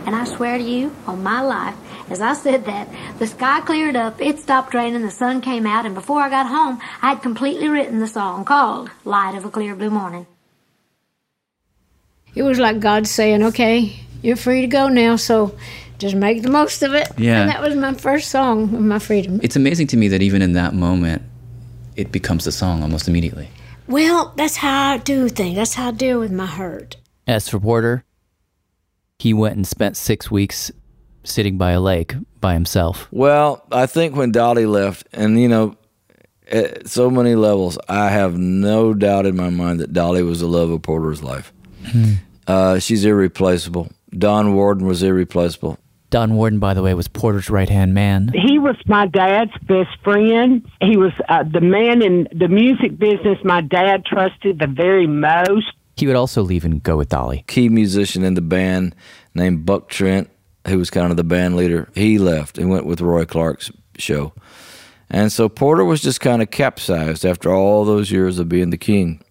And 0.05 0.17
I 0.17 0.25
swear 0.25 0.59
to 0.59 0.65
you, 0.65 0.95
on 1.07 1.23
my 1.23 1.41
life, 1.41 1.77
as 2.11 2.21
I 2.21 2.35
said 2.35 2.65
that, 2.67 2.89
the 3.19 3.27
sky 3.27 3.61
cleared 3.61 3.97
up, 3.97 4.21
it 4.21 4.39
stopped 4.39 4.75
raining, 4.75 5.03
the 5.03 5.11
sun 5.11 5.41
came 5.41 5.67
out, 5.67 5.87
and 5.87 5.95
before 5.95 6.21
I 6.21 6.29
got 6.29 6.47
home, 6.47 6.81
I 7.01 7.11
had 7.11 7.23
completely 7.23 7.69
written 7.69 8.01
the 8.01 8.09
song 8.09 8.45
called 8.45 8.91
Light 9.05 9.37
of 9.37 9.45
a 9.45 9.51
Clear 9.51 9.77
Blue 9.77 9.91
Morning. 9.91 10.27
It 12.35 12.43
was 12.43 12.59
like 12.59 12.81
God 12.81 13.07
saying, 13.07 13.43
okay, 13.43 14.01
you're 14.23 14.37
free 14.37 14.63
to 14.63 14.67
go 14.67 14.89
now, 14.89 15.17
so 15.17 15.57
just 15.99 16.17
make 16.17 16.43
the 16.43 16.51
most 16.51 16.83
of 16.83 16.95
it. 16.95 17.09
Yeah. 17.17 17.43
And 17.43 17.51
that 17.51 17.61
was 17.61 17.77
my 17.77 17.95
first 17.95 18.31
song 18.31 18.75
of 18.75 18.81
my 18.81 18.99
freedom. 18.99 19.41
It's 19.43 19.57
amazing 19.57 19.87
to 19.89 19.97
me 19.97 20.09
that 20.09 20.23
even 20.23 20.43
in 20.43 20.55
that 20.55 20.75
moment, 20.75 21.23
it 21.95 22.11
becomes 22.11 22.47
a 22.47 22.53
song 22.53 22.83
almost 22.83 23.07
immediately. 23.07 23.49
Well, 23.87 24.33
that's 24.37 24.57
how 24.57 24.95
I 24.95 24.99
do 24.99 25.29
things. 25.29 25.57
That's 25.57 25.75
how 25.75 25.89
I 25.89 25.91
deal 25.93 26.19
with 26.19 26.33
my 26.33 26.47
hurt. 26.47 26.97
As 27.27 27.49
for 27.49 27.61
Porter, 27.61 28.05
he 29.23 29.33
went 29.33 29.55
and 29.55 29.64
spent 29.64 29.97
six 29.97 30.33
weeks 30.33 30.73
sitting 31.23 31.57
by 31.57 31.70
a 31.70 31.81
lake 31.81 32.16
by 32.41 32.55
himself. 32.55 33.07
Well, 33.12 33.64
I 33.70 33.87
think 33.87 34.16
when 34.16 34.33
Dolly 34.33 34.66
left, 34.66 35.07
and 35.12 35.41
you 35.41 35.47
know, 35.47 35.77
at 36.51 36.89
so 36.89 37.09
many 37.09 37.37
levels, 37.37 37.79
I 37.89 38.09
have 38.09 38.37
no 38.37 38.95
doubt 38.95 39.27
in 39.27 39.37
my 39.37 39.49
mind 39.49 39.79
that 39.79 39.93
Dolly 39.93 40.25
was 40.25 40.41
the 40.41 40.49
love 40.49 40.70
of 40.70 40.83
Porter's 40.83 41.23
life. 41.23 41.53
Uh, 42.49 42.81
she's 42.81 43.05
irreplaceable. 43.05 43.93
Don 44.11 44.55
Warden 44.57 44.87
was 44.87 45.05
irreplaceable. 45.05 45.79
Don 46.11 46.35
Warden, 46.35 46.59
by 46.59 46.75
the 46.75 46.83
way, 46.83 46.93
was 46.93 47.07
Porter's 47.07 47.49
right 47.49 47.68
hand 47.68 47.95
man. 47.95 48.33
He 48.35 48.59
was 48.59 48.75
my 48.87 49.07
dad's 49.07 49.57
best 49.68 49.91
friend. 50.03 50.68
He 50.81 50.97
was 50.97 51.12
uh, 51.29 51.45
the 51.45 51.61
man 51.61 52.03
in 52.03 52.27
the 52.33 52.49
music 52.49 52.99
business 52.99 53.39
my 53.45 53.61
dad 53.61 54.05
trusted 54.05 54.59
the 54.59 54.66
very 54.66 55.07
most. 55.07 55.73
He 56.03 56.09
would 56.09 56.17
also 56.17 56.43
leave 56.43 56.65
and 56.65 56.83
go 56.83 56.97
with 56.97 57.11
Dolly. 57.11 57.45
Key 57.47 57.69
musician 57.69 58.25
in 58.25 58.35
the 58.35 58.41
band 58.41 58.97
named 59.37 59.65
Buck 59.65 59.89
Trent, 59.89 60.29
who 60.67 60.77
was 60.77 60.91
kind 60.91 61.13
of 61.13 61.17
the 61.17 61.23
band 61.23 61.55
leader, 61.55 61.89
he 61.95 62.19
left 62.19 62.59
and 62.59 62.69
went 62.69 62.87
with 62.87 63.01
Roy 63.01 63.25
Clark's 63.25 63.71
show. 63.99 64.33
And 65.11 65.31
so 65.31 65.49
Porter 65.49 65.85
was 65.85 66.03
just 66.03 66.21
kind 66.21 66.43
of 66.43 66.51
capsized 66.51 67.25
after 67.25 67.55
all 67.55 67.85
those 67.85 68.11
years 68.11 68.41
of 68.41 68.49
being 68.49 68.71
the 68.71 68.77
king. 68.77 69.23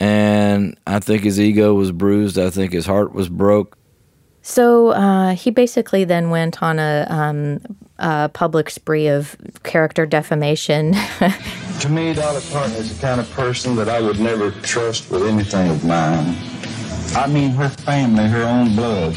And 0.00 0.78
I 0.86 1.00
think 1.00 1.24
his 1.24 1.38
ego 1.38 1.74
was 1.74 1.92
bruised. 1.92 2.38
I 2.38 2.48
think 2.48 2.72
his 2.72 2.86
heart 2.86 3.12
was 3.12 3.28
broke. 3.28 3.76
So 4.40 4.92
uh, 4.92 5.34
he 5.34 5.50
basically 5.50 6.04
then 6.04 6.30
went 6.30 6.62
on 6.62 6.78
a, 6.78 7.06
um, 7.10 7.60
a 7.98 8.30
public 8.30 8.70
spree 8.70 9.08
of 9.08 9.36
character 9.64 10.06
defamation. 10.06 10.94
To 11.80 11.88
me, 11.88 12.12
Dolly 12.12 12.42
Parton 12.52 12.72
is 12.74 12.94
the 12.94 13.00
kind 13.00 13.20
of 13.20 13.30
person 13.30 13.74
that 13.76 13.88
I 13.88 14.00
would 14.02 14.20
never 14.20 14.50
trust 14.50 15.10
with 15.10 15.26
anything 15.26 15.70
of 15.70 15.82
mine. 15.84 16.36
I 17.16 17.26
mean, 17.26 17.50
her 17.52 17.70
family, 17.70 18.26
her 18.26 18.42
own 18.44 18.76
blood. 18.76 19.14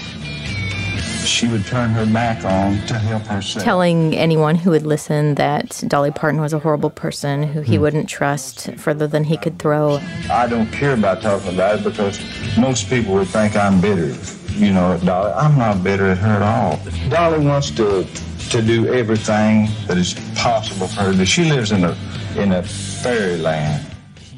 She 1.25 1.47
would 1.47 1.65
turn 1.65 1.89
her 1.91 2.05
back 2.05 2.45
on 2.45 2.85
to 2.87 2.93
help 2.93 3.23
herself. 3.23 3.63
telling 3.65 4.13
anyone 4.15 4.55
who 4.55 4.71
would 4.71 4.85
listen 4.85 5.35
that 5.35 5.83
Dolly 5.87 6.11
Parton 6.11 6.39
was 6.39 6.53
a 6.53 6.59
horrible 6.59 6.89
person 6.89 7.43
who 7.43 7.59
Hmm. 7.61 7.65
he 7.71 7.77
wouldn't 7.77 8.07
trust 8.09 8.69
further 8.77 9.07
than 9.07 9.25
he 9.25 9.35
could 9.37 9.59
throw. 9.59 9.99
I 10.29 10.47
don't 10.47 10.71
care 10.71 10.93
about 10.93 11.21
talking 11.21 11.53
about 11.53 11.79
it 11.79 11.83
because 11.83 12.19
most 12.57 12.89
people 12.89 13.13
would 13.15 13.27
think 13.27 13.55
I'm 13.57 13.81
bitter. 13.81 14.13
You 14.53 14.71
know, 14.71 14.93
at 14.93 15.03
Dolly. 15.05 15.31
I'm 15.33 15.57
not 15.57 15.83
bitter 15.83 16.11
at 16.11 16.17
her 16.19 16.29
at 16.29 16.41
all. 16.41 16.79
Dolly 17.09 17.45
wants 17.45 17.71
to 17.71 18.05
to 18.49 18.61
do 18.61 18.93
everything 18.93 19.67
that 19.87 19.97
is 19.97 20.13
possible 20.35 20.87
for 20.87 21.01
her. 21.01 21.25
She 21.25 21.45
lives 21.49 21.71
in 21.71 21.83
a 21.85 21.95
in 22.37 22.51
a 22.51 22.63
fairyland. 22.63 23.85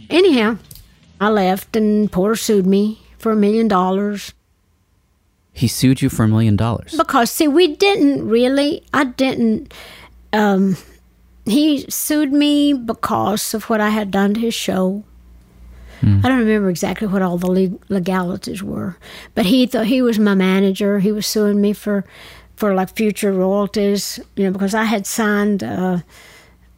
Anyhow, 0.10 0.58
I 1.20 1.30
left 1.30 1.76
and 1.76 2.12
Porter 2.12 2.36
sued 2.36 2.66
me 2.66 3.00
for 3.18 3.32
a 3.32 3.36
million 3.36 3.68
dollars. 3.68 4.34
He 5.54 5.68
sued 5.68 6.02
you 6.02 6.10
for 6.10 6.24
a 6.24 6.28
million 6.28 6.56
dollars. 6.56 6.96
Because 6.96 7.32
see, 7.32 7.48
we 7.48 7.76
didn't 7.76 8.28
really. 8.28 8.84
I 8.94 9.06
didn't. 9.06 9.74
Um, 10.34 10.76
he 11.46 11.86
sued 11.90 12.34
me 12.34 12.74
because 12.74 13.54
of 13.54 13.70
what 13.70 13.80
I 13.80 13.90
had 13.90 14.12
done 14.12 14.34
to 14.34 14.40
his 14.40 14.54
show. 14.54 15.04
I 16.04 16.28
don't 16.30 16.38
remember 16.38 16.70
exactly 16.70 17.08
what 17.08 17.24
all 17.24 17.40
the 17.40 17.80
legalities 17.90 18.62
were, 18.62 18.96
but 19.34 19.48
he 19.48 19.66
thought 19.66 19.88
he 19.88 20.04
was 20.04 20.20
my 20.20 20.36
manager. 20.36 21.00
He 21.00 21.12
was 21.12 21.26
suing 21.26 21.60
me 21.60 21.74
for, 21.74 22.06
for 22.56 22.76
like 22.76 22.96
future 22.96 23.34
royalties, 23.34 24.20
you 24.36 24.44
know, 24.44 24.52
because 24.52 24.76
I 24.76 24.84
had 24.84 25.08
signed. 25.08 25.64
Uh, 25.64 26.00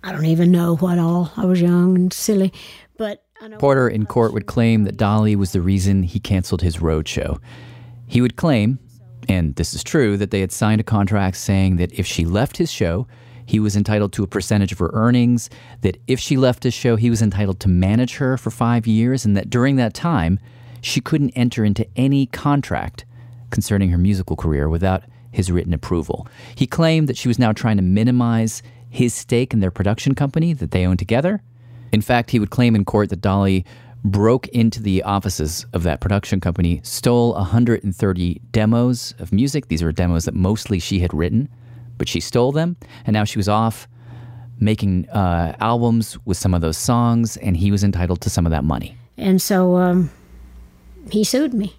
I 0.03 0.11
don't 0.11 0.25
even 0.25 0.51
know 0.51 0.75
what 0.75 0.99
all. 0.99 1.31
I 1.35 1.45
was 1.45 1.61
young 1.61 1.95
and 1.95 2.13
silly, 2.13 2.53
but 2.97 3.23
Porter 3.59 3.87
in 3.87 4.05
court 4.05 4.33
would 4.33 4.45
claim 4.45 4.83
that 4.83 4.97
Dolly 4.97 5.35
was 5.35 5.51
the 5.51 5.61
reason 5.61 6.03
he 6.03 6.19
canceled 6.19 6.61
his 6.61 6.81
road 6.81 7.07
show. 7.07 7.39
He 8.07 8.21
would 8.21 8.35
claim, 8.35 8.79
and 9.27 9.55
this 9.55 9.73
is 9.73 9.83
true, 9.83 10.17
that 10.17 10.31
they 10.31 10.39
had 10.39 10.51
signed 10.51 10.81
a 10.81 10.83
contract 10.83 11.37
saying 11.37 11.75
that 11.77 11.93
if 11.93 12.05
she 12.05 12.25
left 12.25 12.57
his 12.57 12.71
show, 12.71 13.07
he 13.45 13.59
was 13.59 13.75
entitled 13.75 14.13
to 14.13 14.23
a 14.23 14.27
percentage 14.27 14.71
of 14.71 14.79
her 14.79 14.91
earnings, 14.93 15.49
that 15.81 15.97
if 16.07 16.19
she 16.19 16.35
left 16.35 16.63
his 16.63 16.73
show, 16.73 16.95
he 16.95 17.09
was 17.09 17.21
entitled 17.21 17.59
to 17.61 17.69
manage 17.69 18.17
her 18.17 18.37
for 18.37 18.51
five 18.51 18.87
years, 18.87 19.25
and 19.25 19.37
that 19.37 19.49
during 19.49 19.75
that 19.77 19.93
time, 19.93 20.39
she 20.81 21.01
couldn't 21.01 21.31
enter 21.31 21.63
into 21.63 21.87
any 21.95 22.25
contract 22.27 23.05
concerning 23.49 23.89
her 23.89 23.97
musical 23.97 24.35
career 24.35 24.69
without 24.69 25.03
his 25.31 25.51
written 25.51 25.73
approval. 25.73 26.27
He 26.55 26.67
claimed 26.67 27.07
that 27.07 27.17
she 27.17 27.27
was 27.27 27.39
now 27.39 27.51
trying 27.53 27.77
to 27.77 27.83
minimize 27.83 28.61
his 28.89 29.13
stake 29.13 29.53
in 29.53 29.59
their 29.59 29.71
production 29.71 30.15
company 30.15 30.53
that 30.53 30.71
they 30.71 30.85
own 30.85 30.97
together. 30.97 31.41
In 31.91 32.01
fact, 32.01 32.31
he 32.31 32.39
would 32.39 32.49
claim 32.49 32.75
in 32.75 32.85
court 32.85 33.09
that 33.09 33.21
Dolly 33.21 33.65
broke 34.03 34.47
into 34.49 34.81
the 34.81 35.03
offices 35.03 35.65
of 35.73 35.83
that 35.83 35.99
production 35.99 36.39
company, 36.39 36.79
stole 36.83 37.33
130 37.33 38.41
demos 38.51 39.13
of 39.19 39.31
music. 39.33 39.67
These 39.67 39.83
were 39.83 39.91
demos 39.91 40.25
that 40.25 40.33
mostly 40.33 40.79
she 40.79 40.99
had 40.99 41.13
written, 41.13 41.49
but 41.97 42.07
she 42.07 42.19
stole 42.19 42.51
them, 42.51 42.77
and 43.05 43.13
now 43.13 43.23
she 43.23 43.37
was 43.39 43.49
off 43.49 43.87
making 44.59 45.07
uh, 45.09 45.55
albums 45.59 46.17
with 46.25 46.37
some 46.37 46.53
of 46.53 46.61
those 46.61 46.77
songs, 46.77 47.37
and 47.37 47.57
he 47.57 47.71
was 47.71 47.83
entitled 47.83 48.21
to 48.21 48.29
some 48.29 48.45
of 48.45 48.51
that 48.51 48.63
money. 48.63 48.97
and 49.17 49.41
so 49.41 49.75
um, 49.77 50.09
he 51.11 51.23
sued 51.23 51.53
me. 51.53 51.75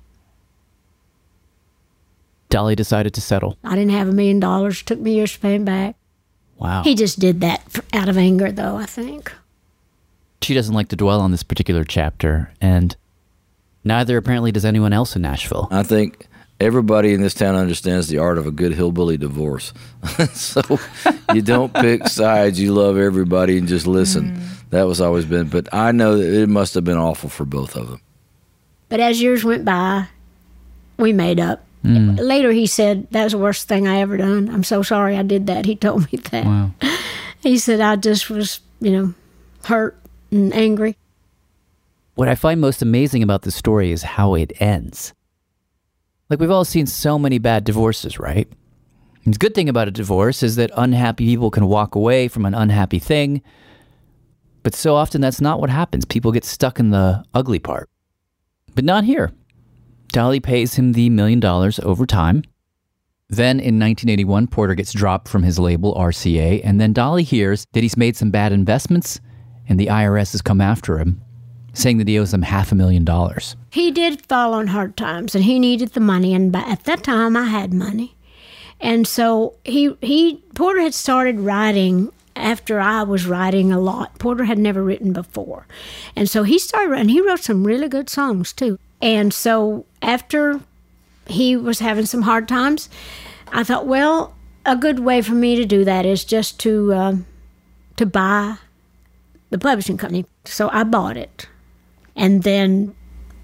Dolly 2.50 2.74
decided 2.74 3.12
to 3.14 3.20
settle. 3.20 3.58
I 3.62 3.74
didn't 3.74 3.90
have 3.92 4.08
a 4.08 4.12
million 4.12 4.40
dollars. 4.40 4.82
Took 4.82 4.98
me 5.00 5.14
years 5.14 5.34
to 5.34 5.38
pay 5.40 5.54
him 5.54 5.64
back. 5.64 5.96
Wow. 6.58 6.82
He 6.82 6.94
just 6.94 7.18
did 7.18 7.40
that 7.40 7.62
for, 7.70 7.82
out 7.92 8.08
of 8.08 8.18
anger, 8.18 8.50
though. 8.52 8.76
I 8.76 8.86
think. 8.86 9.32
She 10.42 10.54
doesn't 10.54 10.74
like 10.74 10.88
to 10.88 10.96
dwell 10.96 11.20
on 11.20 11.30
this 11.30 11.42
particular 11.42 11.84
chapter, 11.84 12.52
and 12.60 12.96
neither 13.84 14.16
apparently 14.16 14.52
does 14.52 14.64
anyone 14.64 14.92
else 14.92 15.16
in 15.16 15.22
Nashville. 15.22 15.68
I 15.70 15.82
think 15.82 16.26
everybody 16.60 17.14
in 17.14 17.22
this 17.22 17.34
town 17.34 17.54
understands 17.54 18.08
the 18.08 18.18
art 18.18 18.38
of 18.38 18.46
a 18.46 18.50
good 18.50 18.72
hillbilly 18.72 19.16
divorce. 19.16 19.72
so 20.32 20.62
you 21.34 21.42
don't 21.42 21.72
pick 21.74 22.06
sides. 22.08 22.60
You 22.60 22.72
love 22.72 22.96
everybody 22.96 23.58
and 23.58 23.68
just 23.68 23.86
listen. 23.86 24.36
Mm. 24.36 24.70
That 24.70 24.86
was 24.86 25.00
always 25.00 25.24
been. 25.24 25.48
But 25.48 25.72
I 25.72 25.92
know 25.92 26.18
that 26.18 26.32
it 26.32 26.48
must 26.48 26.74
have 26.74 26.84
been 26.84 26.98
awful 26.98 27.30
for 27.30 27.44
both 27.44 27.76
of 27.76 27.88
them. 27.88 28.00
But 28.88 29.00
as 29.00 29.20
years 29.20 29.44
went 29.44 29.64
by, 29.64 30.08
we 30.96 31.12
made 31.12 31.40
up. 31.40 31.64
Mm. 31.88 32.18
Later, 32.20 32.52
he 32.52 32.66
said 32.66 33.06
that 33.10 33.24
was 33.24 33.32
the 33.32 33.38
worst 33.38 33.68
thing 33.68 33.88
I 33.88 34.00
ever 34.00 34.16
done. 34.16 34.48
I'm 34.50 34.64
so 34.64 34.82
sorry 34.82 35.16
I 35.16 35.22
did 35.22 35.46
that. 35.46 35.64
He 35.64 35.74
told 35.76 36.10
me 36.12 36.18
that. 36.30 36.44
Wow. 36.44 36.70
He 37.40 37.56
said 37.56 37.80
I 37.80 37.94
just 37.94 38.28
was, 38.30 38.58
you 38.80 38.90
know, 38.90 39.14
hurt 39.64 39.96
and 40.32 40.52
angry. 40.52 40.96
What 42.16 42.28
I 42.28 42.34
find 42.34 42.60
most 42.60 42.82
amazing 42.82 43.22
about 43.22 43.42
this 43.42 43.54
story 43.54 43.92
is 43.92 44.02
how 44.02 44.34
it 44.34 44.60
ends. 44.60 45.14
Like, 46.28 46.40
we've 46.40 46.50
all 46.50 46.64
seen 46.64 46.86
so 46.86 47.16
many 47.16 47.38
bad 47.38 47.62
divorces, 47.62 48.18
right? 48.18 48.48
And 49.24 49.34
the 49.34 49.38
good 49.38 49.54
thing 49.54 49.68
about 49.68 49.88
a 49.88 49.92
divorce 49.92 50.42
is 50.42 50.56
that 50.56 50.70
unhappy 50.76 51.26
people 51.26 51.50
can 51.50 51.66
walk 51.66 51.94
away 51.94 52.28
from 52.28 52.44
an 52.44 52.54
unhappy 52.54 52.98
thing. 52.98 53.40
But 54.62 54.74
so 54.74 54.96
often 54.96 55.20
that's 55.20 55.40
not 55.40 55.60
what 55.60 55.70
happens. 55.70 56.04
People 56.04 56.32
get 56.32 56.44
stuck 56.44 56.80
in 56.80 56.90
the 56.90 57.24
ugly 57.34 57.58
part. 57.58 57.88
But 58.74 58.84
not 58.84 59.04
here. 59.04 59.32
Dolly 60.08 60.40
pays 60.40 60.74
him 60.74 60.92
the 60.92 61.10
million 61.10 61.40
dollars 61.40 61.78
over 61.80 62.06
time. 62.06 62.42
Then 63.30 63.60
in 63.60 63.78
1981, 63.78 64.46
Porter 64.46 64.74
gets 64.74 64.92
dropped 64.92 65.28
from 65.28 65.42
his 65.42 65.58
label, 65.58 65.94
RCA, 65.94 66.62
and 66.64 66.80
then 66.80 66.94
Dolly 66.94 67.24
hears 67.24 67.66
that 67.72 67.82
he's 67.82 67.96
made 67.96 68.16
some 68.16 68.30
bad 68.30 68.52
investments 68.52 69.20
and 69.68 69.78
the 69.78 69.86
IRS 69.86 70.32
has 70.32 70.42
come 70.42 70.60
after 70.60 70.98
him, 70.98 71.20
saying 71.74 71.98
that 71.98 72.08
he 72.08 72.18
owes 72.18 72.30
them 72.30 72.42
half 72.42 72.72
a 72.72 72.74
million 72.74 73.04
dollars. 73.04 73.54
He 73.70 73.90
did 73.90 74.24
fall 74.26 74.54
on 74.54 74.68
hard 74.68 74.96
times, 74.96 75.34
and 75.34 75.44
he 75.44 75.58
needed 75.58 75.90
the 75.90 76.00
money. 76.00 76.34
And 76.34 76.54
at 76.56 76.84
that 76.84 77.04
time, 77.04 77.36
I 77.36 77.44
had 77.44 77.72
money, 77.72 78.16
and 78.80 79.06
so 79.06 79.56
he 79.64 79.94
he 80.00 80.42
Porter 80.54 80.80
had 80.80 80.94
started 80.94 81.40
writing 81.40 82.10
after 82.34 82.80
I 82.80 83.02
was 83.02 83.26
writing 83.26 83.72
a 83.72 83.80
lot. 83.80 84.18
Porter 84.18 84.44
had 84.44 84.58
never 84.58 84.82
written 84.82 85.12
before, 85.12 85.66
and 86.16 86.28
so 86.30 86.44
he 86.44 86.58
started 86.58 86.90
writing. 86.90 87.10
He 87.10 87.20
wrote 87.20 87.40
some 87.40 87.64
really 87.64 87.88
good 87.88 88.08
songs 88.08 88.52
too. 88.52 88.78
And 89.00 89.32
so 89.32 89.84
after 90.02 90.60
he 91.26 91.56
was 91.56 91.78
having 91.78 92.06
some 92.06 92.22
hard 92.22 92.48
times, 92.48 92.88
I 93.52 93.64
thought, 93.64 93.86
well, 93.86 94.34
a 94.64 94.76
good 94.76 94.98
way 95.00 95.22
for 95.22 95.32
me 95.32 95.56
to 95.56 95.64
do 95.64 95.84
that 95.84 96.06
is 96.06 96.24
just 96.24 96.60
to 96.60 96.92
uh, 96.92 97.16
to 97.96 98.06
buy 98.06 98.56
the 99.50 99.58
publishing 99.58 99.96
company. 99.96 100.26
So 100.44 100.68
I 100.72 100.84
bought 100.84 101.16
it, 101.16 101.48
and 102.16 102.42
then 102.42 102.94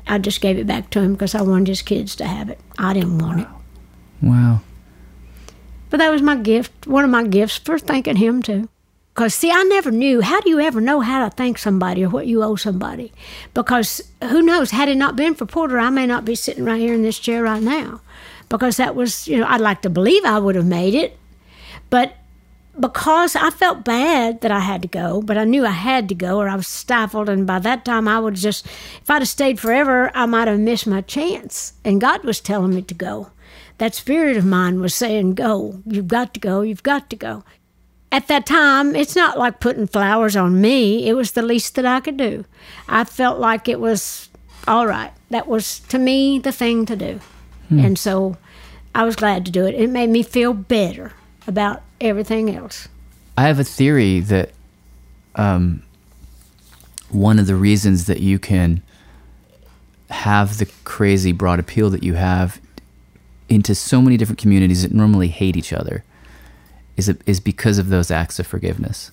I 0.06 0.18
just 0.18 0.40
gave 0.40 0.58
it 0.58 0.66
back 0.66 0.90
to 0.90 1.00
him 1.00 1.14
because 1.14 1.34
I 1.34 1.42
wanted 1.42 1.68
his 1.68 1.82
kids 1.82 2.14
to 2.16 2.26
have 2.26 2.50
it. 2.50 2.60
I 2.78 2.92
didn't 2.92 3.18
want 3.18 3.40
it. 3.40 3.48
Wow. 4.22 4.60
But 5.90 5.98
that 5.98 6.10
was 6.10 6.22
my 6.22 6.36
gift, 6.36 6.86
one 6.86 7.04
of 7.04 7.10
my 7.10 7.24
gifts 7.24 7.58
for 7.58 7.78
thanking 7.78 8.16
him 8.16 8.42
too. 8.42 8.68
Because, 9.14 9.32
see, 9.32 9.52
I 9.52 9.62
never 9.62 9.92
knew. 9.92 10.22
How 10.22 10.40
do 10.40 10.50
you 10.50 10.58
ever 10.58 10.80
know 10.80 10.98
how 11.00 11.24
to 11.24 11.30
thank 11.30 11.56
somebody 11.58 12.04
or 12.04 12.08
what 12.08 12.26
you 12.26 12.42
owe 12.42 12.56
somebody? 12.56 13.12
Because 13.54 14.02
who 14.24 14.42
knows? 14.42 14.72
Had 14.72 14.88
it 14.88 14.96
not 14.96 15.14
been 15.14 15.36
for 15.36 15.46
Porter, 15.46 15.78
I 15.78 15.90
may 15.90 16.04
not 16.04 16.24
be 16.24 16.34
sitting 16.34 16.64
right 16.64 16.80
here 16.80 16.94
in 16.94 17.02
this 17.02 17.20
chair 17.20 17.44
right 17.44 17.62
now. 17.62 18.00
Because 18.48 18.76
that 18.76 18.96
was, 18.96 19.28
you 19.28 19.38
know, 19.38 19.46
I'd 19.46 19.60
like 19.60 19.82
to 19.82 19.90
believe 19.90 20.24
I 20.24 20.40
would 20.40 20.56
have 20.56 20.66
made 20.66 20.94
it. 20.94 21.16
But 21.90 22.16
because 22.78 23.36
I 23.36 23.50
felt 23.50 23.84
bad 23.84 24.40
that 24.40 24.50
I 24.50 24.58
had 24.58 24.82
to 24.82 24.88
go, 24.88 25.22
but 25.22 25.38
I 25.38 25.44
knew 25.44 25.64
I 25.64 25.70
had 25.70 26.08
to 26.08 26.14
go 26.16 26.38
or 26.38 26.48
I 26.48 26.56
was 26.56 26.66
stifled. 26.66 27.28
And 27.28 27.46
by 27.46 27.60
that 27.60 27.84
time, 27.84 28.08
I 28.08 28.18
would 28.18 28.34
just, 28.34 28.66
if 28.66 29.08
I'd 29.08 29.22
have 29.22 29.28
stayed 29.28 29.60
forever, 29.60 30.10
I 30.12 30.26
might 30.26 30.48
have 30.48 30.58
missed 30.58 30.88
my 30.88 31.02
chance. 31.02 31.74
And 31.84 32.00
God 32.00 32.24
was 32.24 32.40
telling 32.40 32.74
me 32.74 32.82
to 32.82 32.94
go. 32.94 33.30
That 33.78 33.94
spirit 33.94 34.36
of 34.36 34.44
mine 34.44 34.80
was 34.80 34.94
saying, 34.94 35.34
Go. 35.34 35.82
You've 35.86 36.08
got 36.08 36.34
to 36.34 36.40
go. 36.40 36.62
You've 36.62 36.82
got 36.82 37.10
to 37.10 37.16
go. 37.16 37.44
At 38.14 38.28
that 38.28 38.46
time, 38.46 38.94
it's 38.94 39.16
not 39.16 39.36
like 39.36 39.58
putting 39.58 39.88
flowers 39.88 40.36
on 40.36 40.60
me. 40.60 41.08
It 41.08 41.14
was 41.14 41.32
the 41.32 41.42
least 41.42 41.74
that 41.74 41.84
I 41.84 41.98
could 41.98 42.16
do. 42.16 42.44
I 42.88 43.02
felt 43.02 43.40
like 43.40 43.68
it 43.68 43.80
was 43.80 44.28
all 44.68 44.86
right. 44.86 45.10
That 45.30 45.48
was, 45.48 45.80
to 45.88 45.98
me, 45.98 46.38
the 46.38 46.52
thing 46.52 46.86
to 46.86 46.94
do. 46.94 47.18
Hmm. 47.70 47.80
And 47.80 47.98
so 47.98 48.36
I 48.94 49.02
was 49.02 49.16
glad 49.16 49.44
to 49.46 49.50
do 49.50 49.66
it. 49.66 49.74
It 49.74 49.90
made 49.90 50.10
me 50.10 50.22
feel 50.22 50.54
better 50.54 51.12
about 51.48 51.82
everything 52.00 52.54
else. 52.54 52.86
I 53.36 53.48
have 53.48 53.58
a 53.58 53.64
theory 53.64 54.20
that 54.20 54.52
um, 55.34 55.82
one 57.10 57.40
of 57.40 57.48
the 57.48 57.56
reasons 57.56 58.06
that 58.06 58.20
you 58.20 58.38
can 58.38 58.80
have 60.10 60.58
the 60.58 60.70
crazy 60.84 61.32
broad 61.32 61.58
appeal 61.58 61.90
that 61.90 62.04
you 62.04 62.14
have 62.14 62.60
into 63.48 63.74
so 63.74 64.00
many 64.00 64.16
different 64.16 64.38
communities 64.38 64.82
that 64.82 64.92
normally 64.92 65.26
hate 65.26 65.56
each 65.56 65.72
other 65.72 66.04
is 66.96 67.08
it, 67.08 67.20
is 67.26 67.40
because 67.40 67.78
of 67.78 67.88
those 67.88 68.10
acts 68.10 68.38
of 68.38 68.46
forgiveness. 68.46 69.10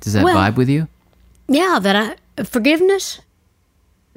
Does 0.00 0.12
that 0.12 0.24
Well- 0.24 0.36
vibe 0.36 0.56
with 0.56 0.68
you? 0.68 0.88
Yeah, 1.48 1.78
that 1.80 2.16
I 2.38 2.42
forgiveness. 2.44 3.20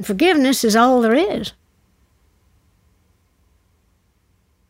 Forgiveness 0.01 0.63
is 0.63 0.75
all 0.75 1.01
there 1.01 1.13
is. 1.13 1.53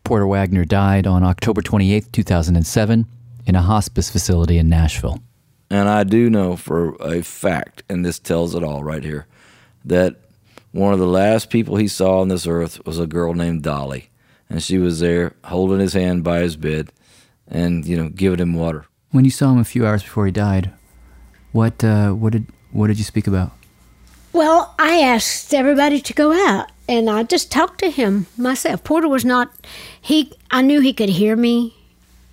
Porter 0.04 0.28
Wagoner 0.28 0.66
died 0.66 1.08
on 1.08 1.24
October 1.24 1.62
28th, 1.62 2.12
2007, 2.12 3.06
in 3.46 3.56
a 3.56 3.62
hospice 3.62 4.10
facility 4.10 4.58
in 4.58 4.68
Nashville. 4.68 5.22
And 5.70 5.88
I 5.88 6.04
do 6.04 6.30
know 6.30 6.58
for 6.58 6.96
a 7.02 7.22
fact, 7.22 7.84
and 7.88 8.06
this 8.06 8.20
tells 8.20 8.54
it 8.56 8.64
all 8.64 8.84
right 8.84 9.04
here, 9.04 9.26
that 9.86 10.18
one 10.74 10.92
of 10.94 11.00
the 11.00 11.08
last 11.08 11.50
people 11.50 11.78
he 11.78 11.88
saw 11.88 12.20
on 12.20 12.28
this 12.28 12.46
earth 12.46 12.86
was 12.86 13.00
a 13.00 13.08
girl 13.08 13.34
named 13.34 13.64
Dolly. 13.64 14.10
And 14.50 14.62
she 14.62 14.78
was 14.78 15.00
there 15.00 15.34
holding 15.46 15.80
his 15.80 15.94
hand 15.94 16.26
by 16.26 16.40
his 16.40 16.58
bed 16.58 16.92
and, 17.52 17.86
you 17.86 17.96
know, 17.96 18.10
giving 18.10 18.40
him 18.40 18.54
water. 18.56 18.86
When 19.12 19.26
you 19.26 19.32
saw 19.32 19.52
him 19.52 19.60
a 19.60 19.66
few 19.66 19.86
hours 19.86 20.02
before 20.02 20.26
he 20.26 20.32
died, 20.32 20.72
what 21.52 21.84
uh, 21.84 22.12
what 22.12 22.32
did 22.32 22.48
what 22.72 22.88
did 22.88 22.98
you 22.98 23.04
speak 23.04 23.28
about? 23.28 23.52
Well, 24.34 24.74
I 24.80 25.02
asked 25.02 25.54
everybody 25.54 26.00
to 26.00 26.14
go 26.14 26.32
out 26.32 26.72
and 26.88 27.10
I 27.10 27.24
just 27.24 27.52
talked 27.52 27.80
to 27.80 27.92
him 27.92 28.28
myself. 28.38 28.84
Porter 28.84 29.10
was 29.10 29.26
not 29.26 29.54
he 30.00 30.32
I 30.50 30.62
knew 30.62 30.80
he 30.80 30.94
could 30.94 31.10
hear 31.10 31.36
me, 31.36 31.76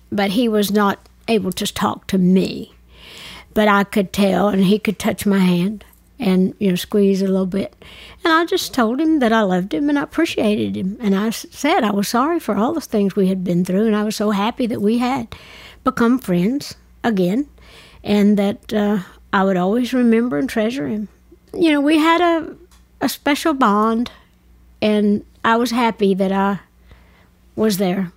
but 0.09 0.31
he 0.31 0.47
was 0.47 0.71
not 0.71 0.99
able 1.27 1.51
to 1.51 1.71
talk 1.71 2.07
to 2.07 2.17
me. 2.17 2.73
But 3.53 3.67
I 3.67 3.83
could 3.83 4.13
tell 4.13 4.47
and 4.47 4.63
he 4.63 4.79
could 4.79 4.97
touch 4.97 5.25
my 5.25 5.39
hand 5.39 5.83
and 6.19 6.53
you 6.59 6.69
know 6.69 6.75
squeeze 6.75 7.21
a 7.21 7.27
little 7.27 7.45
bit. 7.45 7.73
And 8.23 8.33
I 8.33 8.45
just 8.45 8.73
told 8.73 8.99
him 8.99 9.19
that 9.19 9.31
I 9.31 9.41
loved 9.41 9.73
him 9.73 9.89
and 9.89 9.97
I 9.97 10.03
appreciated 10.03 10.75
him. 10.75 10.97
And 10.99 11.15
i 11.15 11.29
said 11.29 11.83
I 11.83 11.91
was 11.91 12.07
sorry 12.07 12.39
for 12.39 12.55
all 12.55 12.73
the 12.73 12.81
things 12.81 13.15
we 13.15 13.27
had 13.27 13.43
been 13.43 13.65
through 13.65 13.87
and 13.87 13.95
I 13.95 14.03
was 14.03 14.15
so 14.15 14.31
happy 14.31 14.67
that 14.67 14.81
we 14.81 14.97
had 14.97 15.33
become 15.83 16.19
friends 16.19 16.75
again 17.03 17.47
and 18.03 18.37
that 18.37 18.73
uh, 18.73 18.99
I 19.31 19.43
would 19.43 19.57
always 19.57 19.93
remember 19.93 20.37
and 20.37 20.49
treasure 20.49 20.87
him. 20.87 21.07
You 21.53 21.71
know, 21.71 21.81
we 21.81 21.97
had 21.97 22.21
a 22.21 22.55
a 23.01 23.09
special 23.09 23.53
bond, 23.53 24.11
and 24.81 25.25
I 25.43 25.55
was 25.55 25.71
happy 25.71 26.13
that 26.13 26.31
I 26.31 26.59
was 27.55 27.77
there. 27.77 28.11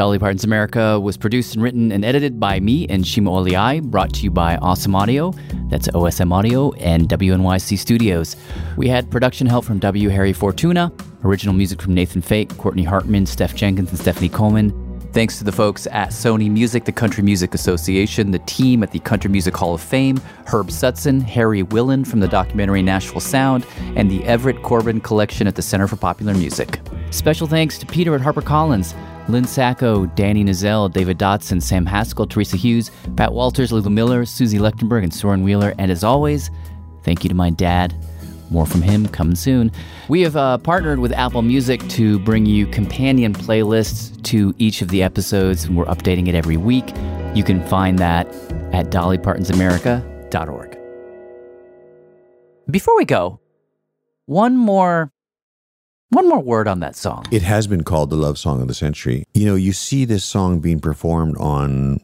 Dolly 0.00 0.18
Parton's 0.18 0.44
America 0.44 0.98
was 0.98 1.18
produced 1.18 1.52
and 1.52 1.62
written 1.62 1.92
and 1.92 2.06
edited 2.06 2.40
by 2.40 2.58
me 2.58 2.86
and 2.88 3.06
Shima 3.06 3.30
Oliaee, 3.30 3.82
brought 3.82 4.14
to 4.14 4.22
you 4.22 4.30
by 4.30 4.56
Awesome 4.56 4.94
Audio, 4.94 5.34
that's 5.68 5.88
OSM 5.88 6.32
Audio, 6.32 6.72
and 6.78 7.06
WNYC 7.06 7.78
Studios. 7.78 8.34
We 8.78 8.88
had 8.88 9.10
production 9.10 9.46
help 9.46 9.66
from 9.66 9.78
W. 9.78 10.08
Harry 10.08 10.32
Fortuna, 10.32 10.90
original 11.22 11.54
music 11.54 11.82
from 11.82 11.92
Nathan 11.92 12.22
Fake, 12.22 12.56
Courtney 12.56 12.82
Hartman, 12.82 13.26
Steph 13.26 13.54
Jenkins, 13.54 13.90
and 13.90 13.98
Stephanie 13.98 14.30
Coleman. 14.30 14.72
Thanks 15.12 15.36
to 15.36 15.44
the 15.44 15.52
folks 15.52 15.86
at 15.88 16.12
Sony 16.12 16.50
Music, 16.50 16.86
the 16.86 16.92
Country 16.92 17.22
Music 17.22 17.52
Association, 17.52 18.30
the 18.30 18.38
team 18.38 18.82
at 18.82 18.92
the 18.92 19.00
Country 19.00 19.28
Music 19.28 19.54
Hall 19.54 19.74
of 19.74 19.82
Fame, 19.82 20.16
Herb 20.46 20.68
Sutson, 20.68 21.20
Harry 21.20 21.62
Willen 21.62 22.06
from 22.06 22.20
the 22.20 22.28
documentary 22.28 22.80
Nashville 22.80 23.20
Sound, 23.20 23.66
and 23.96 24.10
the 24.10 24.24
Everett 24.24 24.62
Corbin 24.62 25.02
Collection 25.02 25.46
at 25.46 25.56
the 25.56 25.62
Center 25.62 25.86
for 25.86 25.96
Popular 25.96 26.32
Music. 26.32 26.80
Special 27.10 27.46
thanks 27.46 27.76
to 27.76 27.84
Peter 27.84 28.14
at 28.14 28.22
HarperCollins, 28.22 28.94
Lynn 29.30 29.44
Sacco, 29.44 30.06
Danny 30.06 30.44
Nazell, 30.44 30.92
David 30.92 31.18
Dotson, 31.18 31.62
Sam 31.62 31.86
Haskell, 31.86 32.26
Teresa 32.26 32.56
Hughes, 32.56 32.90
Pat 33.16 33.32
Walters, 33.32 33.72
Lulu 33.72 33.90
Miller, 33.90 34.24
Suzie 34.24 34.58
Lechtenberg, 34.58 35.02
and 35.02 35.14
Soren 35.14 35.42
Wheeler. 35.42 35.74
And 35.78 35.90
as 35.90 36.04
always, 36.04 36.50
thank 37.04 37.24
you 37.24 37.28
to 37.28 37.34
my 37.34 37.50
dad. 37.50 37.94
More 38.50 38.66
from 38.66 38.82
him 38.82 39.06
coming 39.08 39.36
soon. 39.36 39.70
We 40.08 40.22
have 40.22 40.36
uh, 40.36 40.58
partnered 40.58 40.98
with 40.98 41.12
Apple 41.12 41.42
Music 41.42 41.86
to 41.90 42.18
bring 42.18 42.46
you 42.46 42.66
companion 42.66 43.32
playlists 43.32 44.20
to 44.24 44.52
each 44.58 44.82
of 44.82 44.88
the 44.88 45.04
episodes, 45.04 45.64
and 45.64 45.76
we're 45.76 45.84
updating 45.84 46.26
it 46.26 46.34
every 46.34 46.56
week. 46.56 46.88
You 47.34 47.44
can 47.44 47.64
find 47.68 47.98
that 48.00 48.26
at 48.72 48.86
dollypartonsamerica.org. 48.86 50.78
Before 52.70 52.96
we 52.96 53.04
go, 53.04 53.40
one 54.26 54.56
more 54.56 55.12
one 56.10 56.28
more 56.28 56.40
word 56.40 56.68
on 56.68 56.80
that 56.80 56.96
song. 56.96 57.24
It 57.30 57.42
has 57.42 57.66
been 57.66 57.84
called 57.84 58.10
the 58.10 58.16
love 58.16 58.38
song 58.38 58.60
of 58.60 58.68
the 58.68 58.74
century. 58.74 59.24
You 59.34 59.46
know, 59.46 59.54
you 59.54 59.72
see 59.72 60.04
this 60.04 60.24
song 60.24 60.60
being 60.60 60.80
performed 60.80 61.36
on 61.38 62.00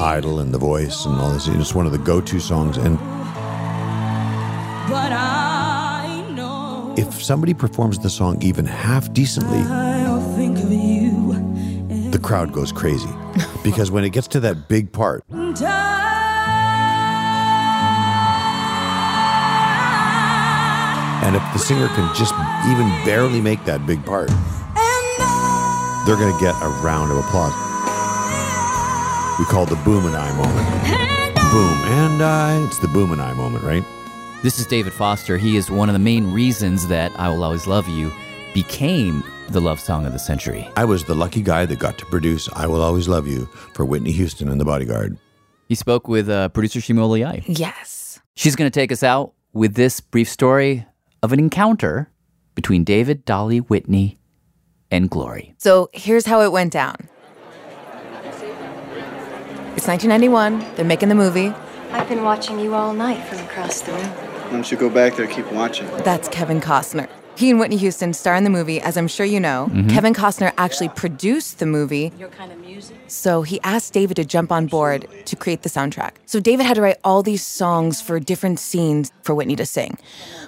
Idol 0.00 0.40
and 0.40 0.52
The 0.52 0.58
Voice 0.58 1.06
and 1.06 1.16
all 1.16 1.30
this. 1.32 1.48
It's 1.48 1.74
one 1.74 1.86
of 1.86 1.92
the 1.92 1.98
go-to 1.98 2.40
songs. 2.40 2.76
And 2.76 2.98
But 4.88 5.12
I 5.12 6.24
know 6.34 6.94
if 6.96 7.22
somebody 7.22 7.54
performs 7.54 7.98
the 7.98 8.10
song 8.10 8.42
even 8.42 8.64
half 8.66 9.12
decently, 9.12 9.62
think 10.36 10.58
of 10.58 10.72
you 10.72 11.08
the 12.10 12.18
crowd 12.18 12.52
goes 12.52 12.72
crazy. 12.72 13.10
because 13.64 13.90
when 13.90 14.04
it 14.04 14.10
gets 14.10 14.26
to 14.28 14.40
that 14.40 14.68
big 14.68 14.90
part, 14.92 15.24
and 21.28 21.36
and 21.36 21.36
if 21.36 21.52
the 21.52 21.58
singer 21.58 21.88
can 21.88 22.08
just 22.16 22.32
even 22.70 22.88
barely 23.04 23.42
make 23.42 23.62
that 23.66 23.84
big 23.84 24.02
part, 24.06 24.28
they're 26.06 26.16
going 26.16 26.32
to 26.32 26.40
get 26.40 26.54
a 26.62 26.68
round 26.80 27.12
of 27.12 27.18
applause. 27.18 27.52
We 29.38 29.44
call 29.44 29.64
it 29.64 29.68
the 29.68 29.76
boom 29.84 30.06
and 30.06 30.16
I 30.16 30.32
moment. 30.32 31.34
Boom 31.52 31.92
and 31.92 32.22
I. 32.22 32.64
It's 32.66 32.78
the 32.78 32.88
boom 32.88 33.12
and 33.12 33.20
I 33.20 33.34
moment, 33.34 33.62
right? 33.62 33.84
This 34.42 34.58
is 34.58 34.66
David 34.66 34.94
Foster. 34.94 35.36
He 35.36 35.58
is 35.58 35.70
one 35.70 35.90
of 35.90 35.92
the 35.92 35.98
main 35.98 36.32
reasons 36.32 36.88
that 36.88 37.12
I 37.20 37.28
Will 37.28 37.44
Always 37.44 37.66
Love 37.66 37.86
You 37.90 38.10
became 38.54 39.22
the 39.50 39.60
love 39.60 39.80
song 39.80 40.06
of 40.06 40.14
the 40.14 40.18
century. 40.18 40.66
I 40.76 40.86
was 40.86 41.04
the 41.04 41.14
lucky 41.14 41.42
guy 41.42 41.66
that 41.66 41.78
got 41.78 41.98
to 41.98 42.06
produce 42.06 42.48
I 42.54 42.66
Will 42.66 42.80
Always 42.80 43.06
Love 43.06 43.26
You 43.26 43.44
for 43.74 43.84
Whitney 43.84 44.12
Houston 44.12 44.48
and 44.48 44.58
the 44.58 44.64
Bodyguard. 44.64 45.18
He 45.68 45.74
spoke 45.74 46.08
with 46.08 46.30
uh, 46.30 46.48
producer 46.48 46.80
Shima 46.80 47.02
Oliaee. 47.02 47.44
Yes. 47.46 48.18
She's 48.34 48.56
going 48.56 48.70
to 48.70 48.74
take 48.74 48.90
us 48.92 49.02
out 49.02 49.34
with 49.52 49.74
this 49.74 50.00
brief 50.00 50.30
story 50.30 50.86
of 51.22 51.32
an 51.32 51.38
encounter 51.38 52.10
between 52.54 52.84
David, 52.84 53.24
Dolly, 53.24 53.58
Whitney, 53.58 54.18
and 54.90 55.08
Glory. 55.10 55.54
So 55.58 55.88
here's 55.92 56.26
how 56.26 56.40
it 56.42 56.52
went 56.52 56.72
down. 56.72 57.08
It's 59.76 59.86
1991. 59.86 60.74
They're 60.74 60.84
making 60.84 61.08
the 61.08 61.14
movie. 61.14 61.52
I've 61.92 62.08
been 62.08 62.24
watching 62.24 62.58
you 62.58 62.74
all 62.74 62.92
night 62.92 63.24
from 63.28 63.38
across 63.38 63.80
the 63.82 63.92
room. 63.92 64.02
Why 64.02 64.50
don't 64.50 64.70
you 64.70 64.76
go 64.76 64.90
back 64.90 65.14
there 65.14 65.26
and 65.26 65.34
keep 65.34 65.50
watching? 65.52 65.86
That's 65.98 66.28
Kevin 66.28 66.60
Costner. 66.60 67.08
He 67.38 67.50
and 67.50 67.60
Whitney 67.60 67.76
Houston 67.76 68.12
star 68.14 68.34
in 68.34 68.42
the 68.42 68.50
movie, 68.50 68.80
as 68.80 68.96
I'm 68.96 69.06
sure 69.06 69.24
you 69.24 69.38
know. 69.38 69.68
Mhm. 69.70 69.88
Kevin 69.90 70.12
Costner 70.12 70.52
actually 70.58 70.88
produced 70.88 71.60
the 71.60 71.66
movie, 71.66 72.12
Your 72.18 72.30
kind 72.30 72.50
of 72.50 72.58
music. 72.58 72.96
so 73.06 73.42
he 73.42 73.60
asked 73.62 73.92
David 73.92 74.16
to 74.16 74.24
jump 74.24 74.50
on 74.50 74.66
board 74.66 75.06
to 75.26 75.36
create 75.36 75.62
the 75.62 75.68
soundtrack. 75.68 76.14
So 76.26 76.40
David 76.40 76.66
had 76.66 76.74
to 76.74 76.82
write 76.82 76.96
all 77.04 77.22
these 77.22 77.46
songs 77.46 78.00
for 78.00 78.18
different 78.18 78.58
scenes 78.58 79.12
for 79.22 79.36
Whitney 79.36 79.54
to 79.54 79.64
sing. 79.66 79.98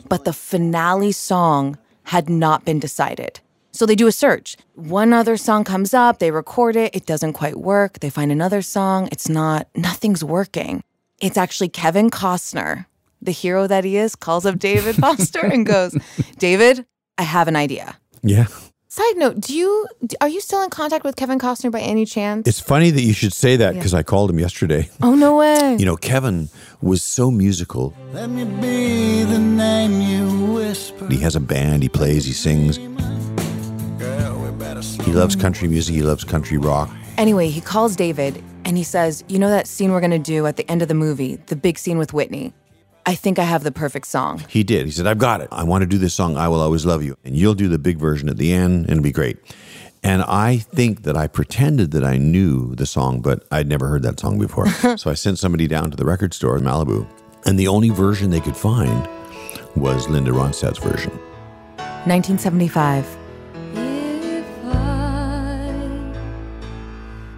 But 0.09 0.24
the 0.24 0.32
finale 0.32 1.12
song 1.12 1.78
had 2.14 2.28
not 2.28 2.64
been 2.64 2.80
decided. 2.80 3.38
So 3.70 3.86
they 3.86 3.95
do 3.95 4.09
a 4.09 4.12
search. 4.12 4.57
One 4.74 5.12
other 5.12 5.36
song 5.36 5.62
comes 5.62 5.95
up, 5.95 6.18
they 6.18 6.32
record 6.32 6.74
it, 6.74 6.91
it 6.93 7.07
doesn't 7.07 7.34
quite 7.34 7.57
work. 7.61 8.01
They 8.01 8.11
find 8.11 8.32
another 8.32 8.62
song, 8.62 9.09
it's 9.12 9.28
not, 9.28 9.68
nothing's 9.76 10.24
working. 10.24 10.82
It's 11.20 11.36
actually 11.38 11.68
Kevin 11.68 12.11
Costner, 12.11 12.86
the 13.22 13.32
hero 13.32 13.66
that 13.66 13.84
he 13.84 13.96
is, 13.96 14.16
calls 14.16 14.46
up 14.46 14.58
David 14.58 14.96
Foster 14.96 15.44
and 15.44 15.64
goes, 15.66 15.96
David, 16.38 16.86
I 17.18 17.22
have 17.22 17.48
an 17.48 17.56
idea. 17.56 17.96
Yeah. 18.22 18.46
Side 18.88 19.16
note, 19.18 19.38
do 19.40 19.54
you 19.54 19.86
are 20.20 20.28
you 20.28 20.40
still 20.40 20.62
in 20.62 20.70
contact 20.70 21.04
with 21.04 21.14
Kevin 21.14 21.38
Costner 21.38 21.70
by 21.70 21.80
any 21.80 22.04
chance? 22.04 22.48
It's 22.48 22.58
funny 22.58 22.90
that 22.90 23.02
you 23.02 23.12
should 23.12 23.32
say 23.32 23.54
that 23.56 23.74
Yeah. 23.74 23.78
because 23.78 23.94
I 23.94 24.02
called 24.02 24.30
him 24.30 24.40
yesterday. 24.40 24.90
oh 25.00 25.14
no 25.14 25.36
way. 25.36 25.76
You 25.78 25.86
know, 25.86 25.96
Kevin 25.96 26.48
was 26.82 27.00
so 27.02 27.30
musical. 27.30 27.94
Let 28.12 28.30
me 28.30 28.44
be 28.44 29.22
the 29.22 29.38
name 29.38 30.00
you 30.00 30.52
whisper. 30.54 31.06
He 31.08 31.18
has 31.18 31.36
a 31.36 31.40
band, 31.40 31.84
he 31.84 31.88
plays, 31.88 32.24
he 32.24 32.32
sings. 32.32 32.78
He 35.04 35.12
loves 35.12 35.36
country 35.36 35.68
music, 35.68 35.94
he 35.94 36.02
loves 36.02 36.24
country 36.24 36.58
rock. 36.58 36.90
Anyway, 37.16 37.48
he 37.48 37.60
calls 37.60 37.94
David 37.96 38.42
and 38.64 38.76
he 38.76 38.82
says, 38.84 39.22
"You 39.28 39.38
know 39.38 39.50
that 39.50 39.66
scene 39.66 39.92
we're 39.92 40.00
going 40.00 40.10
to 40.12 40.18
do 40.18 40.46
at 40.46 40.56
the 40.56 40.68
end 40.70 40.82
of 40.82 40.88
the 40.88 40.94
movie, 40.94 41.36
the 41.46 41.56
big 41.56 41.78
scene 41.78 41.98
with 41.98 42.12
Whitney? 42.12 42.52
I 43.07 43.14
think 43.14 43.38
I 43.38 43.44
have 43.44 43.62
the 43.62 43.72
perfect 43.72 44.07
song." 44.07 44.42
He 44.48 44.62
did. 44.62 44.86
He 44.86 44.92
said, 44.92 45.07
I've 45.07 45.18
got 45.18 45.40
it. 45.40 45.48
I 45.51 45.64
want 45.64 45.82
to 45.82 45.86
do 45.86 45.98
this 45.98 46.14
song, 46.14 46.36
I 46.36 46.48
Will 46.48 46.61
Always 46.61 46.84
Love 46.86 47.03
You. 47.03 47.16
And 47.24 47.36
you'll 47.36 47.55
do 47.55 47.68
the 47.68 47.78
big 47.78 47.98
version 47.98 48.28
at 48.28 48.36
the 48.36 48.53
end, 48.53 48.84
and 48.84 48.90
it'll 48.90 49.03
be 49.03 49.12
great. 49.12 49.38
And 50.03 50.22
I 50.22 50.57
think 50.59 51.03
that 51.03 51.16
I 51.16 51.26
pretended 51.26 51.90
that 51.90 52.05
I 52.05 52.16
knew 52.16 52.74
the 52.74 52.86
song, 52.86 53.20
but 53.20 53.46
I'd 53.51 53.68
never 53.68 53.88
heard 53.88 54.03
that 54.03 54.18
song 54.18 54.38
before. 54.38 54.68
so 54.96 55.11
I 55.11 55.14
sent 55.14 55.38
somebody 55.38 55.66
down 55.66 55.90
to 55.90 55.96
the 55.96 56.07
record 56.07 56.32
store 56.32 56.57
in 56.57 56.64
Malibu, 56.64 57.07
and 57.44 57.59
the 57.59 57.68
only 57.68 57.90
version 57.90 58.30
they 58.30 58.40
could 58.40 58.57
find 58.57 59.09
was 59.76 60.09
Linda 60.09 60.30
Ronstadt's 60.32 60.78
version. 60.78 61.12
1975. 62.07 63.05
If 63.74 64.64
I 64.64 65.74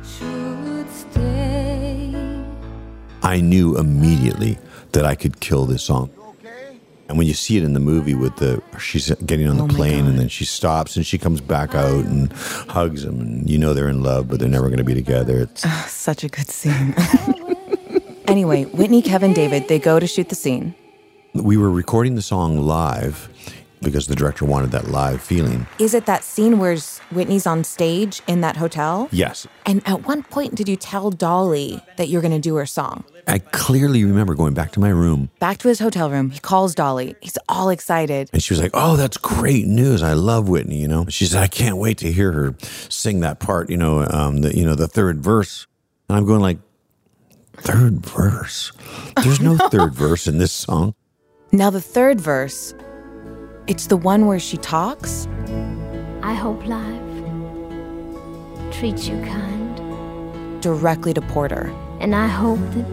should 0.05 0.91
stay. 0.91 2.15
I 3.23 3.41
knew 3.41 3.77
immediately 3.77 4.59
that 4.93 5.05
I 5.07 5.15
could 5.15 5.41
kill 5.41 5.67
this 5.67 5.83
song. 5.83 6.11
And 7.09 7.19
when 7.19 7.27
you 7.27 7.35
see 7.35 7.59
it 7.59 7.63
in 7.63 7.75
the 7.75 7.81
movie 7.81 8.15
with 8.15 8.37
the 8.37 8.63
she's 8.79 9.11
getting 9.27 9.47
on 9.47 9.59
the 9.59 9.67
plane 9.75 10.07
and 10.07 10.19
then 10.19 10.29
she 10.29 10.47
stops 10.47 10.97
and 10.97 11.05
she 11.05 11.19
comes 11.19 11.43
back 11.43 11.75
out 11.75 12.05
and 12.07 12.33
hugs 12.33 13.05
him 13.05 13.21
and 13.21 13.51
you 13.51 13.59
know 13.59 13.75
they're 13.75 13.89
in 13.91 14.03
love 14.03 14.29
but 14.29 14.39
they're 14.41 14.49
never 14.49 14.69
going 14.69 14.79
to 14.79 14.85
be 14.85 14.95
together. 14.95 15.41
It's 15.41 15.63
Ah, 15.67 15.85
such 15.91 16.25
a 16.25 16.29
good 16.29 16.49
scene. 16.49 16.95
anyway, 18.27 18.65
Whitney, 18.65 19.03
Kevin, 19.03 19.35
David, 19.35 19.69
they 19.69 19.79
go 19.79 19.99
to 20.01 20.07
shoot 20.07 20.29
the 20.31 20.35
scene. 20.35 20.75
we 21.35 21.57
were 21.59 21.71
recording 21.71 22.15
the 22.15 22.23
song 22.23 22.59
live 22.59 23.29
because 23.83 24.07
the 24.07 24.15
director 24.17 24.45
wanted 24.47 24.71
that 24.71 24.89
live 24.89 25.21
feeling. 25.21 25.67
Is 25.79 25.93
it 25.93 26.07
that 26.07 26.25
scene 26.25 26.59
where 26.59 26.77
Whitney's 27.13 27.47
on 27.47 27.65
stage 27.65 28.23
in 28.27 28.41
that 28.41 28.57
hotel? 28.57 29.09
Yes. 29.13 29.47
And 29.67 29.83
at 29.87 30.07
one 30.07 30.23
point, 30.23 30.55
did 30.55 30.69
you 30.69 30.77
tell 30.77 31.11
Dolly 31.11 31.81
that 31.97 32.09
you're 32.09 32.23
going 32.23 32.33
to 32.33 32.39
do 32.41 32.57
her 32.57 32.67
song? 32.67 33.05
I 33.29 33.39
clearly 33.39 34.05
remember 34.05 34.35
going 34.35 34.55
back 34.55 34.73
to 34.73 34.81
my 34.81 34.89
room 34.89 35.31
Back 35.39 35.59
to 35.59 35.69
his 35.69 35.79
hotel 35.79 36.11
room, 36.11 36.31
he 36.31 36.41
calls 36.41 36.75
Dolly. 36.75 37.15
He's 37.21 37.39
all 37.49 37.69
excited. 37.69 38.29
and 38.33 38.43
she 38.43 38.53
was 38.53 38.61
like, 38.61 38.73
"Oh, 38.75 38.97
that's 38.97 39.17
great 39.17 39.67
news! 39.67 40.03
I 40.03 40.15
love 40.15 40.49
Whitney." 40.49 40.79
You 40.81 40.89
know, 40.89 41.07
she 41.09 41.27
said, 41.27 41.41
"I 41.41 41.47
can't 41.47 41.77
wait 41.77 41.99
to 41.99 42.11
hear 42.11 42.33
her 42.33 42.55
sing 42.89 43.21
that 43.21 43.39
part." 43.39 43.71
You 43.71 43.77
know, 43.77 44.05
um, 44.11 44.39
the 44.39 44.57
you 44.57 44.65
know 44.65 44.75
the 44.75 44.89
third 44.89 45.23
verse, 45.23 45.69
and 46.09 46.19
I'm 46.19 46.27
going 46.27 46.41
like, 46.41 46.59
third 47.55 48.05
verse. 48.05 48.73
There's 49.23 49.41
no 49.41 49.57
third 49.71 49.95
verse 49.95 50.27
in 50.27 50.39
this 50.39 50.53
song. 50.53 50.95
Now, 51.53 51.71
the 51.71 51.81
third 51.81 52.21
verse, 52.21 52.75
it's 53.69 53.87
the 53.87 53.97
one 53.97 54.27
where 54.27 54.41
she 54.41 54.57
talks. 54.57 55.29
I 56.23 56.35
hope 56.35 56.65
life 56.67 57.02
treats 58.73 59.07
you 59.07 59.17
kind, 59.23 60.61
directly 60.63 61.15
to 61.15 61.21
Porter. 61.23 61.73
and 62.01 62.15
I 62.17 62.27
hope 62.27 62.59
that 62.75 62.87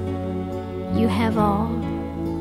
you 0.99 1.07
have 1.07 1.38
all 1.38 1.67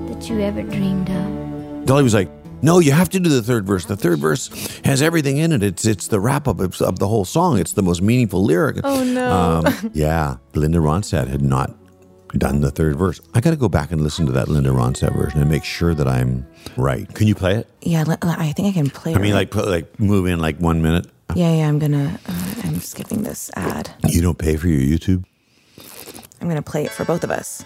that 0.09 0.29
you 0.29 0.41
ever 0.41 0.63
dreamed 0.63 1.09
of. 1.11 1.87
Dolly 1.87 2.03
was 2.03 2.13
like, 2.15 2.29
"No, 2.63 2.79
you 2.79 2.93
have 2.93 3.09
to 3.11 3.21
do 3.21 3.31
the 3.31 3.43
third 3.43 3.67
verse. 3.67 3.87
The 3.87 3.97
third 3.97 4.19
verse 4.19 4.49
has 4.85 5.01
everything 5.01 5.39
in 5.39 5.53
it. 5.53 5.63
It's 5.63 5.87
it's 5.87 6.09
the 6.09 6.21
wrap 6.21 6.47
up 6.49 6.61
of, 6.61 6.81
of 6.83 6.99
the 6.99 7.09
whole 7.09 7.25
song. 7.25 7.59
It's 7.59 7.73
the 7.73 7.83
most 7.83 8.03
meaningful 8.03 8.45
lyric." 8.45 8.79
Oh, 8.85 9.03
no. 9.05 9.33
Um, 9.67 9.91
yeah, 9.95 10.37
Linda 10.55 10.79
Ronstadt 10.79 11.29
had 11.29 11.41
not 11.41 11.75
done 12.37 12.61
the 12.61 12.71
third 12.71 12.97
verse. 12.99 13.21
I 13.33 13.41
got 13.41 13.51
to 13.51 13.57
go 13.57 13.71
back 13.71 13.91
and 13.91 14.03
listen 14.03 14.27
to 14.27 14.33
that 14.33 14.49
Linda 14.49 14.71
Ronstadt 14.71 15.17
version 15.17 15.41
and 15.41 15.49
make 15.51 15.65
sure 15.65 15.95
that 15.95 16.07
I'm 16.07 16.47
right. 16.77 17.09
Can 17.15 17.27
you 17.27 17.35
play 17.35 17.55
it? 17.55 17.67
Yeah, 17.81 18.03
le- 18.03 18.19
le- 18.23 18.37
I 18.39 18.53
think 18.53 18.69
I 18.69 18.73
can 18.73 18.91
play 18.91 19.13
it. 19.13 19.17
I 19.17 19.21
mean, 19.21 19.33
it. 19.33 19.37
like 19.37 19.55
like 19.55 19.99
move 19.99 20.27
in 20.27 20.39
like 20.39 20.59
one 20.59 20.83
minute. 20.83 21.07
Yeah, 21.39 21.55
yeah, 21.55 21.69
I'm 21.69 21.79
gonna, 21.79 22.19
uh, 22.27 22.55
I'm 22.65 22.81
skipping 22.81 23.23
this 23.23 23.49
ad. 23.55 23.95
You 24.09 24.21
don't 24.21 24.39
pay 24.39 24.57
for 24.57 24.67
your 24.67 24.81
YouTube. 24.81 25.23
I'm 26.41 26.49
gonna 26.49 26.63
play 26.63 26.85
it 26.85 26.91
for 26.91 27.05
both 27.05 27.23
of 27.23 27.31
us. 27.31 27.65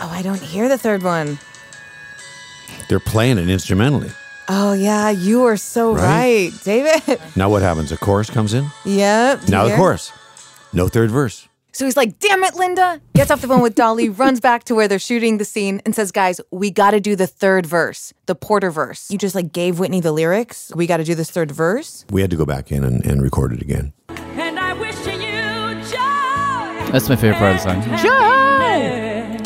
Oh, 0.00 0.08
I 0.10 0.22
don't 0.22 0.40
hear 0.40 0.68
the 0.68 0.76
third 0.76 1.04
one. 1.04 1.38
They're 2.88 2.98
playing 2.98 3.38
it 3.38 3.48
instrumentally. 3.48 4.10
Oh, 4.48 4.72
yeah, 4.72 5.10
you 5.10 5.44
are 5.44 5.56
so 5.56 5.94
Right? 5.94 6.50
right, 6.50 6.64
David. 6.64 7.20
Now 7.36 7.50
what 7.50 7.62
happens? 7.62 7.92
A 7.92 7.96
chorus 7.96 8.30
comes 8.30 8.52
in. 8.52 8.66
yep. 8.84 9.48
Now 9.48 9.68
the 9.68 9.76
chorus. 9.76 10.10
No 10.72 10.88
third 10.88 11.12
verse. 11.12 11.46
So 11.72 11.84
he's 11.84 11.96
like, 11.96 12.18
damn 12.18 12.42
it, 12.44 12.54
Linda. 12.54 13.00
Gets 13.14 13.30
off 13.30 13.40
the 13.40 13.48
phone 13.48 13.62
with 13.62 13.74
Dolly, 13.74 14.08
runs 14.24 14.40
back 14.40 14.64
to 14.64 14.74
where 14.74 14.88
they're 14.88 14.98
shooting 14.98 15.38
the 15.38 15.44
scene, 15.44 15.80
and 15.84 15.94
says, 15.94 16.12
guys, 16.12 16.40
we 16.50 16.70
got 16.70 16.92
to 16.92 17.00
do 17.00 17.16
the 17.16 17.26
third 17.26 17.66
verse, 17.66 18.12
the 18.26 18.34
Porter 18.34 18.70
verse. 18.70 19.10
You 19.10 19.18
just 19.18 19.34
like 19.34 19.52
gave 19.52 19.78
Whitney 19.78 20.00
the 20.00 20.12
lyrics. 20.12 20.72
We 20.74 20.86
got 20.86 20.98
to 20.98 21.04
do 21.04 21.14
this 21.14 21.30
third 21.30 21.50
verse. 21.50 22.04
We 22.10 22.20
had 22.20 22.30
to 22.30 22.36
go 22.36 22.44
back 22.44 22.72
in 22.72 22.84
and, 22.84 23.04
and 23.04 23.22
record 23.22 23.52
it 23.52 23.62
again. 23.62 23.92
And 24.08 24.58
I 24.58 24.72
wish 24.74 24.96
you 25.06 25.20
joy. 25.90 26.92
That's 26.92 27.08
my 27.08 27.16
favorite 27.16 27.38
part 27.38 27.56
of 27.56 27.62
the 27.62 27.98
song. 27.98 28.49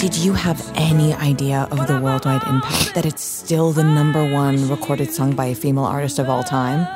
Did 0.05 0.16
you 0.16 0.34
have 0.34 0.70
any 0.74 1.14
idea 1.14 1.66
of 1.70 1.86
the 1.86 1.98
worldwide 1.98 2.42
impact 2.42 2.94
that 2.94 3.07
it's 3.07 3.24
still 3.24 3.72
the 3.72 3.82
number 3.82 4.30
one 4.30 4.68
recorded 4.68 5.11
song 5.11 5.34
by 5.34 5.46
a 5.46 5.55
female 5.55 5.86
artist 5.86 6.18
of 6.18 6.28
all 6.28 6.42
time? 6.44 6.86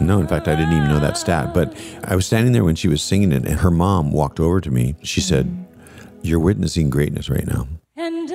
No, 0.00 0.18
in 0.18 0.26
fact, 0.26 0.48
I 0.48 0.56
didn't 0.56 0.72
even 0.72 0.88
know 0.88 0.98
that 0.98 1.16
stat. 1.16 1.54
But 1.54 1.78
I 2.02 2.16
was 2.16 2.26
standing 2.26 2.52
there 2.52 2.64
when 2.64 2.74
she 2.74 2.88
was 2.88 3.04
singing 3.04 3.30
it, 3.30 3.46
and 3.46 3.60
her 3.60 3.70
mom 3.70 4.10
walked 4.10 4.40
over 4.40 4.60
to 4.60 4.70
me. 4.72 4.96
She 5.04 5.20
said, 5.20 5.46
You're 6.22 6.40
witnessing 6.40 6.90
greatness 6.90 7.30
right 7.30 7.46
now. 7.46 7.68
And 7.94 8.28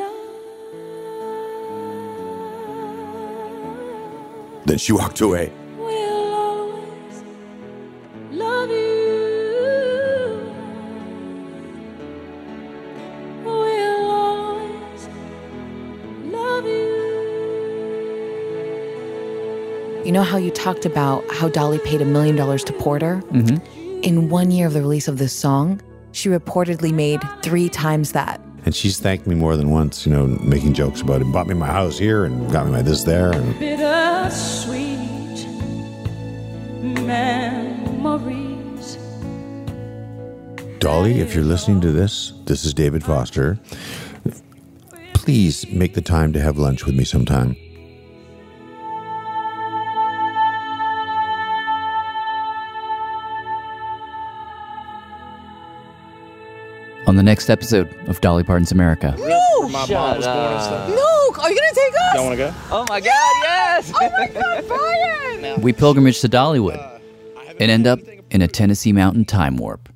Then 4.63 4.77
she 4.77 4.93
walked 4.93 5.19
away. 5.19 5.51
You 20.11 20.15
know 20.15 20.23
how 20.23 20.35
you 20.35 20.51
talked 20.51 20.85
about 20.85 21.23
how 21.31 21.47
Dolly 21.47 21.79
paid 21.79 22.01
a 22.01 22.05
million 22.05 22.35
dollars 22.35 22.65
to 22.65 22.73
Porter? 22.73 23.23
Mm-hmm. 23.31 24.01
In 24.03 24.27
one 24.27 24.51
year 24.51 24.67
of 24.67 24.73
the 24.73 24.81
release 24.81 25.07
of 25.07 25.17
this 25.19 25.31
song, 25.31 25.79
she 26.11 26.27
reportedly 26.27 26.91
made 26.91 27.21
three 27.41 27.69
times 27.69 28.11
that. 28.11 28.41
And 28.65 28.75
she's 28.75 28.99
thanked 28.99 29.25
me 29.25 29.35
more 29.35 29.55
than 29.55 29.69
once, 29.69 30.05
you 30.05 30.11
know, 30.11 30.27
making 30.27 30.73
jokes 30.73 30.99
about 30.99 31.21
it. 31.21 31.31
Bought 31.31 31.47
me 31.47 31.53
my 31.53 31.67
house 31.67 31.97
here 31.97 32.25
and 32.25 32.51
got 32.51 32.65
me 32.65 32.73
my 32.73 32.81
this 32.81 33.05
there. 33.05 33.31
And 33.31 33.57
Bittersweet 33.57 35.47
memories. 37.05 38.97
Dolly, 40.79 41.21
if 41.21 41.33
you're 41.33 41.45
listening 41.45 41.79
to 41.79 41.93
this, 41.93 42.33
this 42.43 42.65
is 42.65 42.73
David 42.73 43.01
Foster. 43.01 43.57
Please 45.13 45.65
make 45.69 45.93
the 45.93 46.01
time 46.01 46.33
to 46.33 46.41
have 46.41 46.57
lunch 46.57 46.85
with 46.85 46.95
me 46.95 47.05
sometime. 47.05 47.55
On 57.11 57.17
the 57.17 57.23
next 57.23 57.49
episode 57.49 57.93
of 58.07 58.21
Dolly 58.21 58.41
Parton's 58.41 58.71
America. 58.71 59.13
No! 59.19 59.67
My 59.67 59.85
mom 59.85 60.15
was 60.15 60.25
born 60.25 60.53
and 60.53 60.63
stuff. 60.63 60.87
No! 60.87 61.43
Are 61.43 61.51
you 61.51 61.57
gonna 61.57 61.73
take 61.73 61.93
us? 61.93 62.15
Y'all 62.15 62.23
want 62.23 62.37
to 62.37 62.37
go? 62.37 62.53
Oh 62.71 62.85
my 62.87 63.01
god, 63.01 63.35
yes! 63.43 63.91
Oh 64.01 64.09
my 64.17 64.27
god, 64.29 64.65
Brian! 65.41 65.61
We 65.61 65.73
pilgrimage 65.73 66.21
to 66.21 66.29
Dollywood 66.29 66.77
uh, 66.77 67.53
and 67.59 67.69
end 67.69 67.85
up 67.85 67.99
in 68.29 68.41
a 68.41 68.47
Tennessee 68.47 68.93
mountain 68.93 69.25
time 69.25 69.57
warp. 69.57 69.89